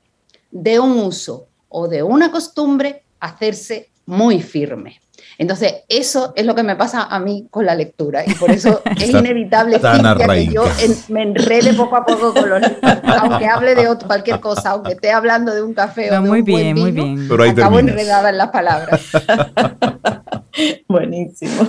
de 0.52 0.80
un 0.80 1.00
uso 1.00 1.48
o 1.70 1.88
de 1.88 2.04
una 2.04 2.32
costumbre, 2.32 3.04
hacerse 3.20 3.90
muy 4.06 4.40
firme. 4.40 5.02
Entonces, 5.38 5.84
eso 5.88 6.34
es 6.36 6.46
lo 6.46 6.56
que 6.56 6.64
me 6.64 6.76
pasa 6.76 7.04
a 7.04 7.20
mí 7.20 7.48
con 7.52 7.66
la 7.66 7.76
lectura 7.76 8.24
y 8.26 8.34
por 8.34 8.52
eso 8.52 8.82
es 9.00 9.10
inevitable 9.10 9.80
que 9.80 10.48
yo 10.48 10.64
me 11.10 11.24
enrede 11.24 11.74
poco 11.74 11.96
a 11.96 12.06
poco 12.06 12.34
con 12.34 12.50
los 12.50 12.62
libros, 12.62 12.98
aunque 13.04 13.46
hable 13.46 13.76
de 13.76 13.88
cualquier 14.06 14.40
cosa, 14.40 14.72
aunque 14.72 14.94
esté 14.94 15.12
hablando 15.12 15.54
de 15.54 15.62
un 15.62 15.74
café 15.74 16.10
o 16.10 16.14
de 16.14 16.20
muy 16.22 16.40
un 16.40 16.46
bien, 16.46 16.76
buen 16.76 16.76
vino, 16.76 17.06
muy 17.06 17.16
bien. 17.16 17.28
Pero 17.30 17.44
acabo 17.44 17.80
enredada 17.80 18.30
en 18.30 18.38
las 18.38 18.50
palabras. 18.50 19.02
Buenísimo. 20.88 21.68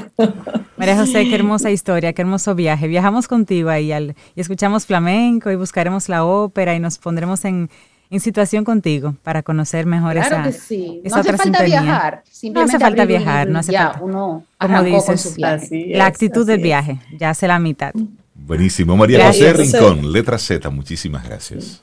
María 0.77 0.97
José, 0.97 1.25
qué 1.29 1.35
hermosa 1.35 1.71
historia, 1.71 2.13
qué 2.13 2.23
hermoso 2.23 2.55
viaje. 2.55 2.89
Viajamos 2.89 3.29
contigo 3.29 3.69
ahí 3.69 3.93
y 4.35 4.41
escuchamos 4.41 4.87
flamenco 4.87 5.51
y 5.51 5.57
buscaremos 5.57 6.09
la 6.09 6.25
ópera 6.25 6.75
y 6.75 6.81
nos 6.81 6.99
pondremos 6.99 7.45
en 7.45 7.69
en 8.11 8.21
situación 8.21 8.65
contigo 8.65 9.15
para 9.23 9.43
conocer 9.43 9.87
mejor 9.87 10.13
claro 10.15 10.37
esa, 10.37 10.43
que 10.45 10.53
sí. 10.53 11.03
no 11.05 11.17
hace 11.17 11.37
falta 11.37 11.63
viajar. 11.63 12.23
no 12.53 12.61
hace 12.61 12.79
falta 12.79 13.05
viajar, 13.05 13.49
no 13.49 13.59
hace 13.59 13.73
falta. 13.73 14.01
Uno 14.03 14.45
Como 14.59 14.83
dices, 14.83 15.37
la 15.39 16.07
actitud 16.07 16.47
del 16.47 16.61
viaje, 16.61 17.01
ya 17.19 17.31
hace 17.31 17.47
la 17.47 17.59
mitad. 17.59 17.93
Buenísimo. 18.35 18.97
María 18.97 19.27
José 19.27 19.53
Rincón, 19.53 20.13
letra 20.13 20.39
Z, 20.39 20.71
muchísimas 20.71 21.25
gracias. 21.25 21.83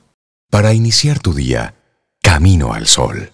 Para 0.50 0.72
iniciar 0.72 1.18
tu 1.18 1.32
día, 1.32 1.74
camino 2.22 2.72
al 2.72 2.86
sol. 2.86 3.30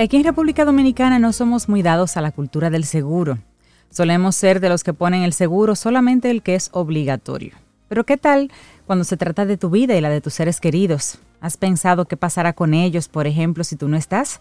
Aquí 0.00 0.16
en 0.16 0.24
República 0.24 0.64
Dominicana 0.64 1.18
no 1.18 1.30
somos 1.30 1.68
muy 1.68 1.82
dados 1.82 2.16
a 2.16 2.22
la 2.22 2.32
cultura 2.32 2.70
del 2.70 2.86
seguro. 2.86 3.36
Solemos 3.90 4.34
ser 4.34 4.58
de 4.58 4.70
los 4.70 4.82
que 4.82 4.94
ponen 4.94 5.24
el 5.24 5.34
seguro 5.34 5.76
solamente 5.76 6.30
el 6.30 6.42
que 6.42 6.54
es 6.54 6.70
obligatorio. 6.72 7.52
Pero 7.86 8.04
¿qué 8.04 8.16
tal 8.16 8.50
cuando 8.86 9.04
se 9.04 9.18
trata 9.18 9.44
de 9.44 9.58
tu 9.58 9.68
vida 9.68 9.94
y 9.94 10.00
la 10.00 10.08
de 10.08 10.22
tus 10.22 10.32
seres 10.32 10.58
queridos? 10.58 11.18
¿Has 11.42 11.58
pensado 11.58 12.06
qué 12.06 12.16
pasará 12.16 12.54
con 12.54 12.72
ellos, 12.72 13.08
por 13.08 13.26
ejemplo, 13.26 13.62
si 13.62 13.76
tú 13.76 13.88
no 13.88 13.98
estás? 13.98 14.40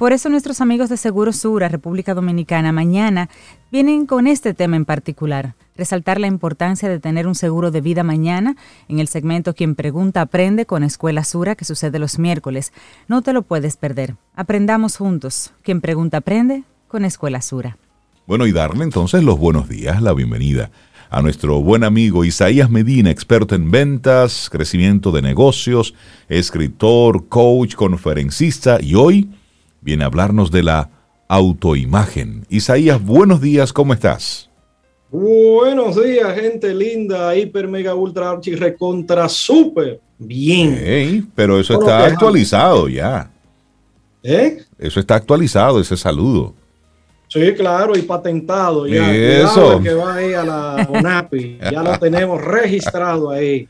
Por 0.00 0.14
eso 0.14 0.30
nuestros 0.30 0.62
amigos 0.62 0.88
de 0.88 0.96
Seguro 0.96 1.30
Sura, 1.30 1.68
República 1.68 2.14
Dominicana, 2.14 2.72
mañana 2.72 3.28
vienen 3.70 4.06
con 4.06 4.26
este 4.26 4.54
tema 4.54 4.76
en 4.76 4.86
particular, 4.86 5.56
resaltar 5.76 6.18
la 6.18 6.26
importancia 6.26 6.88
de 6.88 6.98
tener 6.98 7.26
un 7.26 7.34
seguro 7.34 7.70
de 7.70 7.82
vida 7.82 8.02
mañana 8.02 8.56
en 8.88 8.98
el 8.98 9.08
segmento 9.08 9.54
Quien 9.54 9.74
Pregunta 9.74 10.22
Aprende 10.22 10.64
con 10.64 10.84
Escuela 10.84 11.22
Sura 11.22 11.54
que 11.54 11.66
sucede 11.66 11.98
los 11.98 12.18
miércoles. 12.18 12.72
No 13.08 13.20
te 13.20 13.34
lo 13.34 13.42
puedes 13.42 13.76
perder. 13.76 14.14
Aprendamos 14.34 14.96
juntos. 14.96 15.52
Quien 15.60 15.82
Pregunta 15.82 16.16
Aprende 16.16 16.62
con 16.88 17.04
Escuela 17.04 17.42
Sura. 17.42 17.76
Bueno, 18.26 18.46
y 18.46 18.52
darle 18.52 18.84
entonces 18.84 19.22
los 19.22 19.38
buenos 19.38 19.68
días, 19.68 20.00
la 20.00 20.14
bienvenida 20.14 20.70
a 21.10 21.20
nuestro 21.20 21.60
buen 21.60 21.84
amigo 21.84 22.24
Isaías 22.24 22.70
Medina, 22.70 23.10
experto 23.10 23.54
en 23.54 23.70
ventas, 23.70 24.48
crecimiento 24.50 25.12
de 25.12 25.20
negocios, 25.20 25.92
escritor, 26.30 27.28
coach, 27.28 27.74
conferencista 27.74 28.78
y 28.80 28.94
hoy 28.94 29.28
viene 29.80 30.04
a 30.04 30.06
hablarnos 30.06 30.50
de 30.50 30.62
la 30.62 30.90
autoimagen. 31.28 32.46
Isaías, 32.48 33.02
buenos 33.02 33.40
días, 33.40 33.72
¿cómo 33.72 33.94
estás? 33.94 34.50
Buenos 35.10 36.02
días, 36.02 36.38
gente 36.38 36.72
linda, 36.74 37.34
hiper, 37.34 37.66
mega, 37.66 37.94
ultra, 37.94 38.30
archi, 38.30 38.54
recontra, 38.54 39.28
súper 39.28 40.00
bien. 40.18 41.30
pero 41.34 41.58
eso 41.58 41.74
está 41.80 42.04
actualizado 42.04 42.88
ya. 42.88 43.30
¿Eh? 44.22 44.58
Eso 44.78 45.00
está 45.00 45.16
actualizado, 45.16 45.80
ese 45.80 45.96
saludo. 45.96 46.54
Sí, 47.28 47.54
claro, 47.54 47.96
y 47.96 48.02
patentado 48.02 48.86
ya. 48.86 49.12
Eso. 49.14 49.80
que 49.80 49.94
va 49.94 50.16
ahí 50.16 50.32
a 50.32 50.44
la 50.44 50.88
UNAPI. 50.90 51.58
ya 51.72 51.82
lo 51.82 51.98
tenemos 51.98 52.40
registrado 52.40 53.30
ahí. 53.30 53.68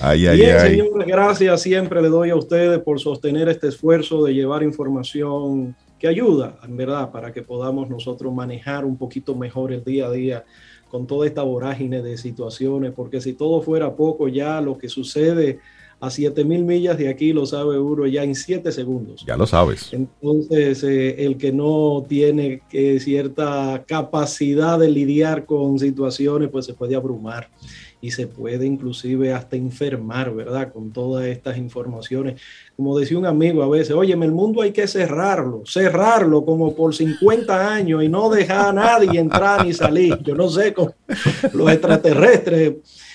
Ay, 0.00 0.26
ay, 0.26 0.36
Bien, 0.38 0.56
ay. 0.58 0.70
señores, 0.70 1.06
gracias. 1.06 1.62
Siempre 1.62 2.02
le 2.02 2.08
doy 2.08 2.30
a 2.30 2.36
ustedes 2.36 2.78
por 2.80 3.00
sostener 3.00 3.48
este 3.48 3.68
esfuerzo 3.68 4.24
de 4.24 4.34
llevar 4.34 4.62
información 4.62 5.74
que 5.98 6.08
ayuda, 6.08 6.58
en 6.62 6.76
verdad, 6.76 7.10
para 7.10 7.32
que 7.32 7.42
podamos 7.42 7.88
nosotros 7.88 8.32
manejar 8.34 8.84
un 8.84 8.96
poquito 8.96 9.34
mejor 9.34 9.72
el 9.72 9.84
día 9.84 10.06
a 10.06 10.10
día 10.10 10.44
con 10.90 11.06
toda 11.06 11.26
esta 11.26 11.42
vorágine 11.42 12.02
de 12.02 12.16
situaciones, 12.16 12.92
porque 12.94 13.20
si 13.20 13.32
todo 13.32 13.62
fuera 13.62 13.94
poco, 13.96 14.28
ya 14.28 14.60
lo 14.60 14.78
que 14.78 14.88
sucede 14.88 15.58
a 16.00 16.10
7000 16.10 16.64
millas 16.64 16.98
de 16.98 17.08
aquí 17.08 17.32
lo 17.32 17.46
sabe 17.46 17.78
uno 17.78 18.06
ya 18.06 18.22
en 18.22 18.34
7 18.34 18.70
segundos. 18.70 19.24
Ya 19.26 19.36
lo 19.36 19.46
sabes. 19.46 19.92
Entonces, 19.92 20.84
eh, 20.84 21.24
el 21.24 21.36
que 21.36 21.52
no 21.52 22.04
tiene 22.06 22.62
eh, 22.72 23.00
cierta 23.00 23.84
capacidad 23.86 24.78
de 24.78 24.90
lidiar 24.90 25.46
con 25.46 25.78
situaciones, 25.78 26.50
pues 26.50 26.66
se 26.66 26.74
puede 26.74 26.94
abrumar 26.94 27.48
y 28.04 28.10
se 28.10 28.26
puede 28.26 28.66
inclusive 28.66 29.32
hasta 29.32 29.56
enfermar, 29.56 30.34
¿verdad? 30.34 30.70
Con 30.70 30.92
todas 30.92 31.24
estas 31.24 31.56
informaciones. 31.56 32.38
Como 32.76 32.98
decía 32.98 33.16
un 33.16 33.24
amigo 33.24 33.62
a 33.62 33.68
veces, 33.68 33.92
oye, 33.92 34.12
el 34.12 34.30
mundo 34.30 34.60
hay 34.60 34.72
que 34.72 34.86
cerrarlo, 34.86 35.62
cerrarlo 35.64 36.44
como 36.44 36.74
por 36.74 36.94
50 36.94 37.72
años 37.74 38.04
y 38.04 38.10
no 38.10 38.28
dejar 38.28 38.66
a 38.68 38.72
nadie 38.74 39.18
entrar 39.18 39.64
ni 39.64 39.72
salir. 39.72 40.18
Yo 40.22 40.34
no 40.34 40.50
sé, 40.50 40.74
con 40.74 40.92
los 41.54 41.70
extraterrestres. 41.72 42.74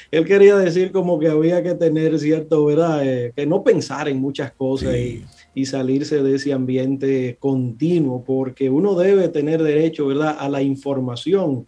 Él 0.10 0.26
quería 0.26 0.58
decir 0.58 0.92
como 0.92 1.20
que 1.20 1.28
había 1.28 1.62
que 1.62 1.76
tener 1.76 2.18
cierto, 2.18 2.66
¿verdad? 2.66 3.06
Eh, 3.06 3.32
que 3.36 3.46
no 3.46 3.64
pensar 3.64 4.10
en 4.10 4.20
muchas 4.20 4.52
cosas 4.54 4.96
Sí. 4.96 5.24
y, 5.54 5.62
y 5.62 5.66
salirse 5.68 6.24
de 6.24 6.34
ese 6.34 6.52
ambiente 6.52 7.38
continuo, 7.40 8.24
porque 8.24 8.72
uno 8.72 8.96
debe 8.96 9.30
tener 9.30 9.62
derecho, 9.62 10.08
¿verdad?, 10.08 10.36
a 10.40 10.50
la 10.50 10.64
información, 10.64 11.68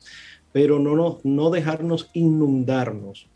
pero 0.52 0.80
no, 0.80 0.96
nos- 0.96 1.24
no 1.26 1.50
dejarnos 1.50 2.10
inundarnos. 2.14 3.28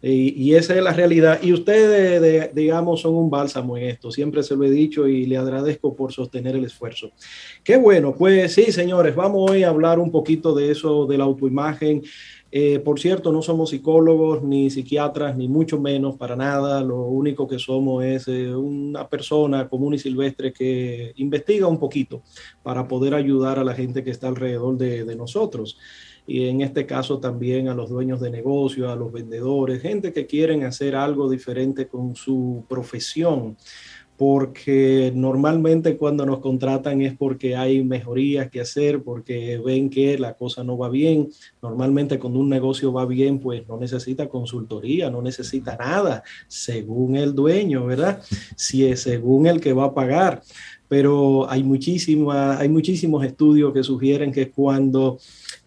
Y, 0.00 0.28
y 0.40 0.54
esa 0.54 0.76
es 0.76 0.82
la 0.84 0.92
realidad. 0.92 1.40
Y 1.42 1.52
ustedes, 1.52 2.20
de- 2.22 2.50
digamos, 2.54 3.00
son 3.00 3.16
un 3.16 3.30
bálsamo 3.30 3.76
en 3.76 3.88
esto. 3.88 4.12
Siempre 4.12 4.44
se 4.44 4.54
lo 4.54 4.62
he 4.64 4.70
dicho 4.70 5.08
y 5.08 5.26
le 5.26 5.36
agradezco 5.36 5.96
por 5.96 6.12
sostener 6.12 6.54
el 6.54 6.64
esfuerzo. 6.64 7.10
Qué 7.64 7.76
bueno. 7.76 8.14
Pues 8.16 8.52
sí, 8.54 8.70
señores, 8.70 9.16
vamos 9.16 9.50
hoy 9.50 9.64
a 9.64 9.70
hablar 9.70 9.98
un 9.98 10.12
poquito 10.12 10.54
de 10.54 10.70
eso, 10.70 11.04
de 11.06 11.18
la 11.18 11.24
autoimagen. 11.24 12.02
Eh, 12.50 12.78
por 12.78 12.98
cierto, 13.00 13.30
no 13.32 13.42
somos 13.42 13.70
psicólogos 13.70 14.42
ni 14.44 14.70
psiquiatras, 14.70 15.36
ni 15.36 15.48
mucho 15.48 15.80
menos 15.80 16.14
para 16.16 16.36
nada. 16.36 16.80
Lo 16.80 17.02
único 17.06 17.48
que 17.48 17.58
somos 17.58 18.04
es 18.04 18.28
eh, 18.28 18.54
una 18.54 19.08
persona 19.08 19.68
común 19.68 19.94
y 19.94 19.98
silvestre 19.98 20.52
que 20.52 21.12
investiga 21.16 21.66
un 21.66 21.78
poquito 21.78 22.22
para 22.62 22.86
poder 22.86 23.14
ayudar 23.14 23.58
a 23.58 23.64
la 23.64 23.74
gente 23.74 24.04
que 24.04 24.12
está 24.12 24.28
alrededor 24.28 24.78
de, 24.78 25.04
de 25.04 25.16
nosotros. 25.16 25.76
Y 26.28 26.46
en 26.46 26.60
este 26.60 26.84
caso 26.84 27.18
también 27.18 27.68
a 27.68 27.74
los 27.74 27.88
dueños 27.88 28.20
de 28.20 28.30
negocio, 28.30 28.90
a 28.90 28.96
los 28.96 29.10
vendedores, 29.10 29.80
gente 29.80 30.12
que 30.12 30.26
quieren 30.26 30.62
hacer 30.62 30.94
algo 30.94 31.28
diferente 31.28 31.88
con 31.88 32.14
su 32.14 32.64
profesión 32.68 33.56
porque 34.18 35.12
normalmente 35.14 35.96
cuando 35.96 36.26
nos 36.26 36.40
contratan 36.40 37.00
es 37.02 37.16
porque 37.16 37.54
hay 37.54 37.84
mejorías 37.84 38.50
que 38.50 38.60
hacer, 38.60 39.04
porque 39.04 39.62
ven 39.64 39.88
que 39.88 40.18
la 40.18 40.34
cosa 40.34 40.64
no 40.64 40.76
va 40.76 40.88
bien. 40.88 41.28
Normalmente 41.62 42.18
cuando 42.18 42.40
un 42.40 42.48
negocio 42.48 42.92
va 42.92 43.06
bien, 43.06 43.38
pues 43.38 43.66
no 43.68 43.78
necesita 43.78 44.28
consultoría, 44.28 45.08
no 45.08 45.22
necesita 45.22 45.76
nada, 45.76 46.24
según 46.48 47.14
el 47.14 47.32
dueño, 47.32 47.86
¿verdad? 47.86 48.20
Si 48.56 48.84
es 48.84 49.02
según 49.02 49.46
el 49.46 49.60
que 49.60 49.72
va 49.72 49.84
a 49.84 49.94
pagar. 49.94 50.42
Pero 50.88 51.48
hay, 51.48 51.62
muchísima, 51.62 52.58
hay 52.58 52.68
muchísimos 52.68 53.24
estudios 53.24 53.72
que 53.72 53.84
sugieren 53.84 54.32
que 54.32 54.50
cuando 54.50 55.18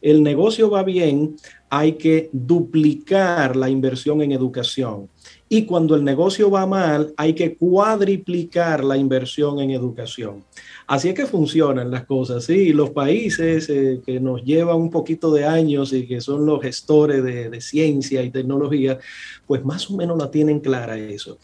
el 0.01 0.23
negocio 0.23 0.69
va 0.69 0.83
bien, 0.83 1.35
hay 1.69 1.93
que 1.93 2.29
duplicar 2.33 3.55
la 3.55 3.69
inversión 3.69 4.21
en 4.21 4.31
educación. 4.31 5.07
Y 5.47 5.65
cuando 5.65 5.95
el 5.95 6.03
negocio 6.03 6.49
va 6.49 6.65
mal, 6.65 7.13
hay 7.17 7.33
que 7.33 7.55
cuadriplicar 7.55 8.83
la 8.83 8.97
inversión 8.97 9.59
en 9.59 9.71
educación. 9.71 10.43
Así 10.87 11.09
es 11.09 11.15
que 11.15 11.25
funcionan 11.25 11.91
las 11.91 12.05
cosas, 12.05 12.45
sí. 12.45 12.73
Los 12.73 12.89
países 12.89 13.69
eh, 13.69 14.01
que 14.05 14.19
nos 14.19 14.43
llevan 14.43 14.77
un 14.77 14.89
poquito 14.89 15.31
de 15.33 15.45
años 15.45 15.93
y 15.93 16.07
que 16.07 16.19
son 16.19 16.45
los 16.45 16.61
gestores 16.61 17.23
de, 17.23 17.49
de 17.49 17.61
ciencia 17.61 18.23
y 18.23 18.31
tecnología, 18.31 18.99
pues 19.45 19.63
más 19.63 19.89
o 19.89 19.95
menos 19.95 20.17
la 20.17 20.31
tienen 20.31 20.59
clara 20.59 20.97
eso. 20.97 21.37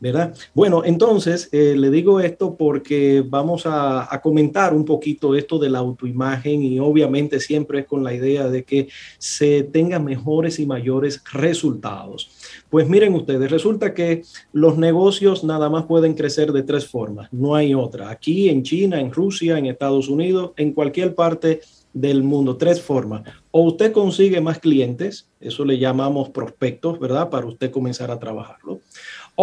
¿Verdad? 0.00 0.34
Bueno, 0.54 0.82
entonces 0.84 1.48
eh, 1.52 1.74
le 1.76 1.90
digo 1.90 2.20
esto 2.20 2.56
porque 2.56 3.22
vamos 3.24 3.66
a, 3.66 4.12
a, 4.12 4.20
comentar 4.20 4.74
un 4.74 4.84
poquito 4.84 5.34
esto 5.34 5.58
de 5.58 5.68
la 5.68 5.80
autoimagen 5.80 6.62
y 6.62 6.78
obviamente 6.80 7.38
siempre 7.38 7.80
es 7.80 7.86
con 7.86 8.02
la 8.02 8.14
idea 8.14 8.48
de 8.48 8.64
que 8.64 8.88
se 9.18 9.62
tengan 9.62 10.04
mejores 10.04 10.58
y 10.58 10.66
mayores 10.66 11.22
resultados. 11.32 12.30
Pues 12.70 12.88
miren 12.88 13.14
ustedes, 13.14 13.50
resulta 13.50 13.92
que 13.92 14.22
los 14.52 14.78
negocios 14.78 15.44
nada 15.44 15.68
más 15.68 15.84
pueden 15.84 16.14
crecer 16.14 16.52
de 16.52 16.62
tres 16.62 16.86
formas, 16.86 17.28
no 17.32 17.54
hay 17.54 17.74
otra. 17.74 18.10
Aquí 18.10 18.48
en 18.48 18.62
China, 18.62 19.00
en 19.00 19.12
Rusia, 19.12 19.58
en 19.58 19.66
Estados 19.66 20.08
Unidos, 20.08 20.52
en 20.56 20.72
cualquier 20.72 21.14
parte 21.14 21.60
del 21.92 22.22
mundo, 22.22 22.56
tres 22.56 22.80
formas. 22.80 23.22
O 23.50 23.62
usted 23.62 23.92
consigue 23.92 24.40
más 24.40 24.60
clientes, 24.60 25.28
eso 25.40 25.64
le 25.64 25.78
llamamos 25.78 26.30
prospectos, 26.30 27.00
¿verdad? 27.00 27.30
Para 27.30 27.46
usted 27.46 27.70
comenzar 27.70 28.10
a 28.10 28.18
trabajarlo 28.18 28.80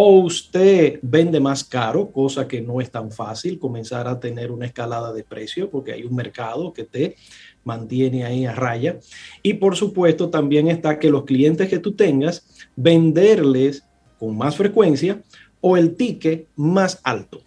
o 0.00 0.20
usted 0.20 1.00
vende 1.02 1.40
más 1.40 1.64
caro, 1.64 2.12
cosa 2.12 2.46
que 2.46 2.60
no 2.60 2.80
es 2.80 2.88
tan 2.88 3.10
fácil, 3.10 3.58
comenzar 3.58 4.06
a 4.06 4.20
tener 4.20 4.52
una 4.52 4.66
escalada 4.66 5.12
de 5.12 5.24
precio 5.24 5.68
porque 5.68 5.92
hay 5.92 6.04
un 6.04 6.14
mercado 6.14 6.72
que 6.72 6.84
te 6.84 7.16
mantiene 7.64 8.24
ahí 8.24 8.46
a 8.46 8.54
raya. 8.54 9.00
Y 9.42 9.54
por 9.54 9.74
supuesto 9.74 10.30
también 10.30 10.68
está 10.68 11.00
que 11.00 11.10
los 11.10 11.24
clientes 11.24 11.68
que 11.68 11.80
tú 11.80 11.96
tengas, 11.96 12.46
venderles 12.76 13.82
con 14.20 14.36
más 14.36 14.54
frecuencia 14.54 15.20
o 15.60 15.76
el 15.76 15.96
ticket 15.96 16.46
más 16.54 17.00
alto. 17.02 17.40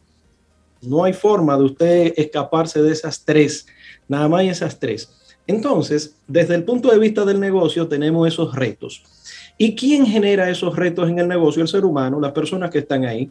No 0.81 1.05
hay 1.05 1.13
forma 1.13 1.55
de 1.55 1.63
usted 1.63 2.13
escaparse 2.17 2.81
de 2.81 2.91
esas 2.91 3.23
tres, 3.23 3.65
nada 4.09 4.27
más 4.27 4.43
esas 4.43 4.77
tres. 4.77 5.20
Entonces, 5.47 6.15
desde 6.27 6.55
el 6.55 6.63
punto 6.63 6.91
de 6.91 6.99
vista 6.99 7.25
del 7.25 7.39
negocio, 7.39 7.87
tenemos 7.87 8.27
esos 8.27 8.55
retos. 8.55 9.03
¿Y 9.57 9.75
quién 9.75 10.05
genera 10.05 10.49
esos 10.49 10.75
retos 10.75 11.09
en 11.09 11.19
el 11.19 11.27
negocio? 11.27 11.61
El 11.61 11.67
ser 11.67 11.85
humano, 11.85 12.19
las 12.19 12.31
personas 12.31 12.71
que 12.71 12.79
están 12.79 13.05
ahí. 13.05 13.29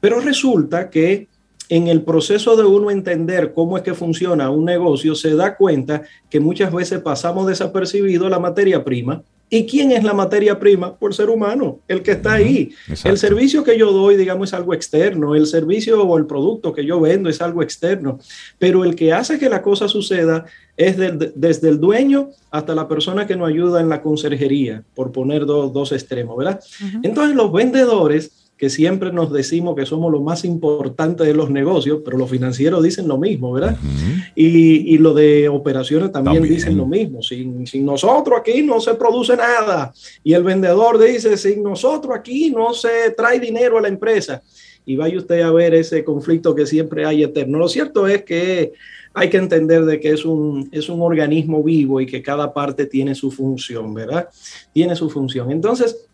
Pero 0.00 0.20
resulta 0.20 0.90
que 0.90 1.28
en 1.68 1.88
el 1.88 2.02
proceso 2.02 2.56
de 2.56 2.64
uno 2.64 2.90
entender 2.90 3.52
cómo 3.52 3.76
es 3.76 3.82
que 3.82 3.94
funciona 3.94 4.50
un 4.50 4.64
negocio, 4.64 5.14
se 5.14 5.34
da 5.34 5.56
cuenta 5.56 6.02
que 6.30 6.40
muchas 6.40 6.72
veces 6.72 7.00
pasamos 7.00 7.46
desapercibido 7.46 8.28
la 8.28 8.38
materia 8.38 8.82
prima. 8.82 9.22
¿Y 9.50 9.66
quién 9.66 9.92
es 9.92 10.04
la 10.04 10.12
materia 10.12 10.58
prima? 10.58 10.96
Por 10.96 11.14
ser 11.14 11.30
humano, 11.30 11.80
el 11.88 12.02
que 12.02 12.12
está 12.12 12.34
ahí. 12.34 12.70
Exacto. 12.88 13.08
El 13.08 13.18
servicio 13.18 13.64
que 13.64 13.78
yo 13.78 13.92
doy, 13.92 14.16
digamos, 14.16 14.50
es 14.50 14.54
algo 14.54 14.74
externo. 14.74 15.34
El 15.34 15.46
servicio 15.46 16.02
o 16.02 16.18
el 16.18 16.26
producto 16.26 16.72
que 16.72 16.84
yo 16.84 17.00
vendo 17.00 17.30
es 17.30 17.40
algo 17.40 17.62
externo. 17.62 18.18
Pero 18.58 18.84
el 18.84 18.94
que 18.94 19.12
hace 19.12 19.38
que 19.38 19.48
la 19.48 19.62
cosa 19.62 19.88
suceda 19.88 20.44
es 20.76 20.96
de, 20.96 21.32
desde 21.34 21.68
el 21.68 21.80
dueño 21.80 22.30
hasta 22.50 22.74
la 22.74 22.86
persona 22.88 23.26
que 23.26 23.36
nos 23.36 23.48
ayuda 23.48 23.80
en 23.80 23.88
la 23.88 24.02
conserjería, 24.02 24.82
por 24.94 25.12
poner 25.12 25.46
dos, 25.46 25.72
dos 25.72 25.92
extremos, 25.92 26.36
¿verdad? 26.36 26.60
Uh 26.80 26.84
-huh. 26.84 27.00
Entonces 27.02 27.34
los 27.34 27.52
vendedores 27.52 28.47
que 28.58 28.68
siempre 28.70 29.12
nos 29.12 29.32
decimos 29.32 29.76
que 29.76 29.86
somos 29.86 30.10
lo 30.10 30.20
más 30.20 30.44
importante 30.44 31.22
de 31.22 31.32
los 31.32 31.48
negocios, 31.48 32.00
pero 32.04 32.18
los 32.18 32.28
financieros 32.28 32.82
dicen 32.82 33.06
lo 33.06 33.16
mismo, 33.16 33.52
¿verdad? 33.52 33.78
Uh 33.80 33.86
-huh. 33.86 34.32
y, 34.34 34.94
y, 34.94 34.98
lo 34.98 35.14
de 35.14 35.48
operaciones 35.48 36.10
también, 36.10 36.38
también, 36.38 36.54
dicen 36.56 36.76
lo 36.76 36.84
mismo. 36.84 37.22
Sin, 37.22 37.64
sin 37.68 37.86
nosotros 37.86 38.36
aquí 38.40 38.62
no 38.64 38.80
se 38.80 38.94
produce 38.94 39.36
nada. 39.36 39.94
Y 40.24 40.32
el 40.32 40.42
vendedor 40.42 40.98
dice, 40.98 41.36
sin 41.36 41.62
nosotros 41.62 42.12
aquí 42.16 42.50
no 42.50 42.74
se 42.74 43.12
trae 43.16 43.38
dinero 43.38 43.78
a 43.78 43.82
la 43.82 43.88
empresa. 43.88 44.42
Y 44.84 44.96
vaya 44.96 45.18
usted 45.18 45.40
a 45.42 45.52
ver 45.52 45.74
ese 45.74 46.02
conflicto 46.02 46.52
que 46.54 46.66
siempre 46.66 47.04
hay 47.04 47.22
eterno. 47.22 47.58
Lo 47.58 47.68
cierto 47.68 48.08
es 48.08 48.24
que 48.24 48.72
hay 49.14 49.30
que 49.30 49.36
entender 49.36 49.84
de 49.84 50.00
que 50.00 50.10
es 50.10 50.24
un, 50.24 50.68
es 50.72 50.88
un 50.88 51.00
organismo 51.00 51.62
vivo 51.62 52.00
y 52.00 52.06
que 52.06 52.22
cada 52.22 52.52
parte 52.52 52.86
tiene 52.86 53.14
su 53.14 53.30
función, 53.30 53.94
¿verdad? 53.94 54.28
Tiene 54.72 54.96
su 54.96 55.08
función. 55.10 55.52
Entonces, 55.52 56.07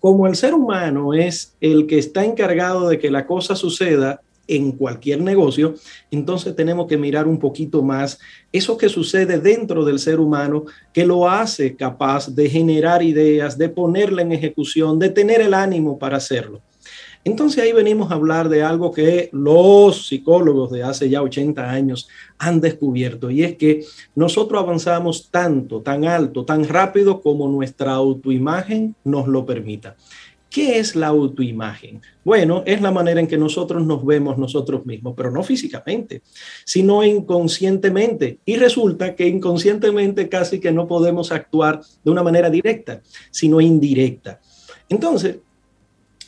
como 0.00 0.26
el 0.26 0.36
ser 0.36 0.54
humano 0.54 1.14
es 1.14 1.54
el 1.60 1.86
que 1.86 1.98
está 1.98 2.24
encargado 2.24 2.88
de 2.88 2.98
que 2.98 3.10
la 3.10 3.26
cosa 3.26 3.56
suceda 3.56 4.20
en 4.48 4.72
cualquier 4.72 5.20
negocio, 5.20 5.74
entonces 6.10 6.54
tenemos 6.54 6.86
que 6.86 6.96
mirar 6.96 7.26
un 7.26 7.38
poquito 7.38 7.82
más 7.82 8.18
eso 8.52 8.76
que 8.76 8.88
sucede 8.88 9.40
dentro 9.40 9.84
del 9.84 9.98
ser 9.98 10.20
humano 10.20 10.64
que 10.92 11.04
lo 11.04 11.28
hace 11.28 11.74
capaz 11.74 12.28
de 12.28 12.48
generar 12.48 13.02
ideas, 13.02 13.58
de 13.58 13.68
ponerla 13.68 14.22
en 14.22 14.32
ejecución, 14.32 14.98
de 14.98 15.10
tener 15.10 15.40
el 15.40 15.54
ánimo 15.54 15.98
para 15.98 16.18
hacerlo. 16.18 16.60
Entonces 17.26 17.64
ahí 17.64 17.72
venimos 17.72 18.12
a 18.12 18.14
hablar 18.14 18.48
de 18.48 18.62
algo 18.62 18.92
que 18.92 19.30
los 19.32 20.06
psicólogos 20.06 20.70
de 20.70 20.84
hace 20.84 21.10
ya 21.10 21.22
80 21.22 21.68
años 21.68 22.08
han 22.38 22.60
descubierto 22.60 23.32
y 23.32 23.42
es 23.42 23.56
que 23.56 23.84
nosotros 24.14 24.62
avanzamos 24.62 25.28
tanto, 25.28 25.80
tan 25.80 26.04
alto, 26.04 26.44
tan 26.44 26.68
rápido 26.68 27.20
como 27.20 27.48
nuestra 27.48 27.94
autoimagen 27.94 28.94
nos 29.02 29.26
lo 29.26 29.44
permita. 29.44 29.96
¿Qué 30.48 30.78
es 30.78 30.94
la 30.94 31.08
autoimagen? 31.08 32.00
Bueno, 32.22 32.62
es 32.64 32.80
la 32.80 32.92
manera 32.92 33.18
en 33.18 33.26
que 33.26 33.36
nosotros 33.36 33.84
nos 33.84 34.06
vemos 34.06 34.38
nosotros 34.38 34.86
mismos, 34.86 35.14
pero 35.16 35.32
no 35.32 35.42
físicamente, 35.42 36.22
sino 36.64 37.02
inconscientemente. 37.02 38.38
Y 38.44 38.54
resulta 38.54 39.16
que 39.16 39.26
inconscientemente 39.26 40.28
casi 40.28 40.60
que 40.60 40.70
no 40.70 40.86
podemos 40.86 41.32
actuar 41.32 41.80
de 42.04 42.10
una 42.12 42.22
manera 42.22 42.50
directa, 42.50 43.02
sino 43.32 43.60
indirecta. 43.60 44.40
Entonces, 44.88 45.38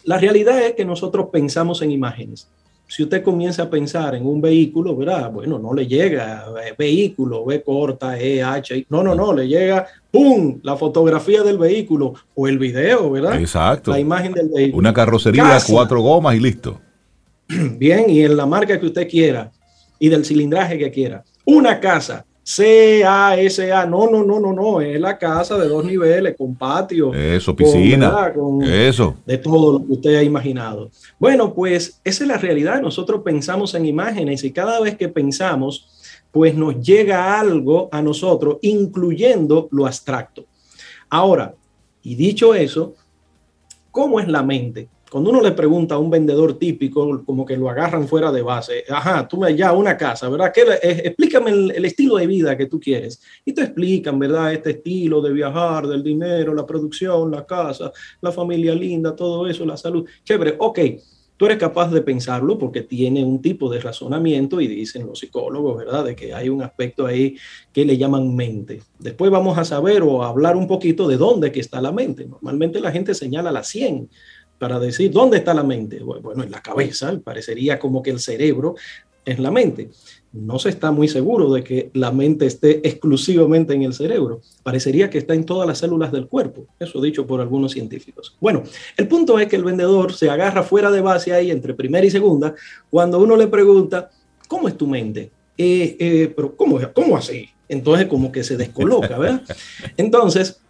la 0.09 0.19
realidad 0.19 0.61
es 0.63 0.73
que 0.73 0.85
nosotros 0.85 1.29
pensamos 1.31 1.83
en 1.83 1.91
imágenes 1.91 2.49
si 2.89 3.03
usted 3.03 3.23
comienza 3.23 3.65
a 3.65 3.71
pensar 3.71 4.15
en 4.15 4.27
un 4.27 4.41
vehículo, 4.41 4.97
¿verdad? 4.97 5.31
Bueno, 5.31 5.59
no 5.59 5.75
le 5.75 5.87
llega 5.87 6.47
eh, 6.65 6.75
vehículo, 6.77 7.43
V 7.43 7.63
corta, 7.63 8.19
E, 8.19 8.43
H, 8.43 8.87
no, 8.89 9.03
no, 9.03 9.15
no, 9.15 9.35
le 9.35 9.47
llega, 9.47 9.87
¡pum!, 10.11 10.59
la 10.63 10.75
fotografía 10.75 11.43
del 11.43 11.59
vehículo 11.59 12.15
o 12.35 12.49
el 12.49 12.59
video, 12.59 13.11
¿verdad? 13.11 13.39
Exacto. 13.39 13.91
La 13.91 14.01
imagen 14.01 14.33
del 14.33 14.49
vehículo. 14.49 14.79
Una 14.79 14.95
carrocería, 14.95 15.59
cuatro 15.69 16.01
gomas 16.01 16.35
y 16.35 16.41
listo. 16.41 16.81
Bien, 17.77 18.09
y 18.09 18.23
en 18.23 18.35
la 18.39 18.47
marca 18.47 18.81
que 18.81 18.87
usted 18.87 19.07
quiera 19.07 19.53
y 19.99 20.09
del 20.09 20.25
cilindraje 20.25 20.79
que 20.79 20.91
quiera. 20.91 21.23
Una 21.45 21.79
casa, 21.81 22.25
C-A-S-A. 22.49 23.85
No, 23.85 24.09
no, 24.09 24.25
no, 24.25 24.41
no, 24.41 24.55
no. 24.55 24.81
Es 24.81 24.99
la 24.99 25.19
casa 25.19 25.59
de 25.59 25.69
dos 25.69 25.85
niveles, 25.85 26.35
con 26.35 26.55
patio. 26.55 27.13
Eso, 27.13 27.55
piscina. 27.55 28.33
eso. 28.65 29.17
De 29.27 29.37
todo 29.37 29.75
lo 29.75 29.87
que 29.87 29.93
usted 29.93 30.17
ha 30.17 30.23
imaginado. 30.23 30.91
Bueno, 31.19 31.53
pues 31.53 32.01
esa 32.03 32.25
es 32.25 32.29
la 32.29 32.39
realidad. 32.39 32.81
Nosotros 32.81 33.21
pensamos 33.23 33.75
en 33.75 33.85
imágenes 33.85 34.45
y 34.45 34.51
cada 34.51 34.81
vez 34.81 34.97
que 34.97 35.11
pensamos, 35.11 35.91
pues 36.33 36.55
nos 36.55 36.81
llega 36.81 37.39
algo 37.39 37.91
a 37.93 38.01
nosotros, 38.01 38.57
incluyendo 38.63 39.69
lo 39.71 39.85
abstracto. 39.85 40.47
Ahora, 41.11 41.55
y 42.03 42.15
dicho 42.15 42.55
eso, 42.55 42.95
¿cómo 43.91 44.21
es 44.21 44.27
la 44.27 44.43
mente? 44.43 44.89
Cuando 45.11 45.31
uno 45.31 45.41
le 45.41 45.53
pregunta 45.53 45.95
a 45.95 45.99
un 45.99 46.11
vendedor 46.11 46.59
típico, 46.59 47.25
como 47.25 47.47
que 47.47 47.57
lo 47.57 47.71
agarran 47.71 48.07
fuera 48.07 48.31
de 48.31 48.43
base, 48.43 48.85
ajá, 48.89 49.27
tú 49.27 49.39
me 49.39 49.55
ya 49.57 49.73
una 49.73 49.97
casa, 49.97 50.29
¿verdad? 50.29 50.53
¿Qué, 50.53 50.63
eh, 50.63 51.03
explícame 51.05 51.51
el, 51.51 51.85
estilo 51.85 52.17
de 52.17 52.27
vida 52.27 52.57
que 52.57 52.67
tú 52.67 52.79
quieres. 52.79 53.21
Y 53.45 53.53
te 53.53 53.63
explican, 53.63 54.19
¿verdad? 54.19 54.53
Este 54.53 54.71
estilo 54.71 55.21
de 55.23 55.33
viajar, 55.33 55.87
del 55.87 56.03
dinero, 56.03 56.55
la 56.55 56.67
producción, 56.67 57.31
la 57.31 57.47
casa, 57.47 57.91
la 58.21 58.33
familia 58.33 58.75
linda, 58.75 59.17
todo 59.17 59.47
eso, 59.47 59.65
la 59.65 59.77
salud. 59.77 60.07
Chévere, 60.25 60.57
ok, 60.59 60.79
tú 61.39 61.47
eres 61.47 61.57
capaz 61.57 61.91
de 61.91 62.03
pensarlo 62.03 62.59
porque 62.59 62.83
tiene 62.83 63.25
un 63.25 63.41
tipo 63.41 63.71
de 63.71 63.81
razonamiento 63.81 64.61
y 64.61 64.67
dicen 64.67 65.07
los 65.07 65.21
psicólogos, 65.21 65.79
¿verdad? 65.79 66.05
De 66.05 66.17
que 66.17 66.35
hay 66.35 66.51
un 66.51 66.63
aspecto 66.63 67.07
ahí 67.07 67.37
que 67.73 67.85
le 67.85 67.97
llaman 67.97 68.35
mente. 68.35 68.83
Después 68.99 69.31
vamos 69.31 69.57
a 69.57 69.65
saber 69.65 70.03
o 70.03 70.23
a 70.23 70.29
hablar 70.29 70.57
un 70.57 70.67
poquito 70.67 71.09
de 71.09 71.17
dónde 71.17 71.53
que 71.53 71.61
está 71.61 71.81
la 71.81 71.93
mente. 71.93 72.27
Normalmente 72.27 72.81
la 72.81 72.91
gente 72.91 73.15
señala 73.15 73.53
la 73.53 73.63
100 73.63 74.11
para 74.59 74.79
decir 74.79 75.11
dónde 75.11 75.39
está 75.39 75.55
la 75.55 75.63
mente. 75.63 76.01
Bueno, 76.01 76.43
en 76.43 76.51
la 76.51 76.63
cabeza, 76.63 77.19
parecería 77.23 77.79
como 77.79 78.03
que 78.03 78.11
el 78.11 78.21
cerebro 78.21 78.75
es 79.25 79.39
la 79.39 79.51
mente. 79.51 79.91
No 80.33 80.59
se 80.59 80.69
está 80.69 80.91
muy 80.91 81.09
seguro 81.09 81.53
de 81.53 81.65
que 81.65 81.91
la 81.95 82.13
mente 82.13 82.47
esté 82.47 82.87
exclusivamente 82.87 83.73
en 83.73 83.83
el 83.83 83.95
cerebro. 83.95 84.41
Parecería 84.63 85.09
que 85.09 85.19
está 85.19 85.35
en 85.35 85.45
todas 85.45 85.67
las 85.67 85.79
células 85.79 86.13
del 86.13 86.29
cuerpo. 86.29 86.67
Eso 86.79 87.01
dicho 87.01 87.27
por 87.27 87.41
algunos 87.41 87.73
científicos. 87.73 88.37
Bueno, 88.41 88.63
el 88.97 89.09
punto 89.09 89.39
es 89.39 89.49
que 89.49 89.57
el 89.57 89.65
vendedor 89.65 90.13
se 90.13 90.29
agarra 90.29 90.63
fuera 90.63 90.91
de 90.91 91.01
base 91.01 91.33
ahí 91.33 91.51
entre 91.51 91.75
primera 91.75 92.07
y 92.07 92.11
segunda 92.11 92.55
cuando 92.91 93.19
uno 93.21 93.37
le 93.37 93.47
pregunta, 93.47 94.11
¿cómo 94.49 94.69
es 94.69 94.77
tu 94.77 94.87
mente? 94.87 95.31
Eh, 95.57 95.97
eh, 95.99 96.33
pero 96.35 96.55
¿cómo, 96.57 96.79
¿cómo 96.93 97.17
así? 97.17 97.49
Entonces 97.69 98.07
como 98.07 98.33
que 98.33 98.45
se 98.45 98.57
descoloca, 98.57 99.19
¿verdad? 99.19 99.43
Entonces, 99.97 100.61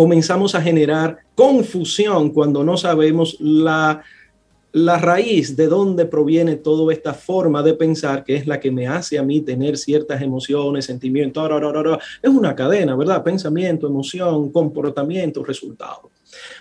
comenzamos 0.00 0.54
a 0.54 0.62
generar 0.62 1.18
confusión 1.34 2.30
cuando 2.30 2.64
no 2.64 2.78
sabemos 2.78 3.36
la, 3.38 4.02
la 4.72 4.96
raíz 4.96 5.54
de 5.56 5.66
dónde 5.66 6.06
proviene 6.06 6.56
toda 6.56 6.90
esta 6.90 7.12
forma 7.12 7.62
de 7.62 7.74
pensar 7.74 8.24
que 8.24 8.34
es 8.34 8.46
la 8.46 8.58
que 8.58 8.70
me 8.70 8.86
hace 8.86 9.18
a 9.18 9.22
mí 9.22 9.42
tener 9.42 9.76
ciertas 9.76 10.22
emociones, 10.22 10.86
sentimientos. 10.86 11.50
Es 12.22 12.30
una 12.30 12.56
cadena, 12.56 12.96
¿verdad? 12.96 13.22
Pensamiento, 13.22 13.88
emoción, 13.88 14.50
comportamiento, 14.50 15.44
resultado. 15.44 16.08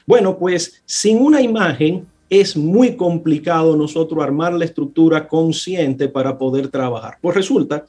Bueno, 0.05 0.37
pues 0.37 0.83
sin 0.85 1.19
una 1.19 1.39
imagen 1.39 2.05
es 2.29 2.57
muy 2.57 2.97
complicado 2.97 3.77
nosotros 3.77 4.21
armar 4.21 4.51
la 4.51 4.65
estructura 4.65 5.29
consciente 5.29 6.09
para 6.09 6.37
poder 6.37 6.67
trabajar. 6.67 7.19
Pues 7.21 7.37
resulta 7.37 7.85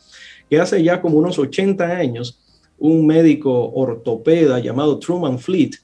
que 0.49 0.61
hace 0.61 0.81
ya 0.81 1.03
como 1.03 1.19
unos 1.19 1.41
80 1.41 1.85
años 1.85 2.39
un 2.81 3.07
médico 3.07 3.71
ortopeda 3.73 4.59
llamado 4.59 4.99
Truman 4.99 5.39
Fleet, 5.39 5.77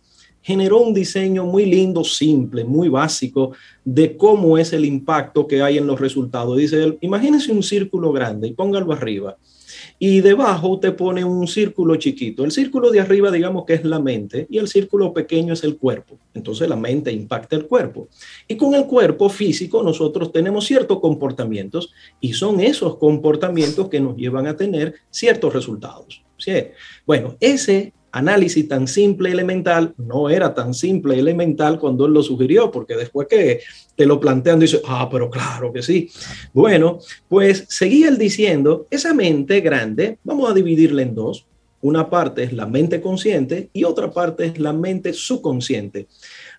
generó 0.42 0.80
un 0.80 0.94
diseño 0.94 1.44
muy 1.44 1.66
lindo, 1.66 2.04
simple, 2.04 2.64
muy 2.64 2.88
básico 2.88 3.52
de 3.84 4.16
cómo 4.16 4.56
es 4.58 4.72
el 4.72 4.84
impacto 4.84 5.46
que 5.46 5.60
hay 5.60 5.76
en 5.76 5.86
los 5.88 6.00
resultados. 6.00 6.56
Dice 6.56 6.82
él, 6.84 6.98
imagínese 7.00 7.50
un 7.50 7.64
círculo 7.64 8.12
grande 8.12 8.48
y 8.48 8.52
póngalo 8.52 8.92
arriba. 8.92 9.36
Y 9.98 10.20
debajo 10.20 10.68
usted 10.68 10.94
pone 10.94 11.24
un 11.24 11.48
círculo 11.48 11.96
chiquito. 11.96 12.44
El 12.44 12.52
círculo 12.52 12.90
de 12.90 13.00
arriba, 13.00 13.30
digamos 13.30 13.64
que 13.64 13.74
es 13.74 13.84
la 13.84 13.98
mente, 13.98 14.46
y 14.48 14.58
el 14.58 14.68
círculo 14.68 15.12
pequeño 15.12 15.52
es 15.52 15.64
el 15.64 15.78
cuerpo. 15.78 16.18
Entonces 16.32 16.68
la 16.68 16.76
mente 16.76 17.10
impacta 17.12 17.56
el 17.56 17.66
cuerpo. 17.66 18.08
Y 18.46 18.56
con 18.56 18.74
el 18.74 18.86
cuerpo 18.86 19.28
físico 19.28 19.82
nosotros 19.82 20.30
tenemos 20.32 20.64
ciertos 20.64 21.00
comportamientos 21.00 21.92
y 22.20 22.34
son 22.34 22.60
esos 22.60 22.98
comportamientos 22.98 23.88
que 23.88 24.00
nos 24.00 24.16
llevan 24.16 24.46
a 24.46 24.56
tener 24.56 24.94
ciertos 25.10 25.52
resultados. 25.52 26.25
¿Sí? 26.38 26.52
Bueno, 27.04 27.36
ese 27.40 27.92
análisis 28.16 28.66
tan 28.66 28.88
simple, 28.88 29.30
elemental, 29.30 29.94
no 29.98 30.30
era 30.30 30.54
tan 30.54 30.72
simple, 30.72 31.18
elemental 31.18 31.78
cuando 31.78 32.06
él 32.06 32.14
lo 32.14 32.22
sugirió, 32.22 32.70
porque 32.70 32.96
después 32.96 33.28
que 33.28 33.60
te 33.94 34.06
lo 34.06 34.18
plantean, 34.18 34.58
dice, 34.58 34.80
ah, 34.86 35.08
pero 35.10 35.28
claro 35.28 35.72
que 35.72 35.82
sí. 35.82 36.10
Bueno, 36.54 36.98
pues 37.28 37.66
seguía 37.68 38.08
él 38.08 38.16
diciendo, 38.16 38.86
esa 38.90 39.12
mente 39.12 39.60
grande, 39.60 40.18
vamos 40.24 40.50
a 40.50 40.54
dividirla 40.54 41.02
en 41.02 41.14
dos. 41.14 41.46
Una 41.82 42.08
parte 42.08 42.42
es 42.42 42.54
la 42.54 42.66
mente 42.66 43.02
consciente 43.02 43.68
y 43.74 43.84
otra 43.84 44.10
parte 44.10 44.46
es 44.46 44.58
la 44.58 44.72
mente 44.72 45.12
subconsciente. 45.12 46.08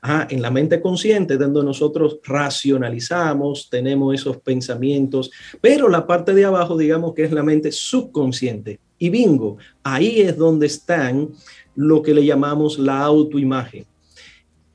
Ah, 0.04 0.28
en 0.30 0.44
la 0.44 0.52
mente 0.52 0.80
consciente, 0.80 1.38
donde 1.38 1.64
nosotros 1.64 2.20
racionalizamos, 2.24 3.68
tenemos 3.70 4.14
esos 4.14 4.38
pensamientos, 4.38 5.32
pero 5.60 5.90
la 5.90 6.06
parte 6.06 6.36
de 6.36 6.46
abajo, 6.46 6.78
digamos 6.78 7.16
que 7.16 7.24
es 7.24 7.32
la 7.32 7.42
mente 7.42 7.72
subconsciente. 7.72 8.80
Y 9.00 9.10
bingo, 9.10 9.58
ahí 9.84 10.22
es 10.22 10.38
donde 10.38 10.68
están 10.68 11.30
lo 11.76 12.02
que 12.02 12.14
le 12.14 12.26
llamamos 12.26 12.80
la 12.80 13.02
autoimagen. 13.02 13.86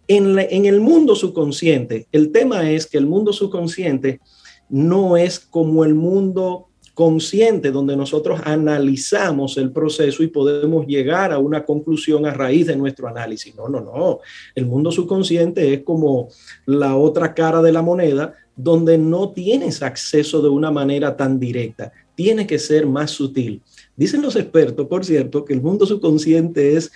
En, 0.09 0.39
en 0.39 0.67
el 0.67 0.81
mundo 0.81 1.15
subconsciente, 1.15 2.07
el 2.13 2.31
tema 2.31 2.71
es 2.71 2.87
que 2.87 2.99
el 2.99 3.07
mundo 3.07 3.33
subconsciente 3.33 4.21
no 4.69 5.17
es 5.17 5.39
como 5.39 5.85
el 5.85 5.95
mundo 5.95 6.69
consciente 6.95 7.71
donde 7.71 7.97
nosotros 7.97 8.41
analizamos 8.45 9.57
el 9.57 9.73
proceso 9.73 10.23
y 10.23 10.29
podemos 10.29 10.87
llegar 10.87 11.33
a 11.33 11.39
una 11.39 11.65
conclusión 11.65 12.27
a 12.27 12.35
raíz 12.35 12.67
de 12.67 12.77
nuestro 12.77 13.09
análisis. 13.09 13.55
No, 13.55 13.69
no, 13.69 13.81
no. 13.81 14.21
El 14.55 14.67
mundo 14.67 14.93
subconsciente 14.93 15.73
es 15.73 15.83
como 15.83 16.29
la 16.67 16.97
otra 16.97 17.33
cara 17.35 17.63
de 17.63 17.73
la 17.73 17.83
moneda 17.83 18.35
donde 18.55 18.99
no 18.99 19.31
tienes 19.31 19.83
acceso 19.83 20.43
de 20.43 20.51
una 20.51 20.71
manera 20.71 21.17
tan 21.17 21.41
directa. 21.41 21.93
Tiene 22.15 22.47
que 22.47 22.59
ser 22.59 22.87
más 22.87 23.11
sutil. 23.11 23.63
Dicen 23.97 24.23
los 24.23 24.37
expertos, 24.37 24.87
por 24.87 25.05
cierto, 25.05 25.45
que 25.45 25.53
el 25.53 25.61
mundo 25.61 25.87
subconsciente 25.87 26.77
es 26.77 26.91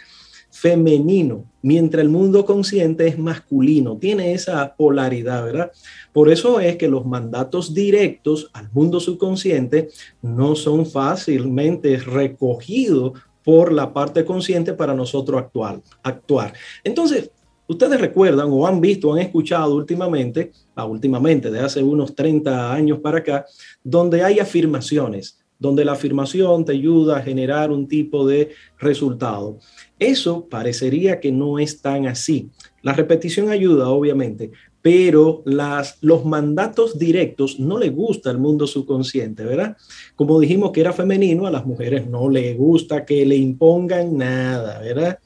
femenino, 0.51 1.45
mientras 1.61 2.03
el 2.03 2.09
mundo 2.09 2.47
consciente 2.47 3.07
es 3.07 3.19
masculino, 3.19 3.99
tiene 3.99 4.33
esa 4.33 4.75
polaridad, 4.75 5.45
¿verdad? 5.45 5.71
Por 6.13 6.31
eso 6.31 6.61
es 6.61 6.77
que 6.77 6.89
los 6.89 7.05
mandatos 7.05 7.75
directos 7.75 8.49
al 8.55 8.71
mundo 8.73 8.99
subconsciente 8.99 9.89
no 10.23 10.57
son 10.57 10.87
fácilmente 10.87 11.99
recogidos 11.99 13.13
por 13.45 13.71
la 13.71 13.93
parte 13.93 14.25
consciente 14.25 14.73
para 14.73 14.95
nosotros 14.95 15.41
actuar. 15.41 15.83
actuar. 16.03 16.55
Entonces, 16.83 17.31
ustedes 17.69 18.01
recuerdan 18.01 18.49
o 18.51 18.67
han 18.67 18.81
visto, 18.81 19.13
han 19.13 19.21
escuchado 19.21 19.75
últimamente, 19.75 20.53
ah, 20.75 20.87
últimamente, 20.87 21.51
de 21.51 21.61
hace 21.61 21.83
unos 21.83 22.15
30 22.15 22.73
años 22.73 22.99
para 23.01 23.19
acá, 23.19 23.45
donde 23.85 24.23
hay 24.23 24.39
afirmaciones 24.39 25.39
donde 25.59 25.85
la 25.85 25.93
afirmación 25.93 26.65
te 26.65 26.73
ayuda 26.73 27.19
a 27.19 27.23
generar 27.23 27.71
un 27.71 27.89
tipo 27.89 28.27
de 28.27 28.51
resultado. 28.79 29.59
Eso 29.99 30.47
parecería 30.49 31.21
que 31.21 31.33
no 31.33 31.59
es 31.59 31.81
tan 31.81 32.07
así. 32.07 32.51
La 32.83 32.93
repetición 32.93 33.49
ayuda, 33.49 33.89
obviamente, 33.89 34.51
pero 34.83 35.43
las, 35.47 35.99
los 36.01 36.25
mandatos 36.25 36.99
directos 36.99 37.59
no 37.59 37.79
le 37.79 37.91
gusta 37.91 38.31
al 38.31 38.39
mundo 38.39 38.67
subconsciente, 38.67 39.45
¿verdad? 39.45 39.77
Como 40.15 40.39
dijimos 40.39 40.71
que 40.71 40.83
era 40.83 40.93
femenino, 40.93 41.47
a 41.47 41.51
las 41.51 41.67
mujeres 41.67 42.07
no 42.07 42.29
le 42.29 42.55
gusta 42.55 43.05
que 43.05 43.27
le 43.27 43.35
impongan 43.35 44.17
nada, 44.17 44.79
¿verdad? 44.81 45.19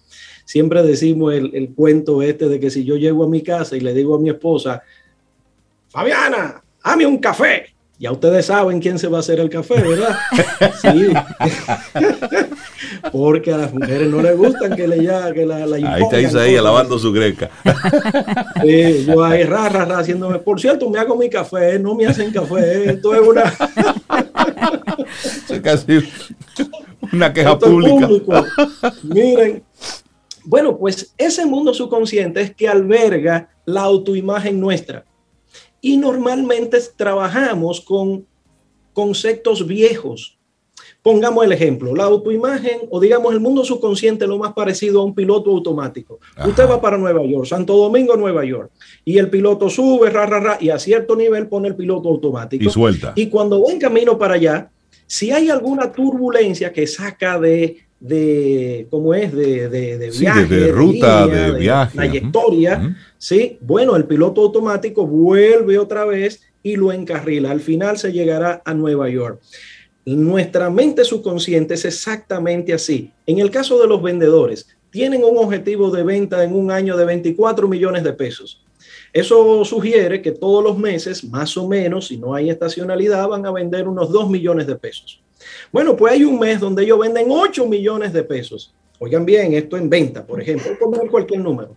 Siempre 0.47 0.83
decimos 0.83 1.35
el, 1.35 1.55
el 1.55 1.75
cuento 1.75 2.23
este 2.23 2.49
de 2.49 2.59
que 2.59 2.71
si 2.71 2.85
yo 2.85 2.97
llego 2.97 3.25
a 3.25 3.29
mi 3.29 3.43
casa 3.43 3.77
y 3.77 3.81
le 3.81 3.93
digo 3.93 4.15
a 4.15 4.19
mi 4.19 4.31
esposa, 4.31 4.83
Fabiana, 5.91 6.63
dame 6.85 7.05
un 7.05 7.19
café, 7.19 7.67
Ya 8.01 8.11
ustedes 8.13 8.47
saben 8.47 8.81
quién 8.81 8.99
se 8.99 9.09
va 9.09 9.19
a 9.19 9.21
hacer 9.21 9.41
el 9.41 9.51
café, 9.51 9.75
¿verdad? 9.75 10.17
Sí. 10.81 11.13
Porque 13.13 13.53
a 13.53 13.59
las 13.59 13.75
mujeres 13.75 14.09
no 14.09 14.23
les 14.23 14.39
gustan 14.39 14.75
que 14.75 14.89
le 14.89 15.05
ya, 15.05 15.31
que 15.35 15.45
la, 15.45 15.67
la 15.67 15.77
Ahí 15.77 16.03
está 16.05 16.19
Isaías 16.19 16.65
lavando 16.65 16.99
su 16.99 17.13
greca. 17.13 17.51
Sí, 18.63 19.05
yo 19.05 19.23
ahí 19.23 19.43
ra, 19.43 19.69
ra, 19.69 19.85
ra, 19.85 19.99
haciéndome. 19.99 20.39
Por 20.39 20.59
cierto, 20.59 20.89
me 20.89 20.99
hago 20.99 21.15
mi 21.15 21.29
café, 21.29 21.79
no 21.79 21.95
me 21.95 22.07
hacen 22.07 22.33
café. 22.33 22.91
Esto 22.91 23.15
es 23.15 23.21
una. 23.21 23.53
es 25.51 25.61
casi 25.61 25.99
una 27.13 27.33
queja 27.35 27.59
pública. 27.59 28.07
Público. 28.07 28.45
Miren. 29.03 29.63
Bueno, 30.45 30.79
pues 30.79 31.13
ese 31.19 31.45
mundo 31.45 31.75
subconsciente 31.75 32.41
es 32.41 32.55
que 32.55 32.67
alberga 32.67 33.51
la 33.67 33.83
autoimagen 33.83 34.59
nuestra. 34.59 35.05
Y 35.81 35.97
normalmente 35.97 36.79
trabajamos 36.97 37.81
con 37.81 38.27
conceptos 38.93 39.67
viejos. 39.67 40.37
Pongamos 41.03 41.45
el 41.45 41.53
ejemplo, 41.53 41.95
la 41.95 42.05
autoimagen 42.05 42.81
o 42.91 43.01
digamos 43.01 43.33
el 43.33 43.41
mundo 43.41 43.65
subconsciente 43.65 44.27
lo 44.27 44.37
más 44.37 44.53
parecido 44.53 45.01
a 45.01 45.05
un 45.05 45.15
piloto 45.15 45.51
automático. 45.51 46.21
Usted 46.47 46.69
va 46.69 46.81
para 46.81 46.99
Nueva 46.99 47.25
York, 47.25 47.47
Santo 47.47 47.75
Domingo, 47.75 48.17
Nueva 48.17 48.45
York, 48.45 48.71
y 49.05 49.17
el 49.17 49.31
piloto 49.31 49.71
sube, 49.71 50.11
ra, 50.11 50.27
ra, 50.27 50.41
ra, 50.41 50.59
y 50.61 50.69
a 50.69 50.79
cierto 50.79 51.17
nivel 51.17 51.49
pone 51.49 51.69
el 51.69 51.77
piloto 51.77 52.11
automático. 52.11 52.65
Y 52.65 52.69
suelta. 52.69 53.13
Y 53.17 53.29
cuando 53.29 53.63
va 53.63 53.73
en 53.73 53.79
camino 53.79 54.19
para 54.19 54.35
allá, 54.35 54.71
si 55.07 55.31
hay 55.31 55.49
alguna 55.49 55.91
turbulencia 55.91 56.73
que 56.73 56.87
saca 56.87 57.41
de, 57.41 57.79
de 58.01 58.89
¿cómo 58.91 59.15
es? 59.15 59.33
De, 59.33 59.69
de, 59.69 59.99
de 59.99 60.11
viaje, 60.11 60.43
sí, 60.43 60.49
de, 60.49 60.61
de, 60.61 60.73
ruta, 60.73 61.27
línea, 61.27 61.53
de, 61.53 61.59
viaje. 61.59 61.97
trayectoria, 61.97 62.81
uh 62.83 62.87
-huh. 62.87 62.97
¿sí? 63.19 63.59
Bueno, 63.61 63.95
el 63.95 64.05
piloto 64.05 64.41
automático 64.41 65.07
vuelve 65.07 65.79
otra 65.79 66.07
vez 66.07 66.41
y 66.63 66.77
lo 66.77 66.93
encarrila. 66.93 67.51
Al 67.51 67.61
final 67.61 67.99
se 67.99 68.13
llegará 68.13 68.63
a 68.65 68.75
Nueva 68.75 69.09
York. 69.09 69.41
Nuestra 70.07 70.71
mente 70.71 71.05
subconsciente 71.05 71.75
es 71.75 71.85
exactamente 71.85 72.73
así. 72.73 73.13
En 73.27 73.39
el 73.39 73.51
caso 73.51 73.79
de 73.79 73.87
los 73.87 74.03
vendedores, 74.03 74.67
tienen 74.91 75.23
un 75.23 75.37
objetivo 75.37 75.91
de 75.91 76.03
venta 76.03 76.43
en 76.43 76.55
un 76.55 76.71
año 76.71 76.97
de 76.97 77.05
24 77.05 77.69
millones 77.69 78.03
de 78.03 78.13
pesos. 78.15 78.65
Eso 79.13 79.65
sugiere 79.65 80.23
que 80.23 80.33
todos 80.33 80.63
los 80.63 80.79
meses, 80.79 81.25
más 81.25 81.57
o 81.57 81.69
menos, 81.69 82.07
si 82.09 82.17
no 82.17 82.35
hay 82.35 82.49
estacionalidad, 82.49 83.29
van 83.29 83.45
a 83.45 83.53
vender 83.53 83.89
unos 83.89 84.11
2 84.11 84.31
millones 84.31 84.67
de 84.67 84.77
pesos. 84.77 85.21
Bueno, 85.73 85.97
pues 85.97 86.13
hay 86.13 86.25
un 86.25 86.39
mes 86.39 86.61
donde 86.61 86.83
ellos 86.83 86.99
venden 86.99 87.29
8 87.31 87.67
millones 87.67 88.13
de 88.13 88.23
pesos. 88.23 88.75
Oigan 88.99 89.25
bien, 89.25 89.55
esto 89.55 89.77
en 89.77 89.89
venta, 89.89 90.27
por 90.27 90.43
ejemplo, 90.43 90.73
poner 90.79 91.11
cualquier 91.11 91.41
número. 91.41 91.77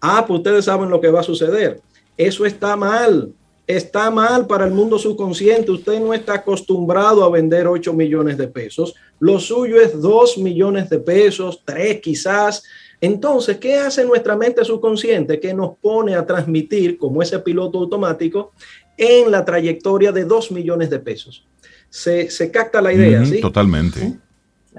Ah, 0.00 0.24
pues 0.26 0.38
ustedes 0.38 0.64
saben 0.66 0.90
lo 0.90 1.00
que 1.00 1.10
va 1.10 1.20
a 1.20 1.24
suceder. 1.24 1.80
Eso 2.16 2.44
está 2.44 2.76
mal. 2.76 3.32
Está 3.66 4.10
mal 4.10 4.46
para 4.46 4.66
el 4.66 4.72
mundo 4.72 4.98
subconsciente. 4.98 5.70
Usted 5.70 6.00
no 6.00 6.12
está 6.12 6.34
acostumbrado 6.34 7.24
a 7.24 7.30
vender 7.30 7.66
8 7.66 7.92
millones 7.94 8.36
de 8.36 8.48
pesos. 8.48 8.94
Lo 9.18 9.38
suyo 9.38 9.80
es 9.80 10.00
2 10.00 10.38
millones 10.38 10.90
de 10.90 10.98
pesos, 10.98 11.62
3 11.64 12.00
quizás. 12.00 12.64
Entonces, 13.00 13.56
¿qué 13.58 13.76
hace 13.76 14.04
nuestra 14.04 14.36
mente 14.36 14.64
subconsciente? 14.64 15.40
Que 15.40 15.54
nos 15.54 15.78
pone 15.78 16.14
a 16.14 16.26
transmitir 16.26 16.98
como 16.98 17.22
ese 17.22 17.38
piloto 17.38 17.78
automático 17.78 18.52
en 18.98 19.30
la 19.30 19.44
trayectoria 19.44 20.12
de 20.12 20.24
2 20.24 20.50
millones 20.50 20.90
de 20.90 20.98
pesos. 20.98 21.46
Se, 21.92 22.30
se 22.30 22.50
capta 22.50 22.80
la 22.80 22.90
idea, 22.90 23.20
Mm, 23.20 23.26
¿sí? 23.26 23.40
Totalmente. 23.42 24.18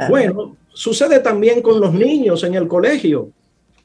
Bueno, 0.09 0.57
sucede 0.73 1.19
también 1.19 1.61
con 1.61 1.79
los 1.79 1.93
niños 1.93 2.43
en 2.43 2.55
el 2.55 2.67
colegio. 2.67 3.29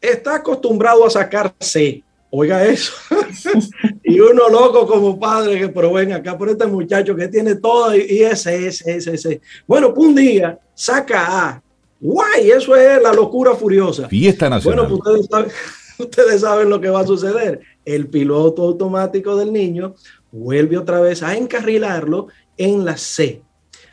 Está 0.01 0.37
acostumbrado 0.37 1.05
a 1.05 1.11
sacar 1.11 1.55
C. 1.61 2.03
Oiga 2.31 2.65
eso. 2.65 2.95
y 4.03 4.19
uno 4.19 4.49
loco 4.49 4.87
como 4.87 5.21
padre 5.21 5.59
que, 5.59 5.69
pero 5.69 5.93
ven 5.93 6.15
acá 6.15 6.39
por 6.39 6.49
este 6.49 6.67
muchacho 6.67 7.15
que 7.15 7.29
tiene 7.29 7.57
todo 7.57 7.95
y, 7.95 8.01
y 8.09 8.23
ese, 8.23 8.67
ese, 8.69 8.97
ese, 8.97 9.13
ese. 9.13 9.41
Bueno, 9.67 9.93
pues 9.93 10.09
un 10.09 10.15
día 10.15 10.59
saca 10.75 11.49
A. 11.49 11.63
Guay, 12.01 12.51
eso 12.51 12.75
es 12.77 13.03
la 13.03 13.13
locura 13.13 13.55
furiosa. 13.55 14.09
Fiesta 14.09 14.49
nacional. 14.49 14.87
Bueno, 14.87 15.03
pues 15.03 15.21
ustedes 15.21 15.27
saben, 15.31 15.51
ustedes 15.99 16.41
saben 16.41 16.71
lo 16.71 16.81
que 16.81 16.89
va 16.89 17.01
a 17.01 17.07
suceder. 17.07 17.61
El 17.85 18.07
piloto 18.07 18.63
automático 18.63 19.37
del 19.37 19.53
niño 19.53 19.95
vuelve 20.33 20.79
otra 20.79 21.01
vez 21.01 21.23
a 21.23 21.37
encarrilarlo 21.37 22.29
en 22.59 22.85
la 22.85 22.97
C. 22.97 23.43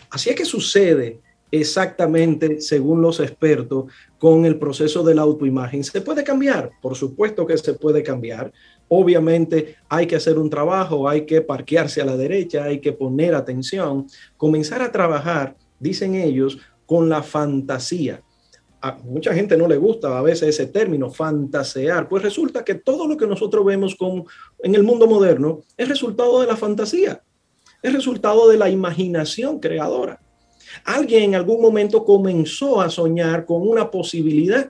Así 0.10 0.30
es 0.30 0.36
que 0.36 0.46
sucede 0.46 1.22
exactamente, 1.52 2.60
según 2.60 3.02
los 3.02 3.20
expertos, 3.20 3.86
con 4.18 4.46
el 4.46 4.58
proceso 4.58 5.04
de 5.04 5.16
la 5.16 5.22
autoimagen. 5.22 5.84
¿Se 5.84 6.02
puede 6.02 6.24
cambiar? 6.24 6.72
Por 6.82 6.96
supuesto 6.96 7.46
que 7.46 7.58
se 7.58 7.74
puede 7.74 8.04
cambiar. 8.04 8.52
Obviamente 8.88 9.76
hay 9.90 10.06
que 10.06 10.16
hacer 10.16 10.38
un 10.38 10.50
trabajo, 10.50 11.08
hay 11.08 11.26
que 11.26 11.42
parquearse 11.42 12.02
a 12.02 12.06
la 12.06 12.18
derecha, 12.18 12.66
hay 12.66 12.80
que 12.80 12.94
poner 12.94 13.36
atención, 13.36 14.08
comenzar 14.38 14.82
a 14.82 14.92
trabajar, 14.92 15.56
dicen 15.80 16.16
ellos, 16.16 16.60
con 16.86 17.10
la 17.10 17.24
fantasía. 17.24 18.22
A 18.82 18.98
mucha 19.04 19.34
gente 19.34 19.58
no 19.58 19.68
le 19.68 19.78
gusta 19.78 20.16
a 20.16 20.22
veces 20.22 20.50
ese 20.50 20.68
término, 20.68 21.10
fantasear. 21.10 22.08
Pues 22.08 22.22
resulta 22.22 22.64
que 22.64 22.76
todo 22.76 23.08
lo 23.08 23.18
que 23.18 23.26
nosotros 23.26 23.66
vemos 23.66 23.96
con, 23.96 24.26
en 24.60 24.76
el 24.76 24.84
mundo 24.84 25.08
moderno 25.08 25.62
es 25.76 25.90
resultado 25.90 26.42
de 26.42 26.48
la 26.48 26.56
fantasía, 26.56 27.24
es 27.88 27.94
resultado 27.94 28.50
de 28.50 28.58
la 28.58 28.70
imaginación 28.70 29.60
creadora. 29.60 30.20
Alguien 30.84 31.24
en 31.24 31.36
algún 31.36 31.62
momento 31.62 32.04
comenzó 32.04 32.82
a 32.82 32.90
soñar 32.90 33.46
con 33.46 33.68
una 33.68 33.90
posibilidad. 33.90 34.70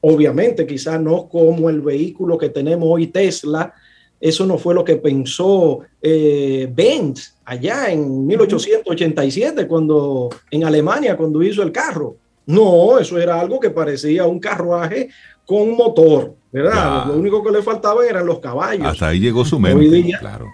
Obviamente, 0.00 0.66
quizás 0.66 1.00
no 1.00 1.28
como 1.28 1.68
el 1.68 1.80
vehículo 1.80 2.38
que 2.38 2.48
tenemos 2.48 2.88
hoy 2.90 3.08
Tesla. 3.08 3.74
Eso 4.20 4.46
no 4.46 4.56
fue 4.56 4.74
lo 4.74 4.84
que 4.84 4.96
pensó 4.96 5.80
eh, 6.00 6.70
Benz 6.72 7.34
allá 7.44 7.90
en 7.90 8.26
1887, 8.26 9.66
cuando 9.66 10.30
en 10.50 10.64
Alemania, 10.64 11.16
cuando 11.16 11.42
hizo 11.42 11.62
el 11.62 11.72
carro. 11.72 12.16
No, 12.46 12.98
eso 12.98 13.18
era 13.18 13.40
algo 13.40 13.58
que 13.58 13.70
parecía 13.70 14.26
un 14.26 14.38
carruaje 14.38 15.08
con 15.44 15.76
motor, 15.76 16.34
¿verdad? 16.52 17.02
Ya. 17.02 17.04
Lo 17.06 17.18
único 17.18 17.42
que 17.42 17.50
le 17.50 17.62
faltaba 17.62 18.06
eran 18.06 18.26
los 18.26 18.38
caballos. 18.38 18.86
Hasta 18.86 19.08
ahí 19.08 19.20
llegó 19.20 19.44
su 19.44 19.58
mente, 19.58 19.84
día, 19.84 20.18
claro. 20.18 20.52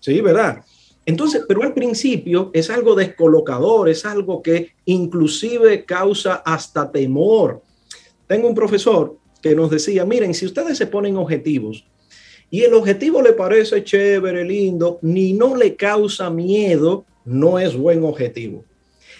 Sí, 0.00 0.20
¿verdad? 0.20 0.62
Entonces, 1.04 1.44
pero 1.48 1.62
al 1.62 1.74
principio 1.74 2.50
es 2.52 2.70
algo 2.70 2.94
descolocador, 2.94 3.88
es 3.88 4.06
algo 4.06 4.40
que 4.42 4.72
inclusive 4.84 5.84
causa 5.84 6.36
hasta 6.36 6.90
temor. 6.90 7.62
Tengo 8.26 8.48
un 8.48 8.54
profesor 8.54 9.16
que 9.40 9.56
nos 9.56 9.70
decía, 9.70 10.04
miren, 10.04 10.32
si 10.32 10.46
ustedes 10.46 10.78
se 10.78 10.86
ponen 10.86 11.16
objetivos 11.16 11.84
y 12.50 12.62
el 12.62 12.74
objetivo 12.74 13.20
le 13.20 13.32
parece 13.32 13.82
chévere, 13.82 14.44
lindo, 14.44 14.98
ni 15.02 15.32
no 15.32 15.56
le 15.56 15.74
causa 15.74 16.30
miedo, 16.30 17.04
no 17.24 17.58
es 17.58 17.76
buen 17.76 18.04
objetivo. 18.04 18.64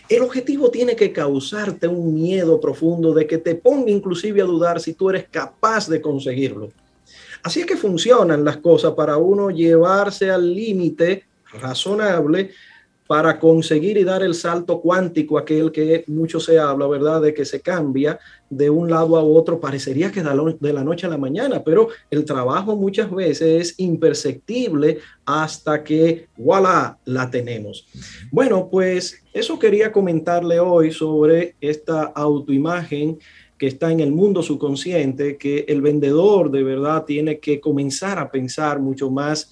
El 0.08 0.22
objetivo 0.22 0.70
tiene 0.70 0.94
que 0.94 1.12
causarte 1.12 1.88
un 1.88 2.14
miedo 2.14 2.60
profundo 2.60 3.14
de 3.14 3.26
que 3.26 3.38
te 3.38 3.54
ponga 3.54 3.90
inclusive 3.90 4.42
a 4.42 4.44
dudar 4.44 4.80
si 4.80 4.92
tú 4.92 5.10
eres 5.10 5.26
capaz 5.30 5.88
de 5.88 6.00
conseguirlo. 6.00 6.70
Así 7.42 7.60
es 7.60 7.66
que 7.66 7.76
funcionan 7.76 8.44
las 8.44 8.58
cosas 8.58 8.92
para 8.92 9.16
uno 9.16 9.50
llevarse 9.50 10.30
al 10.30 10.54
límite 10.54 11.24
razonable 11.60 12.50
para 13.06 13.38
conseguir 13.38 13.98
y 13.98 14.04
dar 14.04 14.22
el 14.22 14.32
salto 14.32 14.80
cuántico, 14.80 15.36
aquel 15.36 15.70
que 15.70 16.02
mucho 16.06 16.40
se 16.40 16.58
habla, 16.58 16.86
¿verdad? 16.86 17.20
De 17.20 17.34
que 17.34 17.44
se 17.44 17.60
cambia 17.60 18.18
de 18.48 18.70
un 18.70 18.88
lado 18.88 19.18
a 19.18 19.22
otro, 19.22 19.60
parecería 19.60 20.10
que 20.10 20.22
de 20.22 20.72
la 20.72 20.84
noche 20.84 21.06
a 21.06 21.10
la 21.10 21.18
mañana, 21.18 21.62
pero 21.62 21.88
el 22.10 22.24
trabajo 22.24 22.74
muchas 22.74 23.10
veces 23.10 23.42
es 23.42 23.74
imperceptible 23.78 24.98
hasta 25.26 25.84
que, 25.84 26.28
voilà, 26.38 26.98
la 27.04 27.30
tenemos. 27.30 27.86
Bueno, 28.30 28.68
pues 28.70 29.22
eso 29.34 29.58
quería 29.58 29.92
comentarle 29.92 30.58
hoy 30.58 30.90
sobre 30.90 31.56
esta 31.60 32.04
autoimagen 32.04 33.18
que 33.58 33.66
está 33.66 33.92
en 33.92 34.00
el 34.00 34.10
mundo 34.10 34.42
subconsciente, 34.42 35.36
que 35.36 35.66
el 35.68 35.82
vendedor 35.82 36.50
de 36.50 36.62
verdad 36.62 37.04
tiene 37.04 37.40
que 37.40 37.60
comenzar 37.60 38.18
a 38.18 38.30
pensar 38.30 38.80
mucho 38.80 39.10
más 39.10 39.50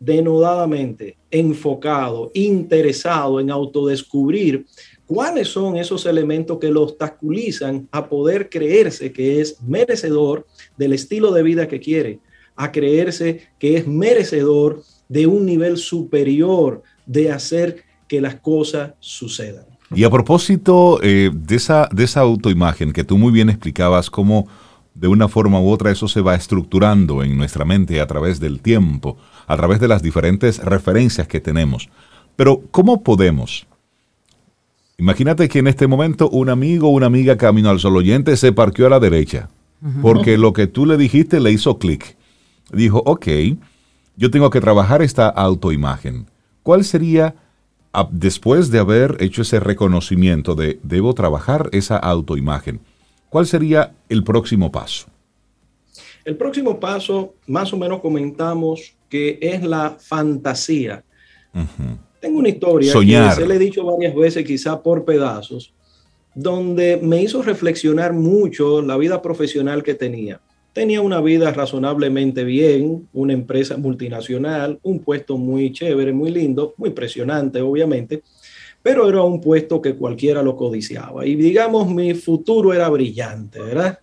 denodadamente 0.00 1.16
enfocado, 1.30 2.30
interesado 2.34 3.38
en 3.38 3.50
autodescubrir 3.50 4.66
cuáles 5.06 5.48
son 5.48 5.76
esos 5.76 6.06
elementos 6.06 6.58
que 6.58 6.70
lo 6.70 6.82
obstaculizan 6.82 7.86
a 7.92 8.08
poder 8.08 8.48
creerse 8.48 9.12
que 9.12 9.40
es 9.40 9.60
merecedor 9.62 10.46
del 10.76 10.94
estilo 10.94 11.32
de 11.32 11.42
vida 11.42 11.68
que 11.68 11.80
quiere, 11.80 12.18
a 12.56 12.72
creerse 12.72 13.42
que 13.58 13.76
es 13.76 13.86
merecedor 13.86 14.82
de 15.08 15.26
un 15.26 15.44
nivel 15.44 15.76
superior 15.76 16.82
de 17.06 17.30
hacer 17.30 17.84
que 18.08 18.20
las 18.20 18.36
cosas 18.36 18.92
sucedan. 19.00 19.66
Y 19.94 20.04
a 20.04 20.10
propósito 20.10 21.00
eh, 21.02 21.30
de, 21.32 21.56
esa, 21.56 21.88
de 21.92 22.04
esa 22.04 22.20
autoimagen 22.20 22.92
que 22.92 23.04
tú 23.04 23.18
muy 23.18 23.32
bien 23.32 23.50
explicabas, 23.50 24.08
cómo 24.08 24.46
de 24.94 25.08
una 25.08 25.28
forma 25.28 25.60
u 25.60 25.70
otra 25.70 25.90
eso 25.90 26.08
se 26.08 26.20
va 26.20 26.34
estructurando 26.34 27.22
en 27.22 27.36
nuestra 27.36 27.64
mente 27.64 28.00
a 28.00 28.06
través 28.06 28.38
del 28.38 28.60
tiempo, 28.60 29.16
a 29.50 29.56
través 29.56 29.80
de 29.80 29.88
las 29.88 30.02
diferentes 30.02 30.58
referencias 30.58 31.26
que 31.26 31.40
tenemos. 31.40 31.88
Pero, 32.36 32.62
¿cómo 32.70 33.02
podemos? 33.02 33.66
Imagínate 34.98 35.48
que 35.48 35.58
en 35.58 35.66
este 35.66 35.86
momento 35.86 36.28
un 36.30 36.50
amigo 36.50 36.88
o 36.88 36.92
una 36.92 37.06
amiga 37.06 37.36
camino 37.36 37.70
al 37.70 37.80
sol 37.80 37.96
oyente 37.96 38.36
se 38.36 38.52
parqueó 38.52 38.86
a 38.86 38.90
la 38.90 39.00
derecha, 39.00 39.48
porque 40.02 40.36
lo 40.36 40.52
que 40.52 40.66
tú 40.66 40.86
le 40.86 40.96
dijiste 40.96 41.40
le 41.40 41.50
hizo 41.50 41.78
clic. 41.78 42.16
Dijo, 42.72 43.02
ok, 43.06 43.26
yo 44.16 44.30
tengo 44.30 44.50
que 44.50 44.60
trabajar 44.60 45.02
esta 45.02 45.28
autoimagen. 45.28 46.26
¿cuál 46.62 46.84
sería, 46.84 47.34
después 48.10 48.70
de 48.70 48.78
haber 48.78 49.16
hecho 49.20 49.42
ese 49.42 49.60
reconocimiento 49.60 50.54
de 50.54 50.78
debo 50.82 51.14
trabajar 51.14 51.68
esa 51.72 51.96
autoimagen, 51.96 52.80
cuál 53.28 53.46
sería 53.46 53.92
el 54.08 54.22
próximo 54.22 54.70
paso? 54.70 55.06
El 56.24 56.36
próximo 56.36 56.78
paso, 56.78 57.34
más 57.46 57.72
o 57.72 57.76
menos 57.76 58.00
comentamos 58.00 58.94
que 59.08 59.38
es 59.40 59.62
la 59.62 59.96
fantasía. 59.98 61.02
Tengo 62.20 62.38
una 62.38 62.48
historia 62.48 62.92
que 62.92 63.32
se 63.34 63.46
le 63.46 63.54
he 63.54 63.58
dicho 63.58 63.84
varias 63.84 64.14
veces, 64.14 64.44
quizá 64.44 64.82
por 64.82 65.04
pedazos, 65.04 65.72
donde 66.34 66.98
me 67.02 67.22
hizo 67.22 67.42
reflexionar 67.42 68.12
mucho 68.12 68.82
la 68.82 68.96
vida 68.96 69.20
profesional 69.20 69.82
que 69.82 69.94
tenía. 69.94 70.40
Tenía 70.72 71.00
una 71.00 71.20
vida 71.20 71.52
razonablemente 71.52 72.44
bien, 72.44 73.08
una 73.12 73.32
empresa 73.32 73.76
multinacional, 73.76 74.78
un 74.82 75.00
puesto 75.00 75.36
muy 75.36 75.72
chévere, 75.72 76.12
muy 76.12 76.30
lindo, 76.30 76.74
muy 76.76 76.90
impresionante, 76.90 77.60
obviamente, 77.60 78.22
pero 78.80 79.08
era 79.08 79.22
un 79.22 79.40
puesto 79.40 79.82
que 79.82 79.96
cualquiera 79.96 80.42
lo 80.42 80.56
codiciaba. 80.56 81.26
Y 81.26 81.34
digamos, 81.34 81.88
mi 81.88 82.14
futuro 82.14 82.72
era 82.72 82.88
brillante, 82.88 83.60
¿verdad? 83.60 83.98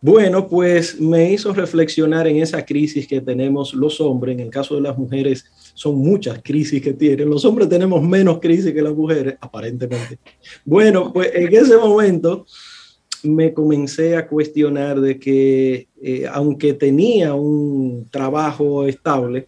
Bueno, 0.00 0.46
pues 0.46 1.00
me 1.00 1.32
hizo 1.32 1.52
reflexionar 1.52 2.28
en 2.28 2.36
esa 2.36 2.64
crisis 2.64 3.06
que 3.06 3.20
tenemos 3.20 3.74
los 3.74 4.00
hombres. 4.00 4.34
En 4.34 4.40
el 4.40 4.50
caso 4.50 4.76
de 4.76 4.82
las 4.82 4.96
mujeres, 4.96 5.44
son 5.74 5.96
muchas 5.96 6.40
crisis 6.42 6.80
que 6.80 6.92
tienen. 6.92 7.28
Los 7.28 7.44
hombres 7.44 7.68
tenemos 7.68 8.02
menos 8.02 8.38
crisis 8.38 8.72
que 8.72 8.82
las 8.82 8.94
mujeres, 8.94 9.36
aparentemente. 9.40 10.18
Bueno, 10.64 11.12
pues 11.12 11.30
en 11.34 11.54
ese 11.54 11.76
momento 11.76 12.46
me 13.24 13.52
comencé 13.52 14.16
a 14.16 14.28
cuestionar 14.28 15.00
de 15.00 15.18
que, 15.18 15.88
eh, 16.00 16.26
aunque 16.30 16.74
tenía 16.74 17.34
un 17.34 18.06
trabajo 18.10 18.86
estable, 18.86 19.46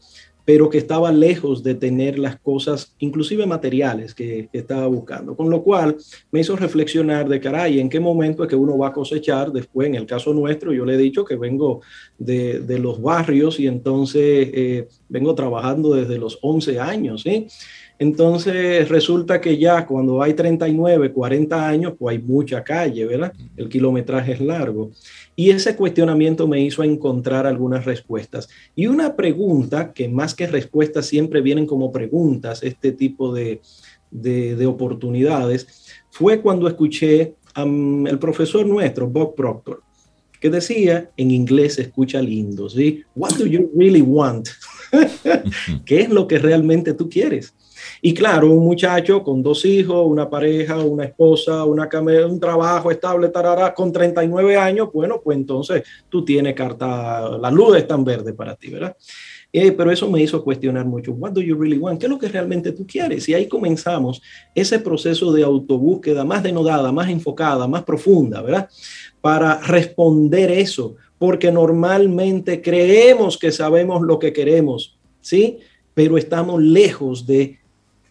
pero 0.52 0.68
que 0.68 0.78
estaba 0.78 1.12
lejos 1.12 1.62
de 1.62 1.76
tener 1.76 2.18
las 2.18 2.36
cosas, 2.40 2.96
inclusive 2.98 3.46
materiales, 3.46 4.16
que, 4.16 4.48
estaba 4.52 4.88
buscando. 4.88 5.36
Con 5.36 5.48
lo 5.48 5.62
cual 5.62 5.96
me 6.32 6.40
hizo 6.40 6.56
reflexionar 6.56 7.28
de 7.28 7.38
caray, 7.38 7.78
¿en 7.78 7.88
qué 7.88 8.00
momento 8.00 8.42
es 8.42 8.48
que 8.48 8.56
uno 8.56 8.76
va 8.76 8.88
a 8.88 8.92
cosechar? 8.92 9.52
Después, 9.52 9.86
en 9.86 9.94
el 9.94 10.06
caso 10.06 10.34
nuestro, 10.34 10.72
yo 10.72 10.84
le 10.84 10.94
he 10.94 10.98
dicho 10.98 11.24
que 11.24 11.36
vengo 11.36 11.82
de, 12.18 12.58
de 12.58 12.80
los 12.80 13.00
barrios 13.00 13.60
y 13.60 13.68
entonces 13.68 14.48
eh, 14.52 14.88
vengo 15.08 15.36
trabajando 15.36 15.94
desde 15.94 16.18
los 16.18 16.36
11 16.42 16.80
años, 16.80 17.22
¿sí? 17.22 17.46
Entonces 18.00 18.88
resulta 18.88 19.42
que 19.42 19.58
ya 19.58 19.86
cuando 19.86 20.22
hay 20.22 20.32
39, 20.32 21.12
40 21.12 21.68
años, 21.68 21.92
pues 21.98 22.16
hay 22.16 22.22
mucha 22.22 22.64
calle, 22.64 23.04
¿verdad? 23.04 23.32
El 23.58 23.68
kilometraje 23.68 24.32
es 24.32 24.40
largo. 24.40 24.90
Y 25.36 25.50
ese 25.50 25.76
cuestionamiento 25.76 26.46
me 26.46 26.60
hizo 26.60 26.82
encontrar 26.82 27.46
algunas 27.46 27.84
respuestas. 27.84 28.48
Y 28.74 28.86
una 28.86 29.16
pregunta, 29.16 29.92
que 29.92 30.08
más 30.08 30.34
que 30.34 30.46
respuestas 30.46 31.06
siempre 31.06 31.40
vienen 31.40 31.66
como 31.66 31.92
preguntas, 31.92 32.62
este 32.62 32.92
tipo 32.92 33.32
de, 33.32 33.60
de, 34.10 34.66
oportunidades, 34.66 35.66
fue 36.10 36.40
cuando 36.40 36.68
escuché 36.68 37.34
al 37.54 38.18
profesor 38.20 38.66
nuestro, 38.66 39.08
Bob 39.08 39.34
Proctor, 39.34 39.82
que 40.40 40.50
decía, 40.50 41.10
en 41.16 41.30
inglés 41.30 41.78
escucha 41.78 42.20
lindo, 42.22 42.68
¿sí? 42.68 43.04
What 43.14 43.32
do 43.34 43.46
you 43.46 43.70
really 43.76 44.02
want? 44.02 44.48
¿Qué 45.84 46.00
es 46.00 46.10
lo 46.10 46.26
que 46.26 46.38
realmente 46.38 46.94
tú 46.94 47.08
quieres? 47.08 47.54
Y 48.02 48.14
claro, 48.14 48.50
un 48.50 48.64
muchacho 48.64 49.22
con 49.22 49.42
dos 49.42 49.64
hijos, 49.64 50.06
una 50.06 50.28
pareja, 50.28 50.78
una 50.78 51.04
esposa, 51.04 51.64
una 51.64 51.88
un 52.26 52.40
trabajo 52.40 52.90
estable, 52.90 53.28
tarará, 53.28 53.74
con 53.74 53.92
39 53.92 54.56
años, 54.56 54.88
bueno, 54.92 55.20
pues 55.22 55.36
entonces 55.36 55.82
tú 56.08 56.24
tienes 56.24 56.54
carta, 56.54 57.38
la 57.38 57.50
luz 57.50 57.76
es 57.76 57.86
tan 57.86 58.04
verde 58.04 58.32
para 58.32 58.56
ti, 58.56 58.70
¿verdad? 58.70 58.96
Eh, 59.52 59.72
pero 59.72 59.90
eso 59.90 60.08
me 60.08 60.22
hizo 60.22 60.44
cuestionar 60.44 60.84
mucho. 60.86 61.12
What 61.12 61.32
do 61.32 61.40
you 61.40 61.56
really 61.56 61.76
want? 61.76 61.98
¿Qué 61.98 62.06
es 62.06 62.10
lo 62.10 62.18
que 62.18 62.28
realmente 62.28 62.70
tú 62.70 62.86
quieres? 62.86 63.28
Y 63.28 63.34
ahí 63.34 63.48
comenzamos 63.48 64.22
ese 64.54 64.78
proceso 64.78 65.32
de 65.32 65.42
autobúsqueda 65.42 66.24
más 66.24 66.42
denodada, 66.42 66.92
más 66.92 67.08
enfocada, 67.10 67.66
más 67.66 67.82
profunda, 67.82 68.42
¿verdad? 68.42 68.68
Para 69.20 69.58
responder 69.60 70.52
eso, 70.52 70.94
porque 71.18 71.50
normalmente 71.50 72.62
creemos 72.62 73.36
que 73.36 73.50
sabemos 73.50 74.02
lo 74.02 74.18
que 74.20 74.32
queremos, 74.32 74.96
¿sí? 75.20 75.58
Pero 75.94 76.16
estamos 76.16 76.62
lejos 76.62 77.26
de 77.26 77.59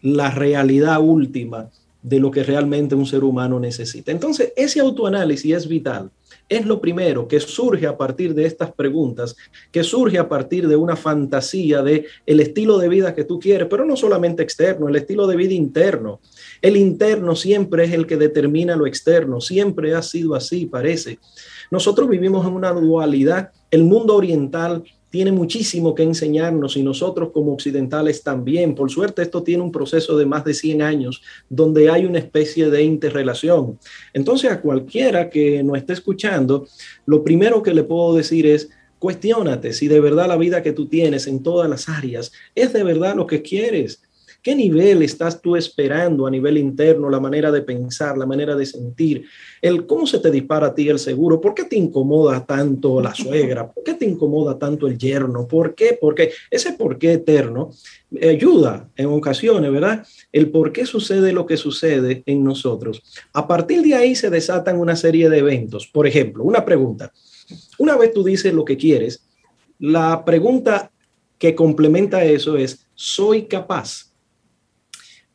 la 0.02 0.30
realidad 0.30 1.00
última 1.00 1.70
de 2.02 2.18
lo 2.18 2.30
que 2.30 2.42
realmente 2.42 2.94
un 2.94 3.06
ser 3.06 3.24
humano 3.24 3.60
necesita. 3.60 4.10
Entonces, 4.10 4.52
ese 4.56 4.80
autoanálisis 4.80 5.54
es 5.54 5.68
vital. 5.68 6.10
Es 6.48 6.66
lo 6.66 6.80
primero 6.80 7.28
que 7.28 7.38
surge 7.38 7.86
a 7.86 7.96
partir 7.96 8.34
de 8.34 8.44
estas 8.44 8.72
preguntas, 8.72 9.36
que 9.70 9.84
surge 9.84 10.18
a 10.18 10.28
partir 10.28 10.66
de 10.66 10.76
una 10.76 10.96
fantasía 10.96 11.82
de 11.82 12.06
el 12.26 12.40
estilo 12.40 12.78
de 12.78 12.88
vida 12.88 13.14
que 13.14 13.24
tú 13.24 13.38
quieres, 13.38 13.68
pero 13.68 13.84
no 13.84 13.96
solamente 13.96 14.42
externo, 14.42 14.88
el 14.88 14.96
estilo 14.96 15.26
de 15.26 15.36
vida 15.36 15.54
interno. 15.54 16.20
El 16.62 16.76
interno 16.76 17.36
siempre 17.36 17.84
es 17.84 17.92
el 17.92 18.06
que 18.06 18.16
determina 18.16 18.76
lo 18.76 18.86
externo, 18.86 19.40
siempre 19.40 19.94
ha 19.94 20.02
sido 20.02 20.34
así, 20.34 20.66
parece. 20.66 21.18
Nosotros 21.70 22.08
vivimos 22.08 22.46
en 22.46 22.54
una 22.54 22.72
dualidad. 22.72 23.50
El 23.70 23.84
mundo 23.84 24.16
oriental 24.16 24.82
tiene 25.10 25.32
muchísimo 25.32 25.94
que 25.94 26.04
enseñarnos 26.04 26.76
y 26.76 26.82
nosotros 26.82 27.30
como 27.32 27.52
occidentales 27.52 28.22
también. 28.22 28.74
Por 28.74 28.90
suerte, 28.90 29.22
esto 29.22 29.42
tiene 29.42 29.62
un 29.62 29.72
proceso 29.72 30.16
de 30.16 30.24
más 30.24 30.44
de 30.44 30.54
100 30.54 30.82
años 30.82 31.22
donde 31.48 31.90
hay 31.90 32.06
una 32.06 32.18
especie 32.18 32.70
de 32.70 32.82
interrelación. 32.82 33.78
Entonces, 34.14 34.50
a 34.50 34.60
cualquiera 34.60 35.28
que 35.28 35.62
nos 35.62 35.76
esté 35.76 35.92
escuchando, 35.94 36.66
lo 37.06 37.22
primero 37.24 37.62
que 37.62 37.74
le 37.74 37.82
puedo 37.82 38.14
decir 38.14 38.46
es, 38.46 38.70
cuestiónate 39.00 39.72
si 39.72 39.88
de 39.88 39.98
verdad 39.98 40.28
la 40.28 40.36
vida 40.36 40.62
que 40.62 40.72
tú 40.72 40.86
tienes 40.86 41.26
en 41.26 41.42
todas 41.42 41.68
las 41.68 41.88
áreas 41.88 42.32
es 42.54 42.72
de 42.72 42.84
verdad 42.84 43.16
lo 43.16 43.26
que 43.26 43.42
quieres. 43.42 44.02
¿Qué 44.42 44.54
nivel 44.54 45.02
estás 45.02 45.42
tú 45.42 45.54
esperando 45.54 46.26
a 46.26 46.30
nivel 46.30 46.56
interno, 46.56 47.10
la 47.10 47.20
manera 47.20 47.50
de 47.50 47.60
pensar, 47.60 48.16
la 48.16 48.24
manera 48.24 48.56
de 48.56 48.64
sentir? 48.64 49.24
El 49.60 49.86
cómo 49.86 50.06
se 50.06 50.18
te 50.18 50.30
dispara 50.30 50.68
a 50.68 50.74
ti 50.74 50.88
el 50.88 50.98
seguro, 50.98 51.40
¿por 51.40 51.54
qué 51.54 51.64
te 51.64 51.76
incomoda 51.76 52.46
tanto 52.46 53.00
la 53.02 53.14
suegra? 53.14 53.70
¿Por 53.70 53.84
qué 53.84 53.94
te 53.94 54.06
incomoda 54.06 54.58
tanto 54.58 54.86
el 54.86 54.96
yerno? 54.96 55.46
¿Por 55.46 55.74
qué? 55.74 55.98
Porque 56.00 56.32
ese 56.50 56.72
por 56.72 56.98
qué 56.98 57.14
eterno 57.14 57.70
ayuda 58.22 58.88
en 58.96 59.06
ocasiones, 59.06 59.70
¿verdad? 59.70 60.06
El 60.32 60.50
por 60.50 60.72
qué 60.72 60.86
sucede 60.86 61.32
lo 61.32 61.44
que 61.44 61.56
sucede 61.56 62.22
en 62.24 62.42
nosotros. 62.42 63.02
A 63.32 63.46
partir 63.46 63.82
de 63.82 63.94
ahí 63.94 64.14
se 64.14 64.30
desatan 64.30 64.78
una 64.78 64.96
serie 64.96 65.28
de 65.28 65.38
eventos. 65.38 65.86
Por 65.86 66.06
ejemplo, 66.06 66.44
una 66.44 66.64
pregunta. 66.64 67.12
Una 67.78 67.96
vez 67.96 68.12
tú 68.12 68.24
dices 68.24 68.54
lo 68.54 68.64
que 68.64 68.76
quieres, 68.76 69.22
la 69.78 70.24
pregunta 70.24 70.90
que 71.38 71.54
complementa 71.54 72.22
eso 72.24 72.56
es, 72.56 72.86
¿soy 72.94 73.44
capaz? 73.44 74.09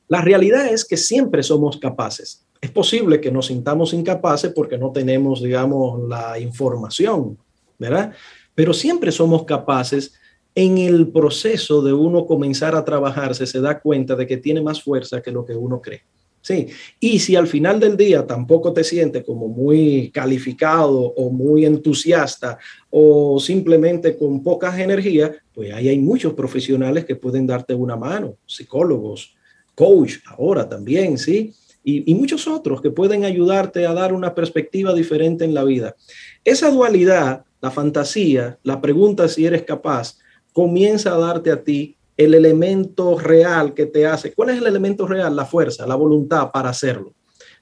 La 0.08 0.22
realidad 0.22 0.68
es 0.68 0.86
que 0.86 0.97
siempre 0.97 1.43
somos 1.43 1.78
capaces. 1.78 2.45
Es 2.62 2.72
posible 2.72 3.22
que 3.22 3.32
nos 3.32 3.47
sintamos 3.47 3.93
incapaces 3.93 4.51
porque 4.53 4.78
no 4.78 4.91
tenemos, 4.91 5.41
digamos, 5.41 6.08
la 6.08 6.39
información, 6.39 7.38
¿verdad? 7.78 8.14
Pero 8.53 8.74
siempre 8.74 9.12
somos 9.12 9.43
capaces 9.43 10.14
en 10.56 10.78
el 10.78 11.10
proceso 11.10 11.82
de 11.82 11.91
uno 11.91 12.26
comenzar 12.26 12.76
a 12.76 12.86
trabajarse, 12.86 13.45
se 13.45 13.60
da 13.60 13.80
cuenta 13.80 14.16
de 14.16 14.26
que 14.26 14.38
tiene 14.38 14.62
más 14.62 14.82
fuerza 14.82 15.22
que 15.22 15.32
lo 15.32 15.45
que 15.45 15.53
uno 15.53 15.82
cree. 15.82 16.03
Sí, 16.41 16.68
y 16.99 17.18
si 17.18 17.36
al 17.36 17.47
final 17.47 17.80
del 17.80 17.97
día 17.97 18.26
tampoco 18.26 18.72
te 18.72 18.84
sientes 18.84 19.24
como 19.24 19.47
muy 19.47 20.12
calificado 20.14 20.99
o 20.99 21.32
muy 21.32 21.66
entusiasta 21.66 22.60
o 22.91 23.39
simplemente 23.39 24.16
con 24.16 24.43
pocas 24.43 24.78
energías, 24.78 25.32
pues 25.51 25.74
ahí 25.74 25.89
hay 25.89 25.97
muchos 25.97 26.34
profesionales 26.34 27.03
que 27.03 27.16
pueden 27.16 27.47
darte 27.47 27.74
una 27.74 27.95
mano, 27.95 28.38
psicólogos, 28.45 29.36
coach 29.76 30.15
ahora 30.26 30.67
también, 30.67 31.17
¿sí? 31.17 31.53
Y, 31.84 32.15
muchos 32.15 32.47
otros 32.47 32.82
que 32.82 32.89
pueden 32.89 33.26
ayudarte 33.26 33.86
a 33.86 33.93
dar 33.93 34.11
una 34.11 34.34
perspectiva 34.34 34.91
diferente 34.91 35.45
en 35.45 35.53
la 35.53 35.63
vida. 35.63 35.95
Esa 36.43 36.71
dualidad, 36.71 37.45
la 37.61 37.69
fantasía, 37.69 38.57
la 38.63 38.82
pregunta 38.82 39.28
si 39.28 39.45
eres 39.45 39.61
capaz, 39.61 40.17
comienza 40.51 41.13
a 41.13 41.19
darte 41.19 41.51
a 41.51 41.63
ti 41.63 41.95
el 42.17 42.34
elemento 42.34 43.19
real 43.19 43.76
que 43.76 43.86
te 43.86 44.07
hace. 44.07 44.34
¿Cuál 44.34 44.49
es 44.49 44.57
el 44.57 44.65
elemento 44.65 45.05
real? 45.05 45.36
La 45.36 45.45
fuerza, 45.45 45.86
la 45.86 45.93
voluntad 45.93 46.49
para 46.51 46.69
hacerlo. 46.69 47.13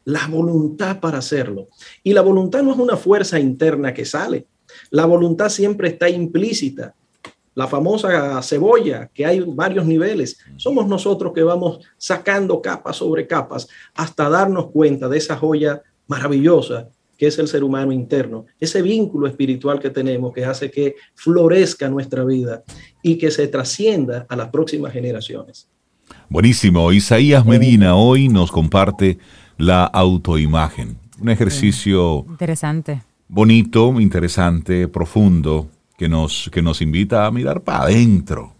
La 0.05 0.27
voluntad 0.27 1.01
para 1.01 1.17
hacerlo. 1.17 1.67
Y 2.01 2.13
la 2.13 2.21
voluntad 2.21 2.63
no 2.63 2.71
es 2.71 2.77
una 2.77 2.95
fuerza 2.95 3.41
interna 3.41 3.93
que 3.93 4.05
sale. 4.05 4.47
La 4.89 5.05
voluntad 5.05 5.49
siempre 5.49 5.89
está 5.89 6.09
implícita 6.09 6.95
la 7.55 7.67
famosa 7.67 8.41
cebolla, 8.41 9.09
que 9.13 9.25
hay 9.25 9.39
varios 9.41 9.85
niveles. 9.85 10.37
Somos 10.57 10.87
nosotros 10.87 11.33
que 11.33 11.43
vamos 11.43 11.79
sacando 11.97 12.61
capas 12.61 12.97
sobre 12.97 13.27
capas 13.27 13.67
hasta 13.93 14.29
darnos 14.29 14.71
cuenta 14.71 15.07
de 15.07 15.17
esa 15.17 15.37
joya 15.37 15.81
maravillosa 16.07 16.89
que 17.17 17.27
es 17.27 17.37
el 17.39 17.47
ser 17.47 17.63
humano 17.63 17.91
interno, 17.91 18.47
ese 18.59 18.81
vínculo 18.81 19.27
espiritual 19.27 19.79
que 19.79 19.89
tenemos 19.89 20.33
que 20.33 20.45
hace 20.45 20.71
que 20.71 20.95
florezca 21.13 21.87
nuestra 21.89 22.25
vida 22.25 22.63
y 23.01 23.17
que 23.17 23.31
se 23.31 23.47
trascienda 23.47 24.25
a 24.27 24.35
las 24.35 24.49
próximas 24.49 24.91
generaciones. 24.91 25.69
Buenísimo. 26.29 26.91
Isaías 26.91 27.45
Medina 27.45 27.95
hoy 27.95 28.27
nos 28.27 28.51
comparte 28.51 29.19
la 29.57 29.85
autoimagen. 29.85 30.97
Un 31.21 31.29
ejercicio 31.29 32.25
interesante. 32.27 33.03
Bonito, 33.27 33.99
interesante, 34.01 34.87
profundo, 34.87 35.69
que 36.03 36.09
nos, 36.09 36.49
que 36.51 36.61
nos 36.61 36.81
invita 36.81 37.25
a 37.25 37.31
mirar 37.31 37.61
para 37.61 37.83
adentro 37.83 38.51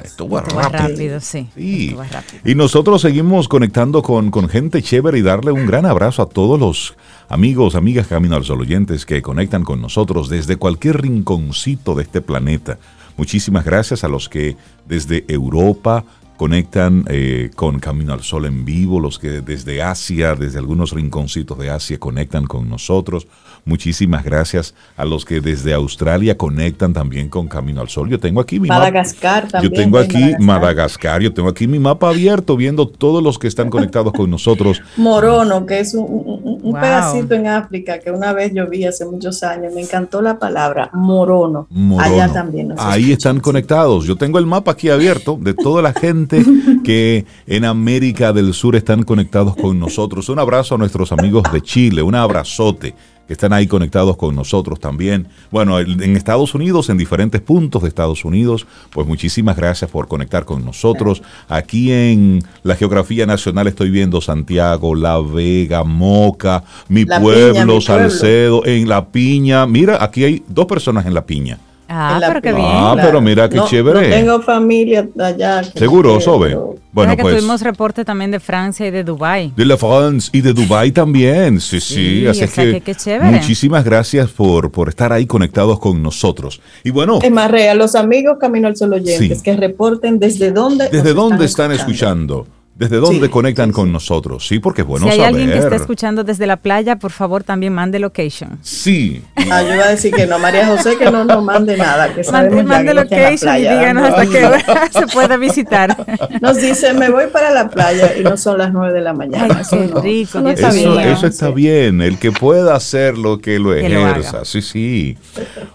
Esto 0.05 0.29
va, 0.29 0.43
rápido. 0.43 1.19
sí. 1.19 1.49
Y 1.57 2.55
nosotros 2.55 3.01
seguimos 3.01 3.49
conectando 3.49 4.03
con, 4.03 4.31
con, 4.31 4.51
gente 4.51 4.83
chévere 4.83 5.19
y 5.19 5.23
darle 5.23 5.51
un 5.53 5.65
gran 5.65 5.87
abrazo 5.87 6.21
a 6.21 6.29
todos 6.29 6.61
los 6.61 6.95
amigos, 7.31 7.75
amigas 7.75 8.07
Camino 8.07 8.37
al 8.37 8.45
Sol 8.45 8.61
oyentes 8.61 9.07
que 9.07 9.23
conectan 9.23 9.65
con 9.65 9.81
nosotros 9.81 10.29
desde 10.29 10.57
cualquier 10.57 11.01
rinconcito 11.01 11.95
de 11.95 12.03
este 12.03 12.21
planeta. 12.21 12.77
Muchísimas 13.17 13.65
gracias 13.65 14.05
a 14.05 14.09
los 14.09 14.29
que 14.29 14.59
desde 14.87 15.25
Europa, 15.27 16.05
conectan 16.41 17.05
eh, 17.09 17.51
con 17.55 17.81
Camino 17.81 18.15
al 18.15 18.23
Sol 18.23 18.47
en 18.47 18.65
vivo, 18.65 18.99
los 18.99 19.19
que 19.19 19.43
desde 19.43 19.83
Asia, 19.83 20.35
desde 20.35 20.59
algunos 20.59 20.93
rinconcitos 20.93 21.59
de 21.59 21.69
Asia 21.69 21.99
conectan 21.99 22.47
con 22.47 22.67
nosotros. 22.67 23.27
Muchísimas 23.71 24.25
gracias 24.25 24.75
a 24.97 25.05
los 25.05 25.25
que 25.25 25.41
desde 25.41 25.73
Australia 25.73 26.37
conectan 26.37 26.93
también 26.93 27.29
con 27.29 27.47
Camino 27.47 27.81
al 27.81 27.89
Sol. 27.89 28.11
Yo 28.11 28.19
tengo 28.19 28.41
aquí 28.41 28.59
mi 28.59 28.67
Madagascar 28.67 29.45
mapa. 29.45 29.63
Yo 29.63 29.71
tengo 29.71 29.97
aquí 29.97 30.35
Madagascar. 30.41 31.23
yo 31.23 31.33
tengo 31.33 31.49
aquí 31.49 31.69
mi 31.69 31.79
mapa 31.79 32.09
abierto 32.09 32.57
viendo 32.57 32.89
todos 32.89 33.23
los 33.23 33.39
que 33.39 33.47
están 33.47 33.71
conectados 33.71 34.13
con 34.13 34.29
nosotros. 34.29 34.83
Morono, 34.97 35.67
que 35.67 35.79
es 35.79 35.95
un, 35.95 36.73
pedacito 36.73 37.35
en 37.35 37.47
África 37.47 38.01
que 38.01 38.11
una 38.11 38.33
vez 38.33 38.53
yo 38.53 38.69
vi 38.69 38.85
hace 38.87 39.05
muchos 39.07 39.41
años, 39.45 39.73
me 39.73 39.83
encantó 39.83 40.21
la 40.21 40.37
palabra 40.41 40.91
Morono. 40.93 41.69
Allá 42.01 42.33
también. 42.33 42.75
Ahí 42.77 43.13
están 43.13 43.39
conectados. 43.39 44.05
Yo 44.05 44.17
tengo 44.17 44.41
el 44.41 44.47
mapa 44.47 44.73
aquí 44.73 44.89
abierto 44.89 45.39
de 45.41 45.55
toda 45.55 45.81
la 45.81 45.93
gente 45.93 46.45
que 46.83 47.25
en 47.47 47.65
América 47.65 48.33
del 48.33 48.53
Sur 48.53 48.75
están 48.75 49.05
conectados 49.05 49.55
con 49.55 49.79
nosotros. 49.79 50.29
Un 50.29 50.41
abrazo 50.41 50.75
a 50.75 50.79
nuestros 50.79 51.13
amigos 51.13 51.45
de 51.53 51.63
Chile, 51.63 52.03
un 52.03 52.17
abrazote 52.17 52.97
que 53.31 53.35
están 53.35 53.53
ahí 53.53 53.69
conectados 53.69 54.17
con 54.17 54.35
nosotros 54.35 54.81
también. 54.81 55.29
Bueno, 55.53 55.79
en 55.79 56.17
Estados 56.17 56.53
Unidos, 56.53 56.89
en 56.89 56.99
diferentes 56.99 57.41
puntos 57.41 57.83
de 57.83 57.87
Estados 57.87 58.25
Unidos, 58.25 58.67
pues 58.91 59.07
muchísimas 59.07 59.57
gracias 59.57 59.89
por 59.89 60.09
conectar 60.09 60.45
con 60.45 60.65
nosotros. 60.65 61.23
Aquí 61.49 61.93
en 61.93 62.43
la 62.65 62.75
geografía 62.75 63.27
nacional 63.27 63.69
estoy 63.69 63.91
viendo 63.91 64.21
Santiago, 64.21 64.97
La 64.97 65.21
Vega, 65.21 65.85
Moca, 65.85 66.65
mi, 66.89 67.05
pueblo, 67.05 67.81
Salcedo, 67.81 68.67
en 68.67 68.89
La 68.89 69.07
Piña. 69.07 69.65
Mira, 69.65 70.03
aquí 70.03 70.25
hay 70.25 70.43
dos 70.49 70.67
personas 70.67 71.07
en 71.07 71.15
La 71.15 71.25
Piña. 71.25 71.61
Ah, 71.93 72.21
pero 72.25 72.41
qué 72.41 72.53
bien. 72.53 72.69
Ah, 72.69 72.95
pero 72.97 73.21
mira 73.21 73.49
qué 73.49 73.61
chévere. 73.69 74.09
No 74.09 74.15
tengo 74.15 74.43
familia 74.43 75.09
allá. 75.19 75.65
Seguro, 75.65 76.21
Sobe. 76.21 76.57
Bueno, 76.93 77.17
que 77.17 77.23
pues. 77.23 77.37
Tuvimos 77.37 77.63
reporte 77.63 78.05
también 78.05 78.31
de 78.31 78.39
Francia 78.39 78.87
y 78.87 78.91
de 78.93 79.03
Dubai. 79.03 79.53
De 79.57 79.65
la 79.65 79.77
France 79.77 80.31
y 80.33 80.41
de 80.41 80.53
Dubai 80.53 80.93
también. 80.93 81.61
Sí, 81.61 81.81
sí. 81.81 82.27
así 82.29 82.45
es 82.45 82.53
que, 82.53 82.81
qué 82.81 82.95
chévere. 82.95 83.31
muchísimas 83.33 83.85
gracias 83.85 84.31
por, 84.31 84.71
por 84.71 84.89
estar 84.89 85.13
ahí 85.13 85.27
conectados 85.27 85.81
con 85.81 86.01
nosotros. 86.01 86.61
Y 86.85 86.91
bueno. 86.91 87.19
Es 87.23 87.31
más, 87.31 87.51
real, 87.51 87.79
los 87.79 87.97
amigos 87.97 88.39
Camino 88.41 88.69
al 88.69 88.77
Sol 88.77 88.93
oyentes 88.93 89.43
que 89.43 89.57
reporten 89.57 90.21
desde 90.21 90.53
dónde. 90.53 90.89
Desde 90.91 91.13
dónde 91.13 91.45
están, 91.45 91.73
escuchando. 91.73 92.47
¿Desde 92.81 92.97
dónde 92.97 93.29
conectan 93.29 93.73
con 93.73 93.93
nosotros? 93.93 94.49
Sí, 94.49 94.59
porque 94.59 94.81
es 94.81 94.87
bueno 94.87 95.05
Si 95.05 95.13
hay 95.13 95.21
alguien 95.21 95.51
que 95.51 95.59
está 95.59 95.77
escuchando 95.77 96.25
desde 96.25 96.47
la 96.47 96.57
playa, 96.57 96.97
por 96.97 97.11
favor 97.11 97.45
también 97.45 97.75
mande 97.75 97.99
location. 97.99 98.59
Sí. 98.63 99.23
Ah, 99.51 99.61
yo 99.61 99.75
iba 99.75 99.85
a 99.85 99.89
decir 99.91 100.15
que 100.15 100.27
no, 100.27 100.39
María 100.39 100.67
José, 100.67 100.97
que 100.97 101.11
no 101.11 101.23
nos 101.27 101.45
mande 101.45 101.77
nada. 101.77 102.15
Que 102.15 102.23
mande, 102.33 102.63
mande 102.63 102.95
location 102.95 103.57
y 103.57 103.61
díganos 103.61 104.09
hasta 104.09 104.27
qué 104.27 104.47
hora 104.47 104.91
se 104.93 105.07
puede 105.09 105.37
visitar. 105.37 105.95
Nos 106.41 106.57
dice, 106.57 106.95
me 106.95 107.11
voy 107.11 107.27
para 107.27 107.51
la 107.51 107.69
playa 107.69 108.17
y 108.19 108.23
no 108.23 108.39
son 108.39 108.57
las 108.57 108.73
nueve 108.73 108.95
de 108.95 109.03
la 109.03 109.13
mañana. 109.13 109.59
Ay, 109.59 109.65
qué 109.69 110.01
rico. 110.01 110.39
Eso, 110.39 110.49
está 110.49 110.73
bien. 110.73 111.01
eso 111.01 111.27
está 111.27 111.51
bien. 111.51 112.01
El 112.01 112.17
que 112.17 112.33
pueda 112.33 112.77
hacer 112.77 113.19
lo 113.19 113.41
que 113.41 113.59
lo 113.59 113.75
ejerza. 113.75 114.47
sí, 114.47 114.63
sí. 114.63 115.19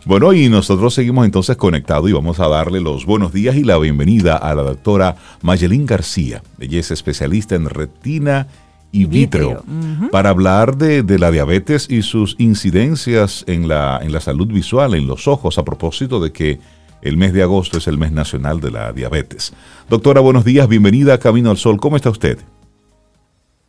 Bueno, 0.05 0.33
y 0.33 0.49
nosotros 0.49 0.95
seguimos 0.95 1.25
entonces 1.25 1.55
conectados 1.55 2.09
y 2.09 2.13
vamos 2.13 2.39
a 2.39 2.47
darle 2.47 2.81
los 2.81 3.05
buenos 3.05 3.31
días 3.31 3.55
y 3.55 3.63
la 3.63 3.77
bienvenida 3.77 4.37
a 4.37 4.55
la 4.55 4.63
doctora 4.63 5.17
Mayelín 5.43 5.85
García. 5.85 6.41
Belleza 6.57 6.94
especialista 6.95 7.53
en 7.53 7.69
retina 7.69 8.47
y 8.91 9.05
vítreo, 9.05 9.63
para 10.11 10.29
hablar 10.29 10.77
de, 10.77 11.03
la 11.19 11.29
diabetes 11.29 11.87
y 11.89 12.01
sus 12.01 12.35
incidencias 12.39 13.43
en 13.45 13.67
la, 13.67 13.99
en 14.01 14.13
la 14.13 14.21
salud 14.21 14.47
visual, 14.47 14.93
en 14.93 15.05
los 15.05 15.27
ojos, 15.27 15.57
a 15.57 15.65
propósito 15.65 16.21
de 16.21 16.31
que 16.31 16.59
el 17.01 17.17
mes 17.17 17.33
de 17.33 17.43
agosto 17.43 17.77
es 17.77 17.87
el 17.87 17.97
mes 17.97 18.11
nacional 18.13 18.61
de 18.61 18.71
la 18.71 18.93
diabetes. 18.93 19.53
Doctora, 19.89 20.21
buenos 20.21 20.45
días, 20.45 20.67
bienvenida 20.67 21.13
a 21.13 21.17
Camino 21.19 21.51
al 21.51 21.57
Sol. 21.57 21.77
¿Cómo 21.79 21.97
está 21.97 22.09
usted? 22.09 22.39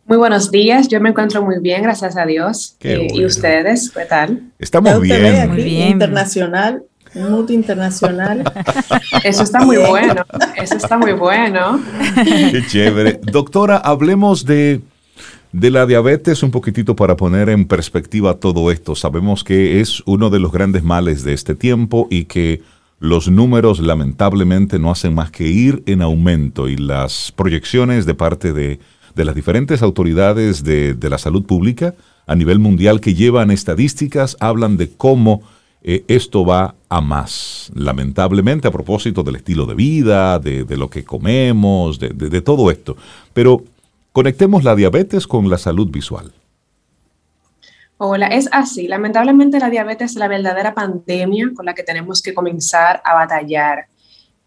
Muy 0.06 0.16
buenos 0.16 0.52
días, 0.52 0.86
yo 0.86 1.00
me 1.00 1.08
encuentro 1.08 1.42
muy 1.42 1.58
bien, 1.58 1.82
gracias 1.82 2.16
a 2.16 2.24
Dios. 2.24 2.76
Eh, 2.80 3.08
¿Y 3.12 3.24
ustedes, 3.24 3.90
qué 3.90 4.04
tal? 4.04 4.52
Estamos 4.60 5.00
bien. 5.00 5.48
Muy 5.48 5.64
bien. 5.64 5.88
Internacional 5.88 6.84
Mood 7.16 7.50
internacional. 7.50 8.44
Eso 9.24 9.42
está 9.42 9.60
muy 9.64 9.76
bueno. 9.78 10.24
Eso 10.56 10.76
está 10.76 10.98
muy 10.98 11.12
bueno. 11.12 11.80
Qué 12.24 12.62
chévere. 12.68 13.20
Doctora, 13.22 13.78
hablemos 13.78 14.44
de, 14.44 14.80
de 15.52 15.70
la 15.70 15.86
diabetes 15.86 16.42
un 16.42 16.50
poquitito 16.50 16.94
para 16.94 17.16
poner 17.16 17.48
en 17.48 17.66
perspectiva 17.66 18.34
todo 18.34 18.70
esto. 18.70 18.94
Sabemos 18.94 19.44
que 19.44 19.80
es 19.80 20.02
uno 20.06 20.30
de 20.30 20.40
los 20.40 20.52
grandes 20.52 20.82
males 20.82 21.24
de 21.24 21.32
este 21.32 21.54
tiempo 21.54 22.06
y 22.10 22.26
que 22.26 22.62
los 22.98 23.28
números 23.28 23.80
lamentablemente 23.80 24.78
no 24.78 24.90
hacen 24.90 25.14
más 25.14 25.30
que 25.30 25.46
ir 25.46 25.82
en 25.86 26.02
aumento 26.02 26.68
y 26.68 26.76
las 26.76 27.32
proyecciones 27.32 28.06
de 28.06 28.14
parte 28.14 28.52
de, 28.52 28.80
de 29.14 29.24
las 29.24 29.34
diferentes 29.34 29.82
autoridades 29.82 30.64
de, 30.64 30.94
de 30.94 31.10
la 31.10 31.18
salud 31.18 31.44
pública 31.44 31.94
a 32.26 32.34
nivel 32.34 32.58
mundial 32.58 33.00
que 33.00 33.14
llevan 33.14 33.50
estadísticas 33.50 34.36
hablan 34.40 34.76
de 34.76 34.90
cómo 34.90 35.42
eh, 35.88 36.04
esto 36.08 36.44
va 36.44 36.74
a 36.88 37.00
más, 37.00 37.70
lamentablemente, 37.72 38.66
a 38.66 38.72
propósito 38.72 39.22
del 39.22 39.36
estilo 39.36 39.66
de 39.66 39.74
vida, 39.74 40.40
de, 40.40 40.76
lo 40.76 40.90
que 40.90 41.04
comemos, 41.04 42.00
de, 42.00 42.40
todo 42.40 42.72
esto. 42.72 42.96
Pero 43.32 43.62
conectemos 44.10 44.64
la 44.64 44.74
diabetes 44.74 45.28
con 45.28 45.48
la 45.48 45.58
salud 45.58 45.88
visual. 45.88 46.32
Hola, 47.98 48.26
es 48.26 48.48
así. 48.50 48.88
Lamentablemente 48.88 49.60
la 49.60 49.70
diabetes 49.70 50.10
es 50.10 50.16
la 50.16 50.26
verdadera 50.26 50.74
pandemia 50.74 51.52
con 51.54 51.64
la 51.64 51.74
que 51.74 51.84
tenemos 51.84 52.20
que 52.20 52.34
comenzar 52.34 53.00
a 53.04 53.14
batallar. 53.14 53.86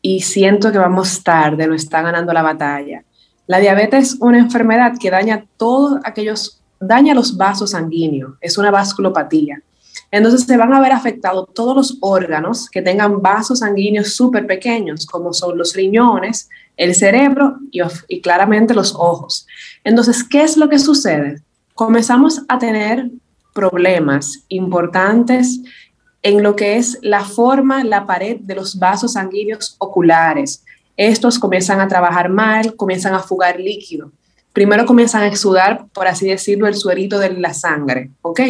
Y 0.02 0.20
siento 0.20 0.74
que 0.74 0.78
vamos 0.78 1.24
tarde, 1.24 1.68
no 1.68 1.74
está 1.74 2.02
ganando 2.02 2.34
la 2.34 2.42
batalla. 2.42 3.06
La 3.48 3.60
diabetes 3.60 4.10
es 4.10 4.18
una 4.20 4.40
enfermedad 4.40 4.98
que 5.00 5.10
daña 5.10 5.46
todos 5.56 6.02
aquellos, 6.04 6.62
daña 6.82 7.14
los 7.14 7.38
vasos 7.38 7.72
sanguíneos, 7.72 8.34
es 8.42 8.58
una 8.58 8.72
vasculopatía. 8.72 9.64
Entonces 10.12 10.44
se 10.44 10.58
van 10.58 10.74
a 10.74 10.82
ver 10.82 10.92
afectados 10.92 11.50
todos 11.54 11.76
los 11.76 11.98
órganos 12.02 12.70
que 12.70 12.82
tengan 12.82 13.22
vasos 13.22 13.60
sanguíneos 13.60 14.14
súper 14.16 14.48
pequeños, 14.48 15.06
como 15.06 15.34
son 15.34 15.58
los 15.58 15.76
riñones, 15.76 16.50
el 16.78 16.96
cerebro 16.96 17.58
y, 17.72 18.22
claramente 18.22 18.74
los 18.74 18.96
ojos. 18.96 19.46
Entonces, 19.84 20.24
¿qué 20.24 20.44
es 20.44 20.58
lo 20.58 20.70
que 20.70 20.80
sucede? 20.80 21.42
Comenzamos 21.76 22.42
a 22.48 22.58
tener 22.58 23.12
problemas 23.54 24.44
importantes 24.48 25.60
en 26.24 26.42
lo 26.42 26.56
que 26.56 26.78
es 26.78 26.98
la 27.02 27.24
forma, 27.24 27.84
la 27.84 28.06
pared 28.06 28.38
de 28.40 28.56
los 28.56 28.80
vasos 28.80 29.14
sanguíneos 29.14 29.76
oculares. 29.78 30.64
Estos 30.98 31.38
comienzan 31.38 31.80
a 31.82 31.88
trabajar 31.88 32.30
mal, 32.30 32.76
comienzan 32.76 33.14
a 33.14 33.20
fugar 33.20 33.60
líquido. 33.60 34.12
Primero 34.54 34.86
comienzan 34.86 35.22
a 35.24 35.28
exudar, 35.28 35.86
por 35.94 36.08
así 36.08 36.28
decirlo, 36.28 36.68
el 36.68 36.76
suerito 36.76 37.20
de 37.20 37.32
la 37.34 37.54
sangre, 37.54 38.10
¿ok? 38.22 38.42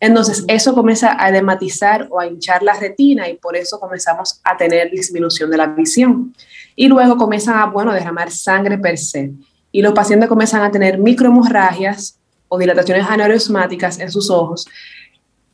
Entonces, 0.00 0.44
eso 0.46 0.74
comienza 0.74 1.16
a 1.20 1.28
edematizar 1.28 2.06
o 2.10 2.20
a 2.20 2.26
hinchar 2.26 2.62
la 2.62 2.74
retina 2.74 3.28
y 3.28 3.36
por 3.36 3.56
eso 3.56 3.80
comenzamos 3.80 4.40
a 4.44 4.56
tener 4.56 4.90
disminución 4.90 5.50
de 5.50 5.56
la 5.56 5.66
visión. 5.66 6.34
Y 6.76 6.86
luego 6.86 7.16
comienzan 7.16 7.58
a, 7.58 7.66
bueno, 7.66 7.92
derramar 7.92 8.30
sangre 8.30 8.78
per 8.78 8.96
se. 8.96 9.32
Y 9.72 9.82
los 9.82 9.92
pacientes 9.92 10.28
comienzan 10.28 10.62
a 10.62 10.70
tener 10.70 10.98
microhemorragias 10.98 12.18
o 12.46 12.58
dilataciones 12.58 13.06
aneurismáticas 13.08 13.98
en 13.98 14.10
sus 14.10 14.30
ojos. 14.30 14.66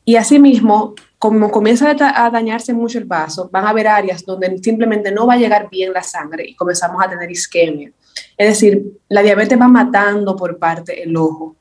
Y 0.05 0.17
asimismo, 0.17 0.95
como 1.19 1.51
comienza 1.51 1.91
a 1.91 2.31
dañarse 2.31 2.75
mucho 2.75 2.99
el 2.99 3.07
vaso, 3.07 3.49
van 3.51 3.65
a 3.65 3.71
haber 3.71 3.89
áreas 3.89 4.25
donde 4.27 4.59
simplemente 4.59 5.11
no 5.11 5.27
va 5.27 5.35
a 5.35 5.39
llegar 5.39 5.71
bien 5.71 5.93
la 5.95 6.03
sangre 6.03 6.45
y 6.47 6.55
comenzamos 6.55 7.03
a 7.03 7.09
tener 7.09 7.31
isquemia. 7.31 7.91
Es 8.37 8.49
decir, 8.49 8.83
la 9.09 9.23
diabetes 9.23 9.59
va 9.59 9.69
matando 9.69 10.37
por 10.37 10.59
parte 10.59 11.03
el 11.03 11.17
ojo. 11.17 11.57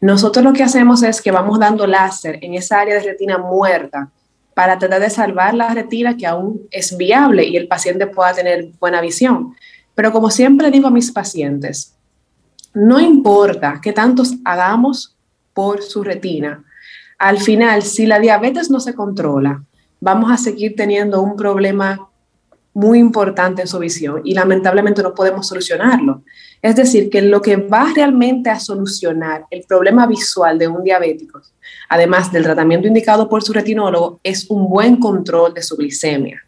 Nosotros 0.00 0.44
lo 0.44 0.52
que 0.52 0.62
hacemos 0.62 1.02
es 1.02 1.22
que 1.22 1.30
vamos 1.30 1.58
dando 1.58 1.86
láser 1.86 2.38
en 2.42 2.54
esa 2.54 2.80
área 2.80 2.94
de 2.94 3.02
retina 3.02 3.38
muerta 3.38 4.10
para 4.54 4.78
tratar 4.78 5.00
de 5.00 5.10
salvar 5.10 5.54
la 5.54 5.74
retina 5.74 6.16
que 6.16 6.26
aún 6.26 6.62
es 6.70 6.96
viable 6.96 7.44
y 7.44 7.56
el 7.56 7.68
paciente 7.68 8.06
pueda 8.06 8.32
tener 8.34 8.70
buena 8.78 9.00
visión. 9.00 9.54
Pero 9.94 10.12
como 10.12 10.30
siempre 10.30 10.70
digo 10.70 10.88
a 10.88 10.92
mis 10.92 11.10
pacientes, 11.10 11.94
no 12.72 13.00
importa 13.00 13.80
qué 13.82 13.92
tantos 13.92 14.34
hagamos 14.44 15.16
por 15.52 15.82
su 15.82 16.02
retina, 16.02 16.64
al 17.18 17.38
final, 17.38 17.82
si 17.82 18.06
la 18.06 18.18
diabetes 18.18 18.70
no 18.70 18.80
se 18.80 18.94
controla, 18.94 19.62
vamos 20.00 20.30
a 20.30 20.36
seguir 20.36 20.74
teniendo 20.76 21.22
un 21.22 21.36
problema 21.36 22.08
muy 22.74 22.98
importante 22.98 23.62
en 23.62 23.68
su 23.68 23.78
visión 23.78 24.20
y 24.24 24.34
lamentablemente 24.34 25.02
no 25.02 25.14
podemos 25.14 25.46
solucionarlo. 25.46 26.22
Es 26.60 26.76
decir, 26.76 27.08
que 27.08 27.22
lo 27.22 27.40
que 27.40 27.56
va 27.56 27.92
realmente 27.94 28.50
a 28.50 28.58
solucionar 28.58 29.46
el 29.50 29.62
problema 29.62 30.06
visual 30.06 30.58
de 30.58 30.68
un 30.68 30.82
diabético, 30.82 31.40
además 31.88 32.32
del 32.32 32.42
tratamiento 32.42 32.88
indicado 32.88 33.28
por 33.28 33.42
su 33.42 33.52
retinólogo, 33.52 34.20
es 34.24 34.50
un 34.50 34.68
buen 34.68 34.96
control 34.96 35.54
de 35.54 35.62
su 35.62 35.76
glicemia. 35.76 36.42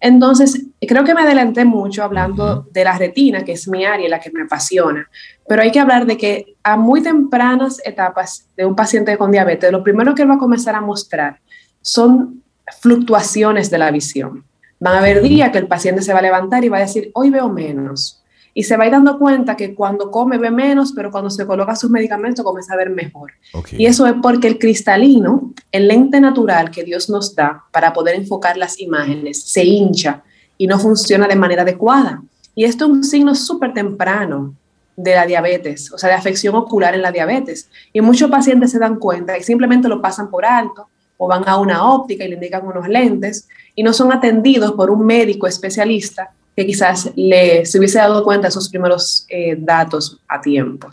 Entonces, 0.00 0.66
creo 0.80 1.04
que 1.04 1.14
me 1.14 1.20
adelanté 1.20 1.66
mucho 1.66 2.02
hablando 2.02 2.66
de 2.72 2.84
la 2.84 2.96
retina, 2.96 3.44
que 3.44 3.52
es 3.52 3.68
mi 3.68 3.84
área, 3.84 4.08
la 4.08 4.18
que 4.18 4.30
me 4.30 4.42
apasiona, 4.42 5.10
pero 5.46 5.60
hay 5.60 5.70
que 5.70 5.80
hablar 5.80 6.06
de 6.06 6.16
que 6.16 6.56
a 6.62 6.76
muy 6.76 7.02
tempranas 7.02 7.82
etapas 7.84 8.48
de 8.56 8.64
un 8.64 8.74
paciente 8.74 9.18
con 9.18 9.30
diabetes, 9.30 9.70
lo 9.70 9.84
primero 9.84 10.14
que 10.14 10.22
él 10.22 10.30
va 10.30 10.36
a 10.36 10.38
comenzar 10.38 10.74
a 10.74 10.80
mostrar 10.80 11.40
son 11.82 12.42
fluctuaciones 12.80 13.70
de 13.70 13.78
la 13.78 13.90
visión. 13.90 14.44
Van 14.80 14.94
a 14.94 14.98
haber 14.98 15.20
días 15.20 15.50
que 15.50 15.58
el 15.58 15.66
paciente 15.66 16.00
se 16.00 16.14
va 16.14 16.20
a 16.20 16.22
levantar 16.22 16.64
y 16.64 16.70
va 16.70 16.78
a 16.78 16.80
decir, 16.80 17.10
hoy 17.12 17.28
veo 17.28 17.50
menos. 17.50 18.22
Y 18.54 18.64
se 18.64 18.76
va 18.76 18.84
a 18.84 18.86
ir 18.86 18.92
dando 18.92 19.18
cuenta 19.18 19.54
que 19.54 19.74
cuando 19.74 20.10
come 20.10 20.38
ve 20.38 20.50
menos, 20.50 20.92
pero 20.92 21.10
cuando 21.10 21.28
se 21.28 21.46
coloca 21.46 21.76
sus 21.76 21.90
medicamentos 21.90 22.44
comienza 22.44 22.72
a 22.72 22.78
ver 22.78 22.88
mejor. 22.90 23.32
Y 23.72 23.84
eso 23.84 24.06
es 24.06 24.14
porque 24.22 24.48
el 24.48 24.58
cristalino, 24.58 25.52
el 25.70 25.86
lente 25.86 26.18
natural 26.18 26.70
que 26.70 26.82
Dios 26.82 27.10
nos 27.10 27.36
da 27.36 27.62
para 27.70 27.92
poder 27.92 28.16
enfocar 28.16 28.56
las 28.56 28.80
imágenes, 28.80 29.42
se 29.44 29.64
hincha 29.64 30.22
y 30.56 30.66
no 30.66 30.80
funciona 30.80 31.28
de 31.28 31.36
manera 31.36 31.62
adecuada. 31.62 32.22
Y 32.54 32.64
esto 32.64 32.86
es 32.86 32.90
un 32.90 33.04
signo 33.04 33.34
súper 33.34 33.74
temprano 33.74 34.54
de 34.96 35.14
la 35.14 35.26
diabetes, 35.26 35.92
o 35.92 35.98
sea, 35.98 36.08
de 36.08 36.16
afección 36.16 36.54
ocular 36.54 36.94
en 36.94 37.02
la 37.02 37.12
diabetes. 37.12 37.68
Y 37.92 38.00
muchos 38.00 38.30
pacientes 38.30 38.70
se 38.70 38.78
dan 38.78 38.96
cuenta 38.96 39.36
y 39.36 39.42
simplemente 39.42 39.88
lo 39.88 40.00
pasan 40.00 40.30
por 40.30 40.44
alto 40.44 40.88
o 41.22 41.28
van 41.28 41.46
a 41.46 41.58
una 41.58 41.84
óptica 41.84 42.24
y 42.24 42.28
le 42.28 42.34
indican 42.36 42.66
unos 42.66 42.88
lentes 42.88 43.46
y 43.74 43.82
no 43.82 43.92
son 43.92 44.10
atendidos 44.10 44.72
por 44.72 44.90
un 44.90 45.04
médico 45.04 45.46
especialista 45.46 46.32
que 46.56 46.64
quizás 46.64 47.12
le, 47.14 47.66
se 47.66 47.78
hubiese 47.78 47.98
dado 47.98 48.24
cuenta 48.24 48.46
de 48.46 48.48
esos 48.48 48.70
primeros 48.70 49.26
eh, 49.28 49.54
datos 49.58 50.18
a 50.26 50.40
tiempo. 50.40 50.88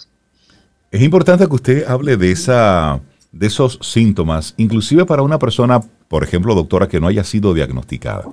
Es 0.91 1.01
importante 1.01 1.47
que 1.47 1.55
usted 1.55 1.87
hable 1.87 2.17
de, 2.17 2.31
esa, 2.31 2.99
de 3.31 3.47
esos 3.47 3.79
síntomas, 3.81 4.53
inclusive 4.57 5.05
para 5.05 5.21
una 5.21 5.39
persona, 5.39 5.79
por 6.09 6.25
ejemplo, 6.25 6.53
doctora, 6.55 6.89
que 6.89 6.99
no 6.99 7.07
haya 7.07 7.23
sido 7.23 7.53
diagnosticada. 7.53 8.25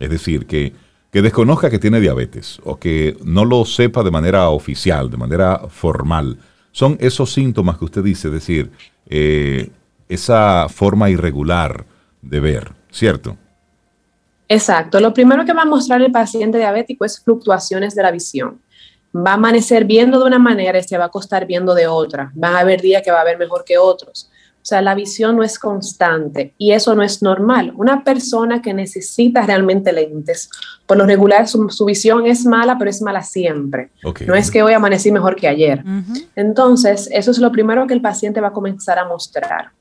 Es 0.00 0.08
decir, 0.08 0.46
que, 0.46 0.72
que 1.10 1.20
desconozca 1.20 1.68
que 1.68 1.78
tiene 1.78 2.00
diabetes 2.00 2.60
o 2.64 2.78
que 2.78 3.18
no 3.24 3.44
lo 3.44 3.66
sepa 3.66 4.02
de 4.02 4.10
manera 4.10 4.48
oficial, 4.48 5.10
de 5.10 5.18
manera 5.18 5.68
formal. 5.68 6.38
Son 6.70 6.96
esos 6.98 7.30
síntomas 7.30 7.76
que 7.76 7.84
usted 7.84 8.02
dice, 8.02 8.28
es 8.28 8.34
decir, 8.34 8.70
eh, 9.06 9.68
esa 10.14 10.68
forma 10.68 11.10
irregular 11.10 11.86
de 12.20 12.40
ver, 12.40 12.72
¿cierto? 12.90 13.36
Exacto. 14.48 15.00
Lo 15.00 15.14
primero 15.14 15.44
que 15.44 15.52
va 15.52 15.62
a 15.62 15.66
mostrar 15.66 16.02
el 16.02 16.12
paciente 16.12 16.58
diabético 16.58 17.04
es 17.04 17.20
fluctuaciones 17.20 17.94
de 17.94 18.02
la 18.02 18.10
visión. 18.10 18.60
Va 19.14 19.32
a 19.32 19.34
amanecer 19.34 19.84
viendo 19.84 20.18
de 20.18 20.26
una 20.26 20.38
manera 20.38 20.78
y 20.78 20.82
se 20.82 20.98
va 20.98 21.04
a 21.04 21.06
acostar 21.08 21.46
viendo 21.46 21.74
de 21.74 21.86
otra. 21.86 22.30
Van 22.34 22.54
a 22.54 22.60
haber 22.60 22.80
días 22.80 23.02
que 23.02 23.10
va 23.10 23.20
a 23.20 23.24
ver 23.24 23.38
mejor 23.38 23.64
que 23.64 23.78
otros. 23.78 24.30
O 24.62 24.64
sea, 24.64 24.80
la 24.80 24.94
visión 24.94 25.36
no 25.36 25.42
es 25.42 25.58
constante 25.58 26.54
y 26.56 26.70
eso 26.70 26.94
no 26.94 27.02
es 27.02 27.20
normal. 27.20 27.72
Una 27.76 28.04
persona 28.04 28.62
que 28.62 28.72
necesita 28.72 29.44
realmente 29.44 29.92
lentes, 29.92 30.48
por 30.86 30.96
lo 30.96 31.04
regular 31.04 31.48
su, 31.48 31.84
visión 31.84 32.26
es 32.26 32.46
mala, 32.46 32.78
pero 32.78 32.88
es 32.88 33.02
mala 33.02 33.22
siempre. 33.22 33.90
No 34.26 34.36
es 34.36 34.52
que 34.52 34.62
hoy 34.62 34.72
amanecí 34.72 35.10
mejor 35.10 35.34
que 35.34 35.48
ayer. 35.48 35.82
Entonces, 36.36 37.08
eso 37.10 37.32
es 37.32 37.38
lo 37.38 37.50
primero 37.50 37.88
que 37.88 37.94
el 37.94 38.00
paciente 38.00 38.40
va 38.40 38.48
a 38.48 38.52
comenzar 38.52 39.00
a 39.00 39.04
mostrar. 39.04 39.72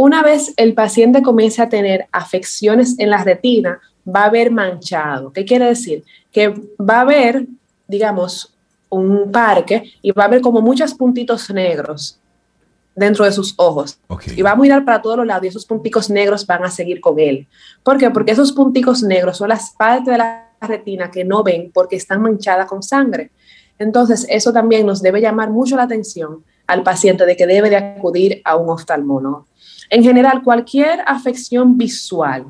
Una 0.00 0.22
vez 0.22 0.54
el 0.56 0.74
paciente 0.74 1.22
comience 1.22 1.60
a 1.60 1.68
tener 1.68 2.06
afecciones 2.12 2.96
en 3.00 3.10
la 3.10 3.24
retina, 3.24 3.80
va 4.06 4.22
a 4.22 4.26
haber 4.26 4.52
manchado. 4.52 5.32
¿Qué 5.32 5.44
quiere 5.44 5.64
decir? 5.64 6.04
Que 6.30 6.50
va 6.80 6.98
a 6.98 7.00
haber, 7.00 7.48
digamos, 7.88 8.54
un 8.88 9.32
parque 9.32 9.90
y 10.00 10.12
va 10.12 10.22
a 10.22 10.26
haber 10.26 10.40
como 10.40 10.60
muchos 10.60 10.94
puntitos 10.94 11.50
negros 11.50 12.20
dentro 12.94 13.24
de 13.24 13.32
sus 13.32 13.54
ojos. 13.56 13.98
Y 14.36 14.42
va 14.42 14.52
a 14.52 14.56
mirar 14.56 14.84
para 14.84 15.02
todos 15.02 15.16
los 15.16 15.26
lados 15.26 15.46
y 15.46 15.48
esos 15.48 15.66
punticos 15.66 16.08
negros 16.10 16.46
van 16.46 16.62
a 16.62 16.70
seguir 16.70 17.00
con 17.00 17.18
él. 17.18 17.48
¿Por 17.82 17.98
qué? 17.98 18.08
Porque 18.10 18.30
esos 18.30 18.52
punticos 18.52 19.02
negros 19.02 19.38
son 19.38 19.48
las 19.48 19.70
partes 19.70 20.12
de 20.12 20.18
la 20.18 20.48
retina 20.60 21.10
que 21.10 21.24
no 21.24 21.42
ven 21.42 21.72
porque 21.74 21.96
están 21.96 22.22
manchadas 22.22 22.68
con 22.68 22.84
sangre. 22.84 23.32
Entonces, 23.80 24.28
eso 24.30 24.52
también 24.52 24.86
nos 24.86 25.02
debe 25.02 25.20
llamar 25.20 25.50
mucho 25.50 25.74
la 25.74 25.82
atención 25.82 26.44
al 26.68 26.84
paciente 26.84 27.26
de 27.26 27.36
que 27.36 27.48
debe 27.48 27.68
de 27.68 27.76
acudir 27.76 28.42
a 28.44 28.54
un 28.54 28.70
oftalmólogo. 28.70 29.48
En 29.90 30.02
general, 30.02 30.42
cualquier 30.42 31.00
afección 31.06 31.78
visual 31.78 32.46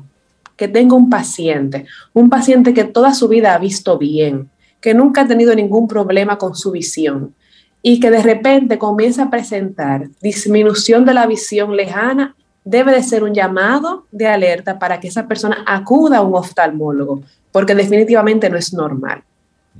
que 0.55 0.67
tenga 0.67 0.95
un 0.95 1.09
paciente, 1.09 1.85
un 2.13 2.29
paciente 2.29 2.73
que 2.73 2.83
toda 2.83 3.13
su 3.13 3.27
vida 3.27 3.53
ha 3.53 3.57
visto 3.57 3.97
bien, 3.97 4.49
que 4.81 4.93
nunca 4.93 5.21
ha 5.21 5.27
tenido 5.27 5.55
ningún 5.55 5.87
problema 5.87 6.37
con 6.37 6.55
su 6.55 6.71
visión 6.71 7.33
y 7.81 7.99
que 7.99 8.11
de 8.11 8.21
repente 8.21 8.77
comienza 8.77 9.23
a 9.23 9.29
presentar 9.29 10.09
disminución 10.21 11.05
de 11.05 11.13
la 11.13 11.27
visión 11.27 11.75
lejana, 11.75 12.35
debe 12.65 12.91
de 12.91 13.03
ser 13.03 13.23
un 13.23 13.33
llamado 13.33 14.05
de 14.11 14.27
alerta 14.27 14.77
para 14.77 14.99
que 14.99 15.07
esa 15.07 15.27
persona 15.27 15.63
acuda 15.65 16.17
a 16.17 16.21
un 16.21 16.35
oftalmólogo, 16.35 17.21
porque 17.51 17.73
definitivamente 17.73 18.49
no 18.49 18.57
es 18.57 18.73
normal. 18.73 19.23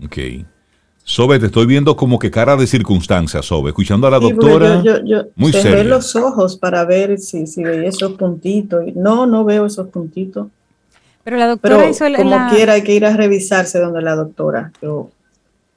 Ok. 0.04 0.18
Sobe, 1.10 1.40
te 1.40 1.48
estoy 1.48 1.66
viendo 1.66 1.96
como 1.96 2.20
que 2.20 2.30
cara 2.30 2.56
de 2.56 2.68
circunstancia, 2.68 3.42
Sobe, 3.42 3.70
escuchando 3.70 4.06
a 4.06 4.12
la 4.12 4.20
doctora. 4.20 4.84
Yo, 4.84 5.04
yo, 5.04 5.24
muy 5.36 5.52
cerré 5.52 5.84
los 5.84 6.16
ojos 6.16 6.56
para 6.56 6.86
ver 6.86 7.18
si, 7.18 7.48
si 7.48 7.64
veía 7.64 7.90
esos 7.90 8.12
puntitos. 8.12 8.84
No, 8.94 9.26
no 9.26 9.44
veo 9.44 9.66
esos 9.66 9.88
puntitos. 9.88 10.50
Pero 11.24 11.38
la 11.38 11.48
doctora 11.48 11.90
hizo 11.90 12.06
como 12.16 12.50
quiera 12.52 12.74
hay 12.74 12.84
que 12.84 12.94
ir 12.94 13.08
a 13.08 13.18
revisarse 13.18 13.80
donde 13.80 14.04
la 14.04 14.14
doctora. 14.14 14.72
Pero, 14.80 15.10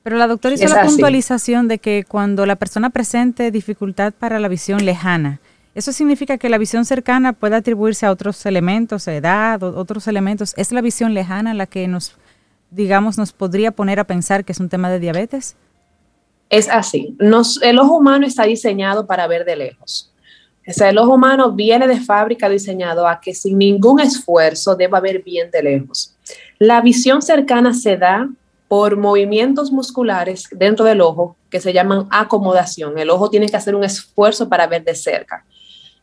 la 0.05 0.27
doctora 0.27 0.55
hizo 0.55 0.69
la 0.69 0.85
puntualización 0.85 1.67
de 1.67 1.79
que 1.79 2.05
cuando 2.07 2.45
la 2.45 2.57
persona 2.57 2.91
presente 2.91 3.51
dificultad 3.51 4.13
para 4.13 4.39
la 4.39 4.49
visión 4.49 4.85
lejana, 4.85 5.41
eso 5.75 5.93
significa 5.93 6.37
que 6.37 6.51
la 6.51 6.59
visión 6.59 6.85
cercana 6.85 7.33
puede 7.33 7.57
atribuirse 7.57 8.05
a 8.05 8.11
otros 8.11 8.45
elementos, 8.45 9.09
edad, 9.09 9.63
otros 9.63 10.07
elementos. 10.09 10.53
¿Es 10.59 10.73
la 10.73 10.83
visión 10.83 11.15
lejana 11.15 11.55
la 11.55 11.65
que 11.65 11.89
nos 11.89 12.17
digamos, 12.73 13.19
nos 13.19 13.33
podría 13.33 13.71
poner 13.71 14.01
a 14.01 14.05
pensar 14.05 14.45
que 14.45 14.53
es 14.53 14.61
un 14.61 14.69
tema 14.69 14.91
de 14.91 14.99
diabetes? 14.99 15.57
Es 16.49 16.69
así. 16.69 17.17
el 17.19 17.79
ojo 17.79 17.97
humano 17.97 18.27
está 18.27 18.45
diseñado 18.45 19.07
para 19.07 19.27
ver 19.27 19.45
de 19.45 19.57
lejos. 19.57 20.13
El 20.65 20.99
ojo 20.99 21.15
humano 21.15 21.53
viene 21.53 21.89
de 21.89 22.01
fábrica 22.01 22.49
diseñado 22.49 23.07
a 23.07 23.21
que 23.21 23.35
sin 23.35 23.59
ningún 23.59 24.01
esfuerzo 24.01 24.77
deba 24.77 25.01
ver 25.01 25.23
bien 25.23 25.51
de 25.51 25.63
lejos. 25.63 26.15
La 26.59 26.81
visión 26.81 27.21
cercana 27.21 27.75
se 27.75 27.97
da 27.97 28.29
por 28.69 28.97
movimientos 28.97 29.73
musculares 29.73 30.49
dentro 30.53 30.85
del 30.85 31.01
ojo 31.01 31.37
que 31.51 31.61
se 31.61 31.73
llaman 31.73 32.07
acomodación. 32.11 32.97
El 32.97 33.11
ojo 33.11 33.29
tiene 33.29 33.49
que 33.49 33.57
hacer 33.57 33.75
un 33.75 33.85
esfuerzo 33.85 34.49
para 34.49 34.67
ver 34.67 34.85
de 34.85 34.95
cerca. 34.95 35.45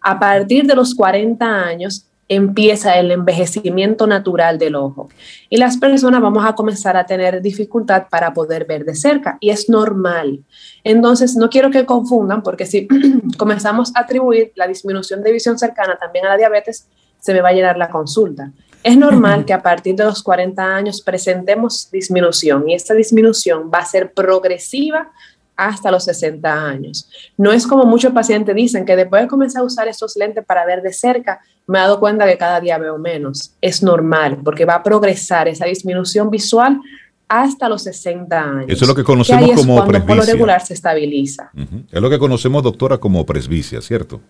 A 0.01 0.19
partir 0.19 0.65
de 0.65 0.75
los 0.75 0.93
40 0.93 1.45
años, 1.45 2.08
empieza 2.29 2.97
el 2.99 3.09
envejecimiento 3.09 4.05
natural 4.05 4.59
del 4.59 4.75
ojo. 4.75 5.09
Y 5.49 5.57
las 5.57 5.77
personas 5.77 6.21
vamos 6.21 6.45
a 6.45 6.53
comenzar 6.53 6.95
a 6.95 7.05
tener 7.05 7.41
dificultad 7.41 8.03
para 8.09 8.33
poder 8.33 8.65
ver 8.65 8.85
de 8.85 8.95
cerca 8.95 9.37
y 9.41 9.49
es 9.49 9.67
normal. 9.67 10.43
Entonces, 10.83 11.35
no 11.35 11.49
quiero 11.49 11.71
que 11.71 11.87
confundan 11.87 12.43
porque 12.43 12.67
si 12.67 12.87
comenzamos 13.37 13.91
a 13.95 14.01
atribuir 14.01 14.53
la 14.55 14.67
disminución 14.67 15.23
de 15.23 15.31
visión 15.31 15.57
cercana 15.57 15.97
también 15.97 16.27
a 16.27 16.29
la 16.29 16.37
diabetes, 16.37 16.87
se 17.19 17.33
me 17.33 17.41
va 17.41 17.49
a 17.49 17.53
llenar 17.53 17.77
la 17.77 17.89
consulta. 17.89 18.51
Es 18.83 18.95
normal 18.95 19.43
que 19.47 19.53
a 19.53 19.63
partir 19.63 19.95
de 19.95 20.05
los 20.05 20.21
40 20.21 20.63
años 20.63 21.01
presentemos 21.01 21.89
disminución 21.91 22.69
y 22.69 22.75
esta 22.75 22.93
disminución 22.93 23.71
va 23.73 23.79
a 23.79 23.85
ser 23.85 24.13
progresiva 24.13 25.11
hasta 25.59 25.91
los 25.91 26.05
60 26.05 26.51
años. 26.51 27.09
No 27.37 27.51
es 27.51 27.67
como 27.67 27.83
muchos 27.83 28.13
pacientes 28.13 28.55
dicen 28.55 28.85
que 28.85 28.95
después 28.95 29.23
de 29.23 29.27
comenzar 29.27 29.61
a 29.61 29.65
usar 29.65 29.87
estos 29.89 30.15
lentes 30.15 30.45
para 30.45 30.65
ver 30.65 30.81
de 30.81 30.93
cerca, 30.93 31.41
me 31.67 31.77
he 31.77 31.81
dado 31.81 31.99
cuenta 31.99 32.25
que 32.25 32.37
cada 32.37 32.61
día 32.61 32.77
veo 32.77 32.97
menos. 32.97 33.53
Es 33.59 33.83
normal 33.83 34.39
porque 34.43 34.63
va 34.63 34.75
a 34.75 34.83
progresar 34.83 35.49
esa 35.49 35.65
disminución 35.65 36.29
visual 36.29 36.79
hasta 37.27 37.67
los 37.67 37.83
60 37.83 38.39
años. 38.39 38.65
Eso 38.69 38.85
es 38.85 38.87
lo 38.87 38.95
que 38.95 39.03
conocemos 39.03 39.51
como 39.53 39.75
cuando 39.75 40.05
Por 40.05 40.15
lo 40.15 40.23
regular 40.23 40.65
se 40.65 40.73
estabiliza. 40.73 41.51
Es 41.91 42.01
lo 42.01 42.09
que 42.09 42.17
conocemos, 42.17 42.63
doctora, 42.63 42.97
como 42.97 43.25
presbicia, 43.25 43.81
¿cierto? 43.81 44.21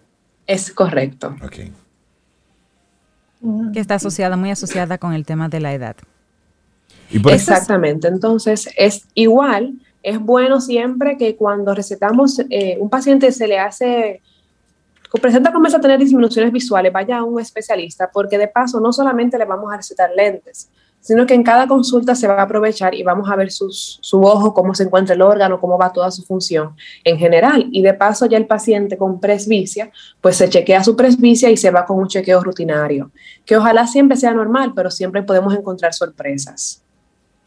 Es 0.47 0.71
correcto. 0.71 1.35
Okay. 1.45 1.71
Que 3.71 3.79
está 3.79 3.95
asociada, 3.95 4.35
muy 4.35 4.49
asociada 4.49 4.97
con 4.97 5.13
el 5.13 5.25
tema 5.25 5.47
de 5.47 5.59
la 5.59 5.73
edad. 5.73 5.95
Exactamente. 7.11 8.07
Entonces, 8.07 8.69
es 8.75 9.05
igual 9.13 9.75
es 10.03 10.19
bueno 10.19 10.61
siempre 10.61 11.17
que 11.17 11.35
cuando 11.35 11.73
recetamos, 11.73 12.39
eh, 12.49 12.77
un 12.79 12.89
paciente 12.89 13.31
se 13.31 13.47
le 13.47 13.59
hace, 13.59 14.21
presenta 15.21 15.51
comienza 15.51 15.77
a 15.77 15.81
tener 15.81 15.99
disminuciones 15.99 16.51
visuales, 16.51 16.93
vaya 16.93 17.17
a 17.17 17.23
un 17.23 17.39
especialista, 17.39 18.09
porque 18.11 18.37
de 18.37 18.47
paso 18.47 18.79
no 18.79 18.93
solamente 18.93 19.37
le 19.37 19.45
vamos 19.45 19.73
a 19.73 19.77
recetar 19.77 20.11
lentes, 20.15 20.69
sino 21.01 21.25
que 21.25 21.33
en 21.33 21.43
cada 21.43 21.67
consulta 21.67 22.13
se 22.13 22.27
va 22.27 22.35
a 22.35 22.43
aprovechar 22.43 22.93
y 22.93 23.03
vamos 23.03 23.29
a 23.29 23.35
ver 23.35 23.51
su 23.51 24.21
ojo, 24.21 24.53
cómo 24.53 24.75
se 24.75 24.83
encuentra 24.83 25.15
el 25.15 25.21
órgano, 25.21 25.59
cómo 25.59 25.77
va 25.77 25.93
toda 25.93 26.11
su 26.11 26.23
función 26.23 26.75
en 27.03 27.17
general. 27.17 27.67
Y 27.71 27.81
de 27.81 27.93
paso 27.93 28.25
ya 28.25 28.37
el 28.37 28.47
paciente 28.47 28.97
con 28.97 29.19
presbicia, 29.19 29.91
pues 30.19 30.35
se 30.35 30.49
chequea 30.49 30.83
su 30.83 30.95
presbicia 30.95 31.49
y 31.49 31.57
se 31.57 31.71
va 31.71 31.85
con 31.85 31.97
un 31.99 32.07
chequeo 32.07 32.43
rutinario, 32.43 33.11
que 33.45 33.55
ojalá 33.55 33.87
siempre 33.87 34.17
sea 34.17 34.33
normal, 34.33 34.73
pero 34.75 34.91
siempre 34.91 35.23
podemos 35.23 35.55
encontrar 35.55 35.93
sorpresas. 35.93 36.83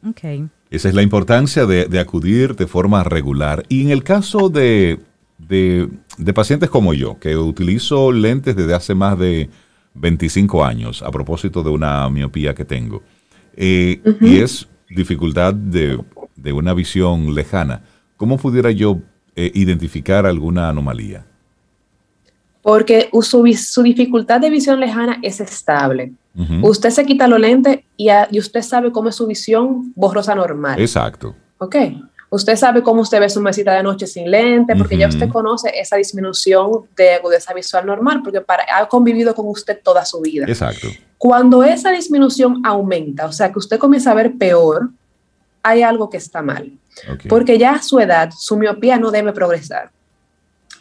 Okay. 0.09 0.49
Esa 0.73 0.89
es 0.89 0.95
la 0.95 1.03
importancia 1.03 1.67
de, 1.67 2.01
acudir 2.01 2.57
de 2.57 2.67
forma 2.67 3.05
regular. 3.05 3.63
Y 3.69 3.83
en 3.83 3.91
el 3.91 4.03
caso 4.03 4.49
de, 4.49 4.99
pacientes 6.35 6.71
como 6.71 6.95
yo, 6.95 7.19
que 7.21 7.37
utilizo 7.37 8.11
lentes 8.11 8.57
desde 8.57 8.73
hace 8.73 8.95
más 8.95 9.19
de 9.19 9.51
25 9.93 10.65
años, 10.65 11.03
a 11.03 11.11
propósito 11.11 11.63
de 11.63 11.69
una 11.69 12.09
miopía 12.09 12.55
que 12.55 12.65
tengo, 12.65 13.03
eh, 13.55 14.01
y 14.23 14.39
es 14.39 14.67
dificultad 14.89 15.53
de, 15.53 16.03
una 16.55 16.73
visión 16.73 17.35
lejana, 17.35 17.83
¿cómo 18.17 18.39
pudiera 18.39 18.71
yo 18.71 18.99
eh, 19.37 19.53
identificar 19.55 20.25
alguna 20.25 20.71
anomalía? 20.71 21.27
Porque 22.63 23.11
su, 23.21 23.47
su 23.59 23.83
dificultad 23.83 24.41
de 24.41 24.49
visión 24.49 24.81
lejana 24.81 25.19
es 25.21 25.39
estable. 25.39 26.13
Usted 26.63 26.91
se 26.91 27.05
quita 27.05 27.29
los 27.29 27.39
lentes 27.39 27.81
y, 27.97 28.09
usted 28.39 28.63
sabe 28.63 28.91
cómo 28.91 29.09
es 29.11 29.17
su 29.17 29.27
visión 29.27 29.93
borrosa 29.95 30.35
normal. 30.35 30.81
Exacto. 30.81 31.35
Ok. 31.59 31.77
Usted 32.31 32.57
sabe 32.57 32.83
cómo 32.83 33.03
usted 33.03 33.21
ve 33.21 33.29
su 33.29 33.43
mesita 33.43 33.75
de 33.75 33.83
noche 33.83 34.07
sin 34.07 34.31
lente, 34.31 34.75
porque 34.75 34.97
ya 34.97 35.07
usted 35.07 35.29
conoce 35.29 35.71
esa 35.79 35.97
disminución 35.97 36.87
de 36.97 37.15
agudeza 37.17 37.53
visual 37.53 37.85
normal, 37.85 38.23
porque 38.25 38.41
para, 38.41 38.65
ha 38.75 38.89
convivido 38.89 39.35
con 39.35 39.47
usted 39.49 39.79
toda 39.83 40.07
su 40.07 40.23
vida. 40.23 40.47
Exacto. 40.49 40.89
Cuando 41.19 41.63
esa 41.63 41.91
disminución 41.91 42.63
aumenta, 42.65 43.27
o 43.27 43.33
sea, 43.33 43.53
que 43.53 43.59
usted 43.59 43.79
comienza 43.79 44.13
a 44.13 44.15
ver 44.15 44.33
peor, 44.39 44.89
hay 45.63 45.83
algo 45.83 46.09
que 46.09 46.17
está 46.17 46.41
mal. 46.41 46.73
Porque 47.29 47.59
ya 47.59 47.73
a 47.73 47.83
su 47.83 48.01
edad, 48.01 48.31
su 48.37 48.57
miopía 48.57 48.99
no 48.99 49.11
debe 49.11 49.33
progresar. 49.33 49.91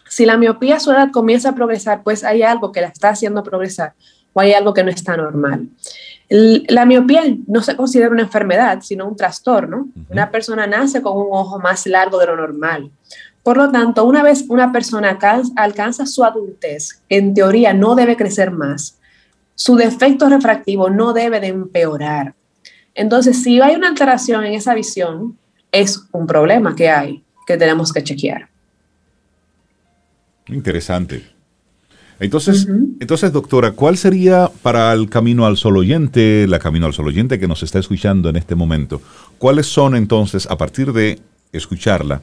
Si 0.08 0.26
la 0.26 0.38
miopía 0.38 0.78
a 0.78 0.80
su 0.80 0.91
edad 0.91 1.12
comienza 1.12 1.49
a 1.49 1.56
progresar, 1.56 2.02
pues 2.04 2.24
hay 2.24 2.43
algo 2.43 2.72
que 2.72 2.82
la 2.82 2.88
está 2.88 3.10
haciendo 3.10 3.43
progresar 3.43 3.93
o 4.34 4.40
hay 4.40 4.54
algo 4.54 4.74
que 4.74 4.84
no 4.84 4.90
está 4.90 5.18
normal. 5.18 5.68
la 6.30 6.86
miopía 6.86 7.24
no 7.48 7.62
se 7.62 7.76
considera 7.76 8.10
una 8.10 8.24
enfermedad, 8.24 8.80
sino 8.82 9.08
un 9.08 9.16
trastorno. 9.16 9.90
Una 10.10 10.32
persona 10.32 10.66
nace 10.66 11.02
con 11.02 11.18
un 11.18 11.28
ojo 11.32 11.60
más 11.60 11.86
largo 11.88 12.18
de 12.20 12.28
lo 12.28 12.38
normal. 12.38 12.90
Por 13.44 13.58
lo 13.58 13.72
tanto, 13.72 14.06
una 14.06 14.24
vez 14.24 14.46
una 14.50 14.72
persona 14.72 15.18
alcanza 15.56 16.06
su 16.06 16.24
adultez, 16.24 17.02
en 17.10 17.34
teoría 17.34 17.74
no 17.74 17.96
debe 17.96 18.16
crecer 18.16 18.52
más. 18.52 18.98
Su 19.56 19.76
defecto 19.76 20.30
refractivo 20.30 20.90
no 20.90 21.14
debe 21.14 21.40
de 21.40 21.48
empeorar. 21.48 22.36
Entonces, 22.94 23.42
si 23.42 23.60
hay 23.62 23.76
una 23.76 23.90
alteración 23.90 24.46
en 24.46 24.54
esa 24.54 24.74
visión, 24.74 25.38
es 25.72 26.04
un 26.12 26.28
problema 26.28 26.76
que 26.76 26.90
hay, 26.90 27.24
que 27.48 27.58
tenemos 27.58 27.92
que 27.92 28.04
chequear. 28.04 28.50
Interesante. 30.48 31.41
Entonces, 32.22 32.67
entonces, 32.99 33.34
doctora, 33.34 33.72
¿cuál 33.72 33.97
sería 33.97 34.51
para 34.61 34.93
el 34.93 35.09
Camino 35.09 35.47
al 35.47 35.57
Sol 35.57 35.76
oyente, 35.78 36.45
la 36.47 36.59
Camino 36.59 36.86
al 36.86 36.93
Sol 36.93 37.07
oyente 37.07 37.39
que 37.39 37.47
nos 37.47 37.63
está 37.63 37.80
escuchando 37.80 38.30
en 38.30 38.36
este 38.36 38.53
momento? 38.53 39.01
¿Cuáles 39.39 39.65
son 39.65 39.95
entonces, 39.95 40.45
a 40.45 40.55
partir 40.55 40.93
de 40.93 41.19
escucharla, 41.51 42.22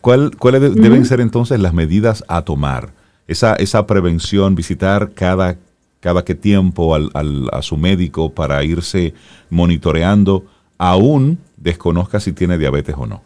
cuáles 0.00 0.74
deben 0.74 1.04
ser 1.04 1.20
entonces 1.20 1.60
las 1.60 1.74
medidas 1.74 2.24
a 2.26 2.40
tomar? 2.40 2.94
Esa, 3.28 3.54
esa 3.56 3.86
prevención, 3.86 4.54
visitar 4.54 5.10
cada, 5.12 5.58
cada 6.00 6.24
qué 6.24 6.34
tiempo 6.34 6.94
al, 6.94 7.10
a 7.52 7.60
su 7.60 7.76
médico 7.76 8.32
para 8.32 8.64
irse 8.64 9.12
monitoreando, 9.50 10.46
aún 10.78 11.38
desconozca 11.58 12.18
si 12.18 12.32
tiene 12.32 12.56
diabetes 12.56 12.94
o 12.96 13.06
no. 13.06 13.25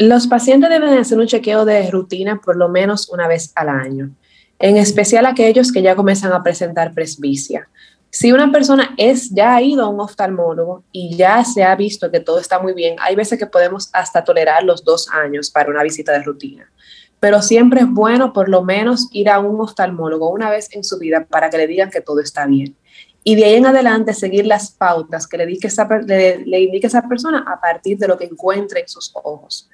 Los 0.00 0.28
pacientes 0.28 0.70
deben 0.70 0.96
hacer 0.98 1.18
un 1.18 1.26
chequeo 1.26 1.66
de 1.66 1.90
rutina 1.90 2.40
por 2.42 2.56
lo 2.56 2.70
menos 2.70 3.10
una 3.10 3.28
vez 3.28 3.52
al 3.54 3.68
año, 3.68 4.10
en 4.58 4.78
especial 4.78 5.26
aquellos 5.26 5.70
que 5.70 5.82
ya 5.82 5.94
comienzan 5.94 6.32
a 6.32 6.42
presentar 6.42 6.94
presbicia. 6.94 7.68
Si 8.08 8.32
una 8.32 8.50
persona 8.50 8.94
es, 8.96 9.28
ya 9.28 9.54
ha 9.54 9.60
ido 9.60 9.84
a 9.84 9.88
un 9.88 10.00
oftalmólogo 10.00 10.84
y 10.90 11.14
ya 11.16 11.44
se 11.44 11.64
ha 11.64 11.76
visto 11.76 12.10
que 12.10 12.20
todo 12.20 12.40
está 12.40 12.58
muy 12.58 12.72
bien, 12.72 12.96
hay 12.98 13.14
veces 13.14 13.38
que 13.38 13.44
podemos 13.44 13.90
hasta 13.92 14.24
tolerar 14.24 14.64
los 14.64 14.82
dos 14.84 15.06
años 15.12 15.50
para 15.50 15.68
una 15.68 15.82
visita 15.82 16.12
de 16.12 16.22
rutina. 16.22 16.72
Pero 17.20 17.42
siempre 17.42 17.80
es 17.80 17.90
bueno 17.90 18.32
por 18.32 18.48
lo 18.48 18.62
menos 18.62 19.10
ir 19.12 19.28
a 19.28 19.38
un 19.38 19.60
oftalmólogo 19.60 20.30
una 20.30 20.48
vez 20.48 20.74
en 20.74 20.82
su 20.82 20.98
vida 20.98 21.26
para 21.28 21.50
que 21.50 21.58
le 21.58 21.66
digan 21.66 21.90
que 21.90 22.00
todo 22.00 22.20
está 22.20 22.46
bien 22.46 22.74
y 23.22 23.34
de 23.34 23.44
ahí 23.44 23.54
en 23.56 23.66
adelante 23.66 24.14
seguir 24.14 24.46
las 24.46 24.70
pautas 24.70 25.26
que 25.26 25.36
le, 25.36 25.44
indique 25.44 25.66
esa, 25.66 25.86
le, 26.06 27.08
persona 27.08 27.44
a 27.46 27.60
partir 27.60 27.98
de 27.98 28.08
lo 28.08 28.16
que 28.16 28.24
encuentre 28.24 28.80
en 28.80 28.88
sus 28.88 29.10
ojos. 29.14 29.68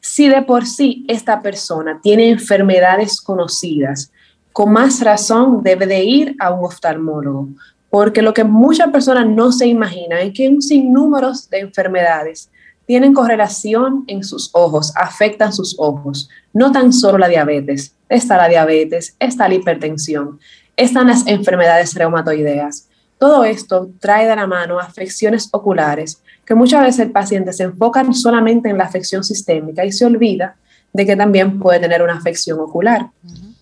Si 0.00 0.28
de 0.28 0.42
por 0.42 0.66
sí 0.66 1.04
esta 1.08 1.42
persona 1.42 2.00
tiene 2.02 2.28
enfermedades 2.28 3.20
conocidas, 3.20 4.12
con 4.52 4.72
más 4.72 5.00
razón 5.00 5.62
debe 5.62 5.86
de 5.86 6.04
ir 6.04 6.36
a 6.38 6.52
un 6.52 6.64
oftalmólogo, 6.64 7.48
porque 7.90 8.22
lo 8.22 8.32
que 8.32 8.44
muchas 8.44 8.90
personas 8.90 9.26
no 9.26 9.52
se 9.52 9.66
imaginan 9.66 10.18
es 10.20 10.32
que 10.32 10.48
un 10.48 10.62
sinnúmero 10.62 11.32
de 11.50 11.60
enfermedades 11.60 12.50
tienen 12.86 13.14
correlación 13.14 14.04
en 14.06 14.24
sus 14.24 14.50
ojos, 14.54 14.92
afectan 14.96 15.52
sus 15.52 15.76
ojos, 15.78 16.28
no 16.52 16.72
tan 16.72 16.92
solo 16.92 17.18
la 17.18 17.28
diabetes, 17.28 17.94
está 18.08 18.36
la 18.36 18.48
diabetes, 18.48 19.16
está 19.18 19.48
la 19.48 19.54
hipertensión, 19.54 20.40
están 20.76 21.08
las 21.08 21.26
enfermedades 21.26 21.94
reumatoideas, 21.94 22.88
todo 23.22 23.44
esto 23.44 23.88
trae 24.00 24.26
de 24.26 24.34
la 24.34 24.48
mano 24.48 24.80
afecciones 24.80 25.48
oculares, 25.52 26.20
que 26.44 26.56
muchas 26.56 26.82
veces 26.82 26.98
el 27.06 27.12
paciente 27.12 27.52
se 27.52 27.62
enfoca 27.62 28.04
solamente 28.12 28.68
en 28.68 28.76
la 28.76 28.82
afección 28.82 29.22
sistémica 29.22 29.84
y 29.84 29.92
se 29.92 30.04
olvida 30.04 30.56
de 30.92 31.06
que 31.06 31.14
también 31.14 31.60
puede 31.60 31.78
tener 31.78 32.02
una 32.02 32.16
afección 32.16 32.58
ocular. 32.58 33.10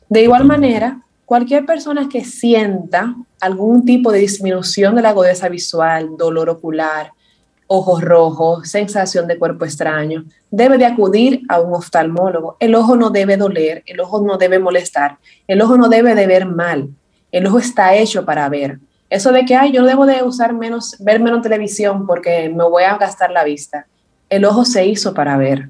De 0.09 0.23
igual 0.23 0.47
manera, 0.47 1.03
cualquier 1.27 1.67
persona 1.67 2.09
que 2.09 2.25
sienta 2.25 3.15
algún 3.39 3.85
tipo 3.85 4.11
de 4.11 4.21
disminución 4.21 4.95
de 4.95 5.03
la 5.03 5.11
agudeza 5.11 5.51
visual, 5.51 6.09
dolor 6.17 6.49
ocular, 6.49 7.13
ojos 7.67 8.01
rojos, 8.01 8.67
sensación 8.67 9.27
de 9.27 9.39
cuerpo 9.39 9.67
extraño, 9.67 10.25
debe 10.51 10.79
de 10.79 10.87
acudir 10.87 11.43
a 11.51 11.61
un 11.61 11.75
oftalmólogo. 11.75 12.57
El 12.61 12.75
ojo 12.75 12.97
no 12.97 13.11
debe 13.11 13.37
doler, 13.37 13.83
el 13.85 14.01
ojo 14.01 14.23
no 14.23 14.39
debe 14.39 14.59
molestar, 14.59 15.19
el 15.47 15.61
ojo 15.61 15.77
no 15.77 15.91
debe 15.91 16.15
de 16.15 16.27
ver 16.27 16.47
mal, 16.47 16.89
el 17.31 17.47
ojo 17.47 17.59
está 17.59 17.95
hecho 17.95 18.25
para 18.25 18.49
ver. 18.49 18.81
Eso 19.11 19.33
de 19.33 19.45
que, 19.45 19.57
ay, 19.57 19.73
yo 19.73 19.85
debo 19.85 20.07
de 20.07 20.23
usar 20.23 20.55
menos, 20.55 20.97
ver 21.01 21.21
menos 21.21 21.43
televisión 21.43 22.07
porque 22.07 22.49
me 22.49 22.65
voy 22.65 22.85
a 22.85 22.97
gastar 22.97 23.33
la 23.33 23.43
vista. 23.43 23.87
El 24.29 24.45
ojo 24.45 24.65
se 24.65 24.87
hizo 24.87 25.13
para 25.13 25.37
ver. 25.37 25.69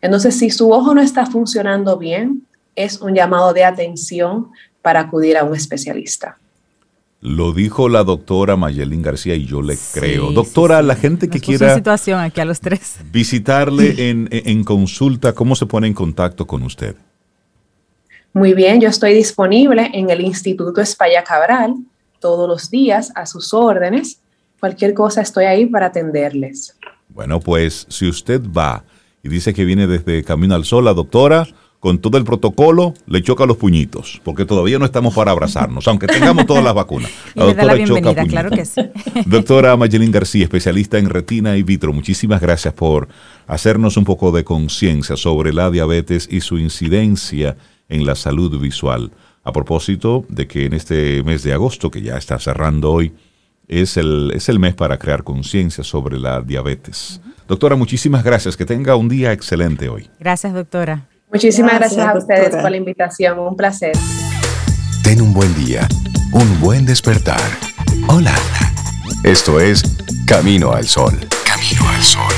Entonces, 0.00 0.38
si 0.38 0.50
su 0.50 0.70
ojo 0.70 0.94
no 0.94 1.02
está 1.02 1.26
funcionando 1.26 1.98
bien, 1.98 2.46
es 2.76 3.00
un 3.00 3.14
llamado 3.14 3.52
de 3.52 3.64
atención 3.64 4.50
para 4.80 5.00
acudir 5.00 5.36
a 5.36 5.42
un 5.42 5.56
especialista. 5.56 6.38
Lo 7.20 7.52
dijo 7.52 7.88
la 7.88 8.04
doctora 8.04 8.56
Mayelín 8.56 9.02
García 9.02 9.34
y 9.34 9.44
yo 9.44 9.60
le 9.60 9.76
creo. 9.92 10.30
Doctora, 10.30 10.80
la 10.82 10.94
gente 10.94 11.28
que 11.28 11.40
quiera 11.40 11.74
situación 11.74 12.20
aquí 12.20 12.40
a 12.40 12.44
los 12.44 12.60
tres. 12.60 12.98
visitarle 13.10 13.94
en, 14.10 14.28
en, 14.30 14.62
consulta, 14.62 15.32
¿cómo 15.32 15.56
se 15.56 15.66
pone 15.66 15.88
en 15.88 15.94
contacto 15.94 16.46
con 16.46 16.62
usted? 16.62 16.94
Muy 18.32 18.54
bien, 18.54 18.80
yo 18.80 18.88
estoy 18.88 19.14
disponible 19.14 19.90
en 19.92 20.10
el 20.10 20.20
Instituto 20.20 20.80
España 20.80 21.24
Cabral, 21.24 21.74
todos 22.20 22.48
los 22.48 22.70
días 22.70 23.12
a 23.14 23.26
sus 23.26 23.54
órdenes. 23.54 24.20
Cualquier 24.60 24.94
cosa 24.94 25.20
estoy 25.20 25.44
ahí 25.44 25.66
para 25.66 25.86
atenderles. 25.86 26.76
Bueno, 27.08 27.40
pues 27.40 27.86
si 27.88 28.08
usted 28.08 28.40
va 28.42 28.84
y 29.22 29.28
dice 29.28 29.54
que 29.54 29.64
viene 29.64 29.86
desde 29.86 30.22
Camino 30.24 30.54
al 30.54 30.64
Sol, 30.64 30.84
la 30.84 30.94
doctora, 30.94 31.46
con 31.80 31.98
todo 31.98 32.18
el 32.18 32.24
protocolo, 32.24 32.94
le 33.06 33.22
choca 33.22 33.46
los 33.46 33.56
puñitos, 33.56 34.20
porque 34.24 34.44
todavía 34.44 34.78
no 34.78 34.84
estamos 34.84 35.14
para 35.14 35.30
abrazarnos, 35.30 35.86
aunque 35.86 36.08
tengamos 36.08 36.44
todas 36.46 36.64
las 36.64 36.74
vacunas. 36.74 37.10
La 37.34 37.44
y 37.44 37.48
le 37.48 37.54
da 37.54 37.64
la 37.64 37.74
bienvenida, 37.74 38.26
claro 38.26 38.50
que 38.50 38.64
sí. 38.64 38.80
Doctora 39.26 39.76
Mayelín 39.76 40.10
García, 40.10 40.44
especialista 40.44 40.98
en 40.98 41.08
retina 41.08 41.56
y 41.56 41.62
vitro, 41.62 41.92
muchísimas 41.92 42.40
gracias 42.40 42.74
por 42.74 43.08
hacernos 43.46 43.96
un 43.96 44.04
poco 44.04 44.32
de 44.32 44.42
conciencia 44.42 45.16
sobre 45.16 45.52
la 45.52 45.70
diabetes 45.70 46.28
y 46.30 46.40
su 46.40 46.58
incidencia 46.58 47.56
en 47.88 48.04
la 48.04 48.16
salud 48.16 48.58
visual. 48.60 49.12
A 49.48 49.52
propósito 49.52 50.26
de 50.28 50.46
que 50.46 50.66
en 50.66 50.74
este 50.74 51.22
mes 51.22 51.42
de 51.42 51.54
agosto, 51.54 51.90
que 51.90 52.02
ya 52.02 52.18
está 52.18 52.38
cerrando 52.38 52.92
hoy, 52.92 53.14
es 53.66 53.96
el, 53.96 54.30
es 54.34 54.50
el 54.50 54.58
mes 54.58 54.74
para 54.74 54.98
crear 54.98 55.24
conciencia 55.24 55.82
sobre 55.82 56.18
la 56.18 56.42
diabetes. 56.42 57.22
Doctora, 57.46 57.74
muchísimas 57.74 58.22
gracias. 58.22 58.58
Que 58.58 58.66
tenga 58.66 58.94
un 58.94 59.08
día 59.08 59.32
excelente 59.32 59.88
hoy. 59.88 60.10
Gracias, 60.20 60.52
doctora. 60.52 61.06
Muchísimas 61.32 61.78
gracias, 61.78 62.06
a 62.06 62.18
ustedes 62.18 62.56
por 62.56 62.70
la 62.70 62.76
invitación. 62.76 63.38
Un 63.38 63.56
placer. 63.56 63.96
Ten 65.02 65.22
un 65.22 65.32
buen 65.32 65.54
día, 65.54 65.88
un 66.32 66.60
buen 66.60 66.84
despertar. 66.84 67.40
Hola. 68.08 68.34
Esto 69.24 69.60
es 69.60 69.82
Camino 70.26 70.72
al 70.72 70.84
Sol. 70.84 71.14
Camino 71.46 71.88
al 71.88 72.02
Sol. 72.02 72.37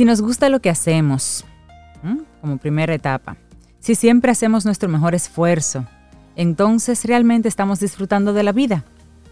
Si 0.00 0.06
nos 0.06 0.22
gusta 0.22 0.48
lo 0.48 0.60
que 0.60 0.70
hacemos, 0.70 1.44
como 2.40 2.56
primera 2.56 2.94
etapa, 2.94 3.36
si 3.80 3.94
siempre 3.94 4.30
hacemos 4.30 4.64
nuestro 4.64 4.88
mejor 4.88 5.14
esfuerzo, 5.14 5.84
entonces 6.36 7.04
realmente 7.04 7.48
estamos 7.48 7.80
disfrutando 7.80 8.32
de 8.32 8.42
la 8.42 8.52
vida. 8.52 8.86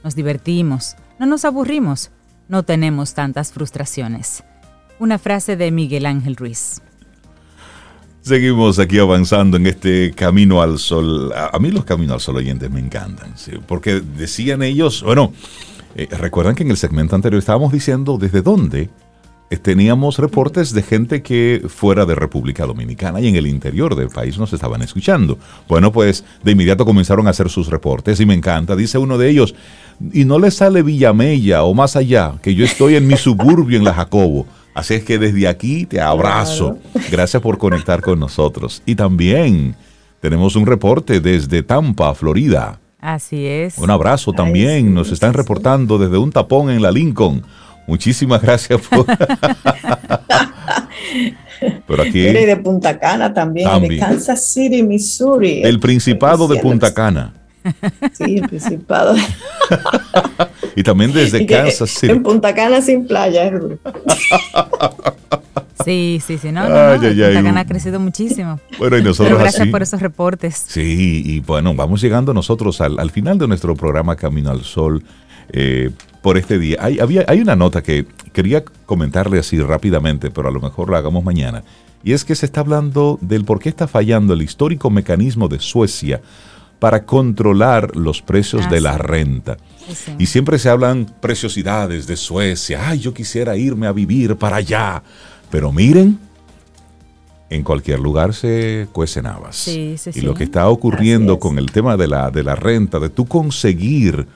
Nos 0.05 0.15
divertimos, 0.15 0.95
no 1.19 1.25
nos 1.25 1.47
aburrimos, 1.47 2.11
no 2.51 2.65
tenemos 2.65 3.15
tantas 3.15 3.51
frustraciones. 3.51 4.45
Una 4.99 5.19
frase 5.19 5.57
de 5.57 5.71
Miguel 5.71 6.05
Ángel 6.05 6.37
Ruiz. 6.37 6.83
Seguimos 8.21 8.79
aquí 8.79 8.99
avanzando 8.99 9.57
en 9.57 9.69
este 9.69 10.13
camino 10.15 10.61
al 10.61 10.79
sol. 10.79 11.33
A 11.35 11.59
mí 11.59 11.71
los 11.71 11.87
caminos 11.87 12.13
al 12.13 12.21
sol 12.21 12.37
oyentes 12.37 12.71
me 12.71 12.81
encantan, 12.81 13.33
porque 13.67 14.03
decían 14.03 14.63
ellos, 14.63 15.03
bueno, 15.03 15.33
eh, 15.95 16.09
recuerdan 16.11 16.55
que 16.55 16.65
en 16.65 16.71
el 16.71 16.77
segmento 16.77 17.15
anterior 17.15 17.39
estábamos 17.39 17.73
diciendo 17.73 18.19
desde 18.19 18.43
dónde 18.43 18.91
teníamos 19.57 20.19
reportes 20.19 20.73
de 20.73 20.83
gente 20.83 21.23
que 21.23 21.63
fuera 21.69 22.05
de 22.05 22.15
República 22.15 22.67
Dominicana 22.67 23.21
y 23.21 23.29
en 23.29 23.37
el 23.37 23.47
interior 23.47 23.97
del 23.97 24.09
país 24.09 24.39
nos 24.39 24.53
estaban 24.53 24.83
escuchando. 24.83 25.39
Bueno, 25.67 25.91
pues 25.91 26.25
de 26.45 26.53
inmediato 26.53 26.85
comenzaron 26.85 27.27
a 27.27 27.31
hacer 27.31 27.49
sus 27.49 27.69
reportes 27.69 28.21
y 28.21 28.27
me 28.27 28.35
encanta. 28.35 28.77
Dice 28.77 28.99
uno 28.99 29.17
de 29.17 29.31
ellos, 29.31 29.55
y 30.13 30.25
no 30.25 30.39
le 30.39 30.51
sale 30.51 30.83
Villamella 30.83 31.63
o 31.63 31.73
más 31.73 31.97
allá, 31.97 32.35
que 32.43 32.55
yo 32.55 32.65
estoy 32.65 32.97
en 32.97 33.07
mi 33.07 33.17
suburbio 33.17 33.79
en 33.79 33.85
la 33.85 33.95
Jacobo. 33.95 34.47
Así 34.75 34.95
es 34.95 35.03
que 35.03 35.19
desde 35.19 35.49
aquí 35.49 35.87
te 35.87 36.01
abrazo. 36.01 36.79
Gracias 37.11 37.43
por 37.43 37.59
conectar 37.59 38.01
con 38.01 38.21
nosotros. 38.21 38.83
Y 38.87 38.95
también 38.95 39.75
tenemos 40.21 40.55
un 40.55 40.67
reporte 40.67 41.21
desde 41.21 41.63
Tampa, 41.63 42.15
Florida. 42.15 42.79
Así 43.01 43.47
es. 43.47 43.79
Un 43.79 43.91
abrazo 43.91 44.33
también. 44.33 44.95
Nos 44.95 45.11
están 45.11 45.35
reportando 45.35 45.99
desde 45.99 46.19
un 46.19 46.31
tapón 46.31 46.71
en 46.71 46.83
la 46.83 46.93
Lincoln. 46.93 47.43
Muchísimas 47.89 48.41
gracias 48.43 48.81
por... 48.83 49.07
Pero 51.87 52.03
aquí... 52.03 52.19
Y 52.21 52.33
de 52.33 52.57
Punta 52.59 52.99
Cana 52.99 53.33
también, 53.33 53.81
de 53.81 53.99
Kansas 53.99 54.45
City, 54.45 54.83
Missouri. 54.83 55.63
El 55.63 55.81
Principado 55.81 56.47
de 56.47 56.61
Punta 56.61 56.93
Cana. 56.93 57.33
Sí, 58.13 58.37
el 58.37 58.47
Principado. 58.47 59.17
y 60.77 60.83
también 60.83 61.15
desde 61.15 61.47
Kansas 61.47 61.89
City. 61.89 62.13
En 62.13 62.23
Punta 62.23 62.55
Cana 62.55 62.83
sin 62.83 63.07
playa. 63.07 63.51
Sí, 65.83 66.21
sí, 66.25 66.37
sí, 66.37 66.53
no, 66.53 66.69
no, 66.69 67.01
Punta 67.01 67.43
Cana 67.43 67.61
ha 67.61 67.67
crecido 67.67 67.99
muchísimo. 67.99 68.61
Bueno, 68.79 68.99
y 68.99 69.03
nosotros 69.03 69.29
Pero 69.29 69.39
gracias 69.39 69.67
por 69.69 69.83
esos 69.83 70.03
reportes. 70.03 70.63
Sí, 70.69 71.23
y 71.25 71.41
bueno, 71.41 71.75
vamos 71.75 72.03
llegando 72.03 72.35
nosotros 72.35 72.83
al, 72.83 72.99
al 72.99 73.11
final 73.11 73.39
de 73.39 73.49
nuestro 73.49 73.75
programa 73.75 74.15
Camino 74.15 74.51
al 74.51 74.63
Sol. 74.63 75.03
Eh, 75.53 75.91
por 76.23 76.37
este 76.37 76.59
día. 76.59 76.79
Hay, 76.81 76.99
había, 76.99 77.25
hay 77.29 77.41
una 77.41 77.57
nota 77.57 77.83
que 77.83 78.07
quería 78.33 78.65
comentarle 78.87 79.39
así 79.39 79.61
rápidamente, 79.61 80.31
pero 80.31 80.49
a 80.49 80.51
lo 80.51 80.61
mejor 80.61 80.91
la 80.91 80.99
hagamos 80.99 81.25
mañana. 81.25 81.63
Y 82.05 82.13
es 82.13 82.25
que 82.25 82.35
se 82.35 82.47
está 82.47 82.61
hablando 82.61 83.19
del 83.21 83.45
por 83.45 83.59
qué 83.59 83.69
está 83.69 83.89
fallando 83.89 84.35
el 84.35 84.43
histórico 84.43 84.91
mecanismo 84.91 85.49
de 85.49 85.59
Suecia 85.59 86.21
para 86.79 87.05
controlar 87.05 87.97
los 87.97 88.23
precios 88.23 88.63
ah, 88.67 88.71
de 88.71 88.81
la 88.81 88.99
renta. 88.99 89.57
Y 90.19 90.27
siempre 90.27 90.59
se 90.59 90.69
hablan 90.69 91.07
preciosidades 91.21 92.07
de 92.07 92.17
Suecia. 92.17 92.89
Ay, 92.89 93.01
yo 93.01 93.13
quisiera 93.13 93.57
irme 93.57 93.87
a 93.87 93.93
vivir 93.93 94.37
para 94.37 94.57
allá. 94.57 95.03
Pero 95.51 95.73
miren, 95.73 96.19
en 97.51 97.63
cualquier 97.65 97.99
lugar 97.99 98.35
se 98.35 98.87
cuecen 98.93 99.27
habas. 99.27 99.67
y 99.67 100.21
lo 100.21 100.35
que 100.35 100.45
está 100.45 100.69
ocurriendo 100.69 101.39
con 101.39 101.59
el 101.59 101.73
tema 101.73 101.97
de 101.97 102.07
la, 102.07 102.31
de 102.31 102.43
la 102.45 102.55
renta, 102.55 103.01
de 103.01 103.09
tú 103.09 103.27
conseguir 103.27 104.27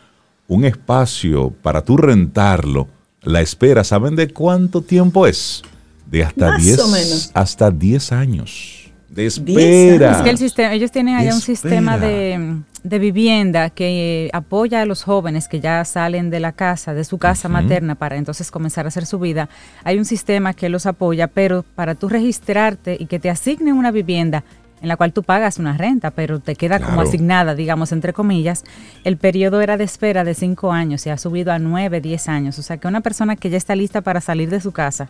un 0.53 0.65
espacio 0.65 1.51
para 1.63 1.83
tú 1.83 1.97
rentarlo, 1.97 2.89
la 3.23 3.41
espera, 3.41 3.85
¿saben 3.85 4.17
de 4.17 4.29
cuánto 4.29 4.83
tiempo 4.83 5.27
es? 5.27 5.63
De 6.07 6.25
hasta 6.25 6.57
10 6.57 7.31
hasta 7.33 7.71
10 7.71 8.13
años. 8.13 8.93
De 9.09 9.27
espera. 9.27 10.13
Es 10.13 10.23
que 10.23 10.31
el 10.31 10.39
sistema, 10.39 10.73
ellos 10.73 10.91
tienen 10.91 11.17
allá 11.17 11.35
un 11.35 11.41
sistema 11.41 11.99
de, 11.99 12.63
vivienda 12.83 13.71
que 13.71 14.31
apoya 14.33 14.83
a 14.83 14.87
los 14.87 15.03
jóvenes 15.05 15.49
que 15.49 15.61
ya 15.61 15.85
salen 15.85 16.31
de 16.31 16.41
la 16.41 16.53
casa, 16.53 16.95
de 16.95 17.05
su 17.05 17.19
casa 17.19 17.49
materna, 17.49 17.95
para 17.95 18.17
entonces 18.17 18.51
comenzar 18.51 18.87
a 18.87 18.89
hacer 18.89 19.07
su 19.07 19.19
vida. 19.19 19.49
Hay 19.85 19.99
un 19.99 20.05
sistema 20.05 20.53
que 20.55 20.69
los 20.69 20.87
apoya, 20.87 21.29
pero 21.29 21.63
para 21.63 21.95
tú 21.95 22.09
registrarte 22.09 22.97
y 22.99 23.07
que 23.07 23.19
te 23.19 23.31
asignen 23.31 23.75
una 23.75 23.91
vivienda, 23.91 24.45
en 24.83 24.89
la 24.89 24.97
cual 24.97 25.13
tú 25.13 25.23
pagas 25.23 25.59
una 25.59 25.79
renta, 25.79 26.11
pero 26.11 26.41
te 26.41 26.57
queda 26.57 26.81
como 26.81 27.01
asignada, 27.01 27.55
digamos, 27.55 27.93
entre 27.93 28.13
comillas, 28.13 28.65
el 29.05 29.17
periodo 29.17 29.61
era 29.61 29.77
de 29.77 29.85
espera 29.85 30.25
de 30.25 30.35
cinco 30.35 30.73
años 30.73 31.07
y 31.07 31.11
ha 31.11 31.17
subido 31.17 31.53
a 31.53 31.61
nueve, 31.61 32.01
diez 32.01 32.29
años. 32.29 32.59
O 32.59 32.63
sea 32.63 32.79
que 32.79 32.89
una 32.89 33.01
persona 33.01 33.37
que 33.37 33.49
ya 33.49 33.57
está 33.57 33.77
lista 33.77 34.01
para 34.01 34.21
salir 34.21 34.51
de 34.51 34.61
su 34.61 34.73
casa 34.73 35.09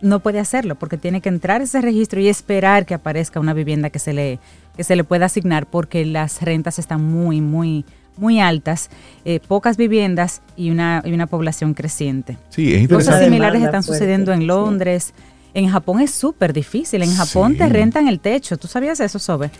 no 0.00 0.20
puede 0.20 0.40
hacerlo 0.40 0.76
porque 0.76 0.96
tiene 0.96 1.20
que 1.20 1.28
entrar 1.28 1.60
a 1.60 1.64
ese 1.64 1.82
registro 1.82 2.20
y 2.20 2.28
esperar 2.28 2.86
que 2.86 2.94
aparezca 2.94 3.40
una 3.40 3.52
vivienda 3.52 3.90
que 3.90 3.98
se 3.98 4.14
le, 4.14 4.38
que 4.74 4.84
se 4.84 4.96
le 4.96 5.04
pueda 5.04 5.26
asignar 5.26 5.66
porque 5.66 6.06
las 6.06 6.40
rentas 6.40 6.78
están 6.78 7.04
muy, 7.04 7.42
muy, 7.42 7.84
muy 8.16 8.40
altas, 8.40 8.88
eh, 9.26 9.38
pocas 9.46 9.76
viviendas 9.76 10.40
y 10.56 10.70
una, 10.70 11.02
y 11.04 11.12
una 11.12 11.26
población 11.26 11.74
creciente. 11.74 12.38
Sí, 12.48 12.74
es 12.74 12.88
Cosas 12.88 13.22
similares 13.22 13.62
están 13.62 13.82
sucediendo 13.82 14.32
en 14.32 14.46
Londres. 14.46 15.12
En 15.54 15.68
Japón 15.68 16.00
es 16.00 16.10
súper 16.10 16.52
difícil. 16.52 17.02
En 17.02 17.14
Japón 17.14 17.56
te 17.56 17.68
rentan 17.68 18.08
el 18.08 18.20
techo. 18.20 18.56
¿Tú 18.56 18.68
sabías 18.68 19.00
eso, 19.00 19.18
Sobe? 19.18 19.50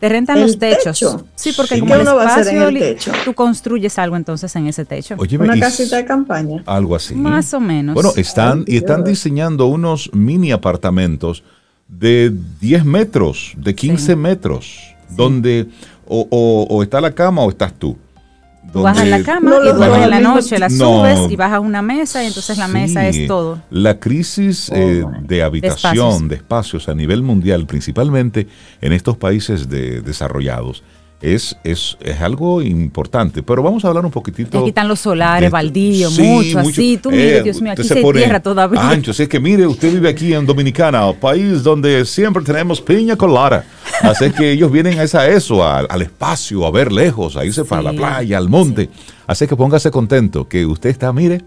Te 0.00 0.08
rentan 0.08 0.40
los 0.40 0.58
techos. 0.58 0.98
Sí, 1.34 1.52
porque 1.56 1.80
como 1.80 1.94
el 1.94 2.02
espacio, 2.02 2.68
techo? 2.72 3.12
tú 3.24 3.34
construyes 3.34 3.98
algo 3.98 4.16
entonces 4.16 4.54
en 4.54 4.68
ese 4.68 4.84
techo. 4.84 5.16
Una 5.40 5.58
casita 5.58 5.96
de 5.96 6.04
campaña. 6.04 6.62
Algo 6.66 6.94
así. 6.94 7.14
Más 7.14 7.52
o 7.52 7.60
menos. 7.60 7.94
Bueno, 7.94 8.12
están 8.16 8.64
y 8.66 8.76
están 8.76 9.02
diseñando 9.02 9.66
unos 9.66 10.10
mini 10.12 10.52
apartamentos 10.52 11.42
de 11.88 12.32
10 12.60 12.84
metros, 12.84 13.54
de 13.56 13.74
15 13.74 14.14
metros, 14.14 14.94
donde 15.08 15.66
o, 16.06 16.80
está 16.82 17.00
la 17.00 17.12
cama 17.12 17.42
o 17.42 17.50
estás 17.50 17.72
tú. 17.74 17.96
Vas 18.72 18.98
a 18.98 19.04
la 19.04 19.22
cama 19.22 19.56
y 19.64 19.72
luego 19.72 19.96
en 19.96 20.10
la 20.10 20.20
noche 20.20 20.58
la 20.58 20.70
subes 20.70 21.30
y 21.30 21.36
vas 21.36 21.52
a 21.52 21.60
una 21.60 21.82
mesa 21.82 22.22
y 22.22 22.26
entonces 22.26 22.58
la 22.58 22.68
mesa 22.68 23.06
es 23.08 23.26
todo. 23.26 23.60
La 23.70 23.98
crisis 23.98 24.70
eh, 24.74 25.04
de 25.22 25.42
habitación, 25.42 26.28
de 26.28 26.36
espacios. 26.36 26.88
a 26.88 26.94
nivel 26.94 27.22
mundial, 27.22 27.66
principalmente 27.66 28.46
en 28.80 28.92
estos 28.92 29.16
países 29.16 29.68
de, 29.68 30.00
desarrollados, 30.00 30.82
es, 31.20 31.56
es, 31.64 31.96
es, 32.00 32.20
algo 32.20 32.62
importante. 32.62 33.42
Pero 33.42 33.62
vamos 33.62 33.84
a 33.84 33.88
hablar 33.88 34.04
un 34.04 34.10
poquitito. 34.10 34.58
Aquí 34.58 34.68
están 34.68 34.86
los 34.86 35.00
solares, 35.00 35.50
baldíos, 35.50 36.18
mucho, 36.18 36.60
así. 36.60 36.96
Tú 36.96 37.10
mire, 37.10 37.38
eh, 37.38 37.42
Dios 37.42 37.60
mío, 37.60 37.72
aquí 37.72 37.82
se, 37.82 38.02
tierra 38.12 38.40
todavía. 38.40 38.88
Ancho, 38.88 39.10
es 39.10 39.28
que 39.28 39.40
mire, 39.40 39.66
usted 39.66 39.92
vive 39.92 40.08
aquí 40.08 40.32
en 40.32 40.46
Dominicana, 40.46 41.12
país 41.12 41.62
donde 41.62 42.04
siempre 42.04 42.42
tenemos 42.44 42.80
piña 42.80 43.16
colada. 43.16 43.64
Así 44.02 44.30
que 44.30 44.52
ellos 44.52 44.70
vienen 44.70 44.98
a, 44.98 45.02
esa, 45.02 45.26
eso, 45.28 45.66
al, 45.66 46.02
espacio, 46.02 46.64
a 46.64 46.70
ver 46.70 46.92
lejos, 46.92 47.36
a 47.36 47.44
irse 47.44 47.64
para 47.64 47.82
la 47.82 47.92
playa, 47.92 48.38
al 48.38 48.48
monte. 48.48 48.88
Así 49.26 49.46
que 49.46 49.56
póngase 49.56 49.90
contento 49.90 50.48
que 50.48 50.64
usted 50.64 50.90
está, 50.90 51.12
mire, 51.12 51.42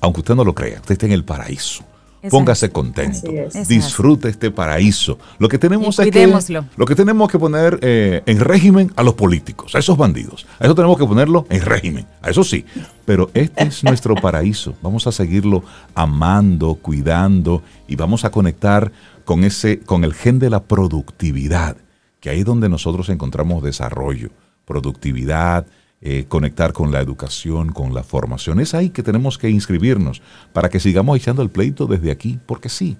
aunque 0.00 0.20
usted 0.20 0.34
no 0.34 0.44
lo 0.44 0.54
crea, 0.54 0.80
usted 0.80 0.92
está 0.92 1.06
en 1.06 1.12
el 1.12 1.24
paraíso. 1.24 1.84
Póngase 2.30 2.70
contento. 2.70 3.30
Disfrute 3.68 4.28
este 4.28 4.50
paraíso. 4.50 5.18
Lo 5.38 5.48
que 5.48 5.58
tenemos 5.58 5.98
es 5.98 6.10
que, 6.10 6.60
lo 6.76 6.86
que 6.86 6.94
tenemos 6.94 7.30
que 7.30 7.38
poner 7.38 7.78
eh, 7.82 8.22
en 8.26 8.40
régimen 8.40 8.92
a 8.96 9.02
los 9.02 9.14
políticos, 9.14 9.74
a 9.74 9.78
esos 9.78 9.96
bandidos. 9.96 10.46
A 10.58 10.64
eso 10.64 10.74
tenemos 10.74 10.98
que 10.98 11.06
ponerlo 11.06 11.46
en 11.50 11.62
régimen. 11.62 12.06
A 12.22 12.30
eso 12.30 12.44
sí. 12.44 12.64
Pero 13.04 13.30
este 13.34 13.64
es 13.64 13.82
nuestro 13.84 14.14
paraíso. 14.14 14.74
Vamos 14.82 15.06
a 15.06 15.12
seguirlo 15.12 15.64
amando, 15.94 16.74
cuidando 16.76 17.62
y 17.88 17.96
vamos 17.96 18.24
a 18.24 18.30
conectar 18.30 18.92
con 19.24 19.44
ese, 19.44 19.80
con 19.80 20.04
el 20.04 20.14
gen 20.14 20.38
de 20.38 20.50
la 20.50 20.62
productividad 20.62 21.76
que 22.22 22.30
ahí 22.30 22.38
es 22.38 22.44
donde 22.44 22.68
nosotros 22.68 23.08
encontramos 23.08 23.64
desarrollo, 23.64 24.30
productividad, 24.64 25.66
eh, 26.04 26.24
conectar 26.26 26.72
con 26.72 26.90
la 26.90 27.00
educación, 27.00 27.70
con 27.70 27.94
la 27.94 28.02
formación. 28.02 28.58
Es 28.58 28.74
ahí 28.74 28.90
que 28.90 29.04
tenemos 29.04 29.38
que 29.38 29.48
inscribirnos 29.48 30.20
para 30.52 30.68
que 30.68 30.80
sigamos 30.80 31.16
echando 31.16 31.42
el 31.42 31.50
pleito 31.50 31.86
desde 31.86 32.10
aquí, 32.10 32.40
porque 32.44 32.68
sí, 32.68 32.96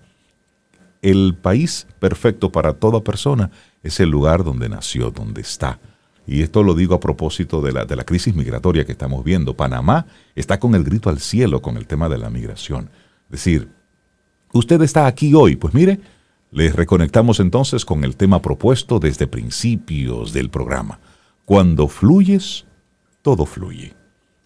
el 1.02 1.34
país 1.34 1.88
perfecto 1.98 2.52
para 2.52 2.74
toda 2.74 3.02
persona 3.02 3.50
es 3.82 3.98
el 3.98 4.08
lugar 4.08 4.44
donde 4.44 4.68
nació, 4.68 5.10
donde 5.10 5.40
está. 5.40 5.80
Y 6.28 6.42
esto 6.42 6.62
lo 6.62 6.74
digo 6.76 6.94
a 6.94 7.00
propósito 7.00 7.60
de 7.60 7.72
la, 7.72 7.84
de 7.86 7.96
la 7.96 8.04
crisis 8.04 8.36
migratoria 8.36 8.84
que 8.84 8.92
estamos 8.92 9.24
viendo. 9.24 9.56
Panamá 9.56 10.06
está 10.36 10.60
con 10.60 10.76
el 10.76 10.84
grito 10.84 11.10
al 11.10 11.18
cielo 11.18 11.60
con 11.60 11.76
el 11.76 11.88
tema 11.88 12.08
de 12.08 12.18
la 12.18 12.30
migración. 12.30 12.88
Es 13.24 13.30
decir, 13.30 13.68
usted 14.52 14.80
está 14.82 15.06
aquí 15.08 15.34
hoy, 15.34 15.56
pues 15.56 15.74
mire, 15.74 15.98
les 16.52 16.76
reconectamos 16.76 17.40
entonces 17.40 17.84
con 17.84 18.04
el 18.04 18.14
tema 18.14 18.40
propuesto 18.40 19.00
desde 19.00 19.26
principios 19.26 20.32
del 20.32 20.50
programa. 20.50 21.00
Cuando 21.44 21.88
fluyes, 21.88 22.66
todo 23.22 23.46
fluye. 23.46 23.94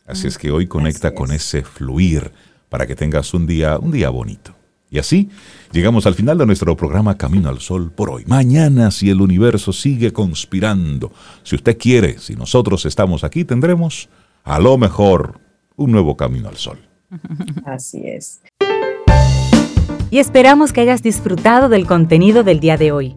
Así 0.06 0.28
es 0.28 0.38
que 0.38 0.50
hoy 0.50 0.66
conecta 0.66 1.14
con 1.14 1.32
ese 1.32 1.62
fluir 1.62 2.30
para 2.68 2.86
que 2.86 2.94
tengas 2.94 3.34
un 3.34 3.46
día, 3.46 3.78
un 3.78 3.90
día 3.90 4.10
bonito. 4.10 4.54
Y 4.88 4.98
así 4.98 5.30
llegamos 5.72 6.06
al 6.06 6.14
final 6.14 6.38
de 6.38 6.46
nuestro 6.46 6.76
programa 6.76 7.16
Camino 7.16 7.48
al 7.48 7.58
Sol 7.58 7.90
por 7.90 8.10
hoy. 8.10 8.24
Mañana, 8.26 8.92
si 8.92 9.10
el 9.10 9.20
universo 9.20 9.72
sigue 9.72 10.12
conspirando, 10.12 11.12
si 11.42 11.56
usted 11.56 11.76
quiere, 11.76 12.18
si 12.18 12.36
nosotros 12.36 12.86
estamos 12.86 13.24
aquí, 13.24 13.44
tendremos 13.44 14.08
a 14.44 14.60
lo 14.60 14.78
mejor 14.78 15.40
un 15.74 15.90
nuevo 15.90 16.16
Camino 16.16 16.48
al 16.48 16.56
Sol. 16.56 16.78
Así 17.66 18.02
es. 18.06 18.42
Y 20.10 20.18
esperamos 20.18 20.72
que 20.72 20.82
hayas 20.82 21.02
disfrutado 21.02 21.68
del 21.68 21.86
contenido 21.86 22.44
del 22.44 22.60
día 22.60 22.76
de 22.76 22.92
hoy. 22.92 23.16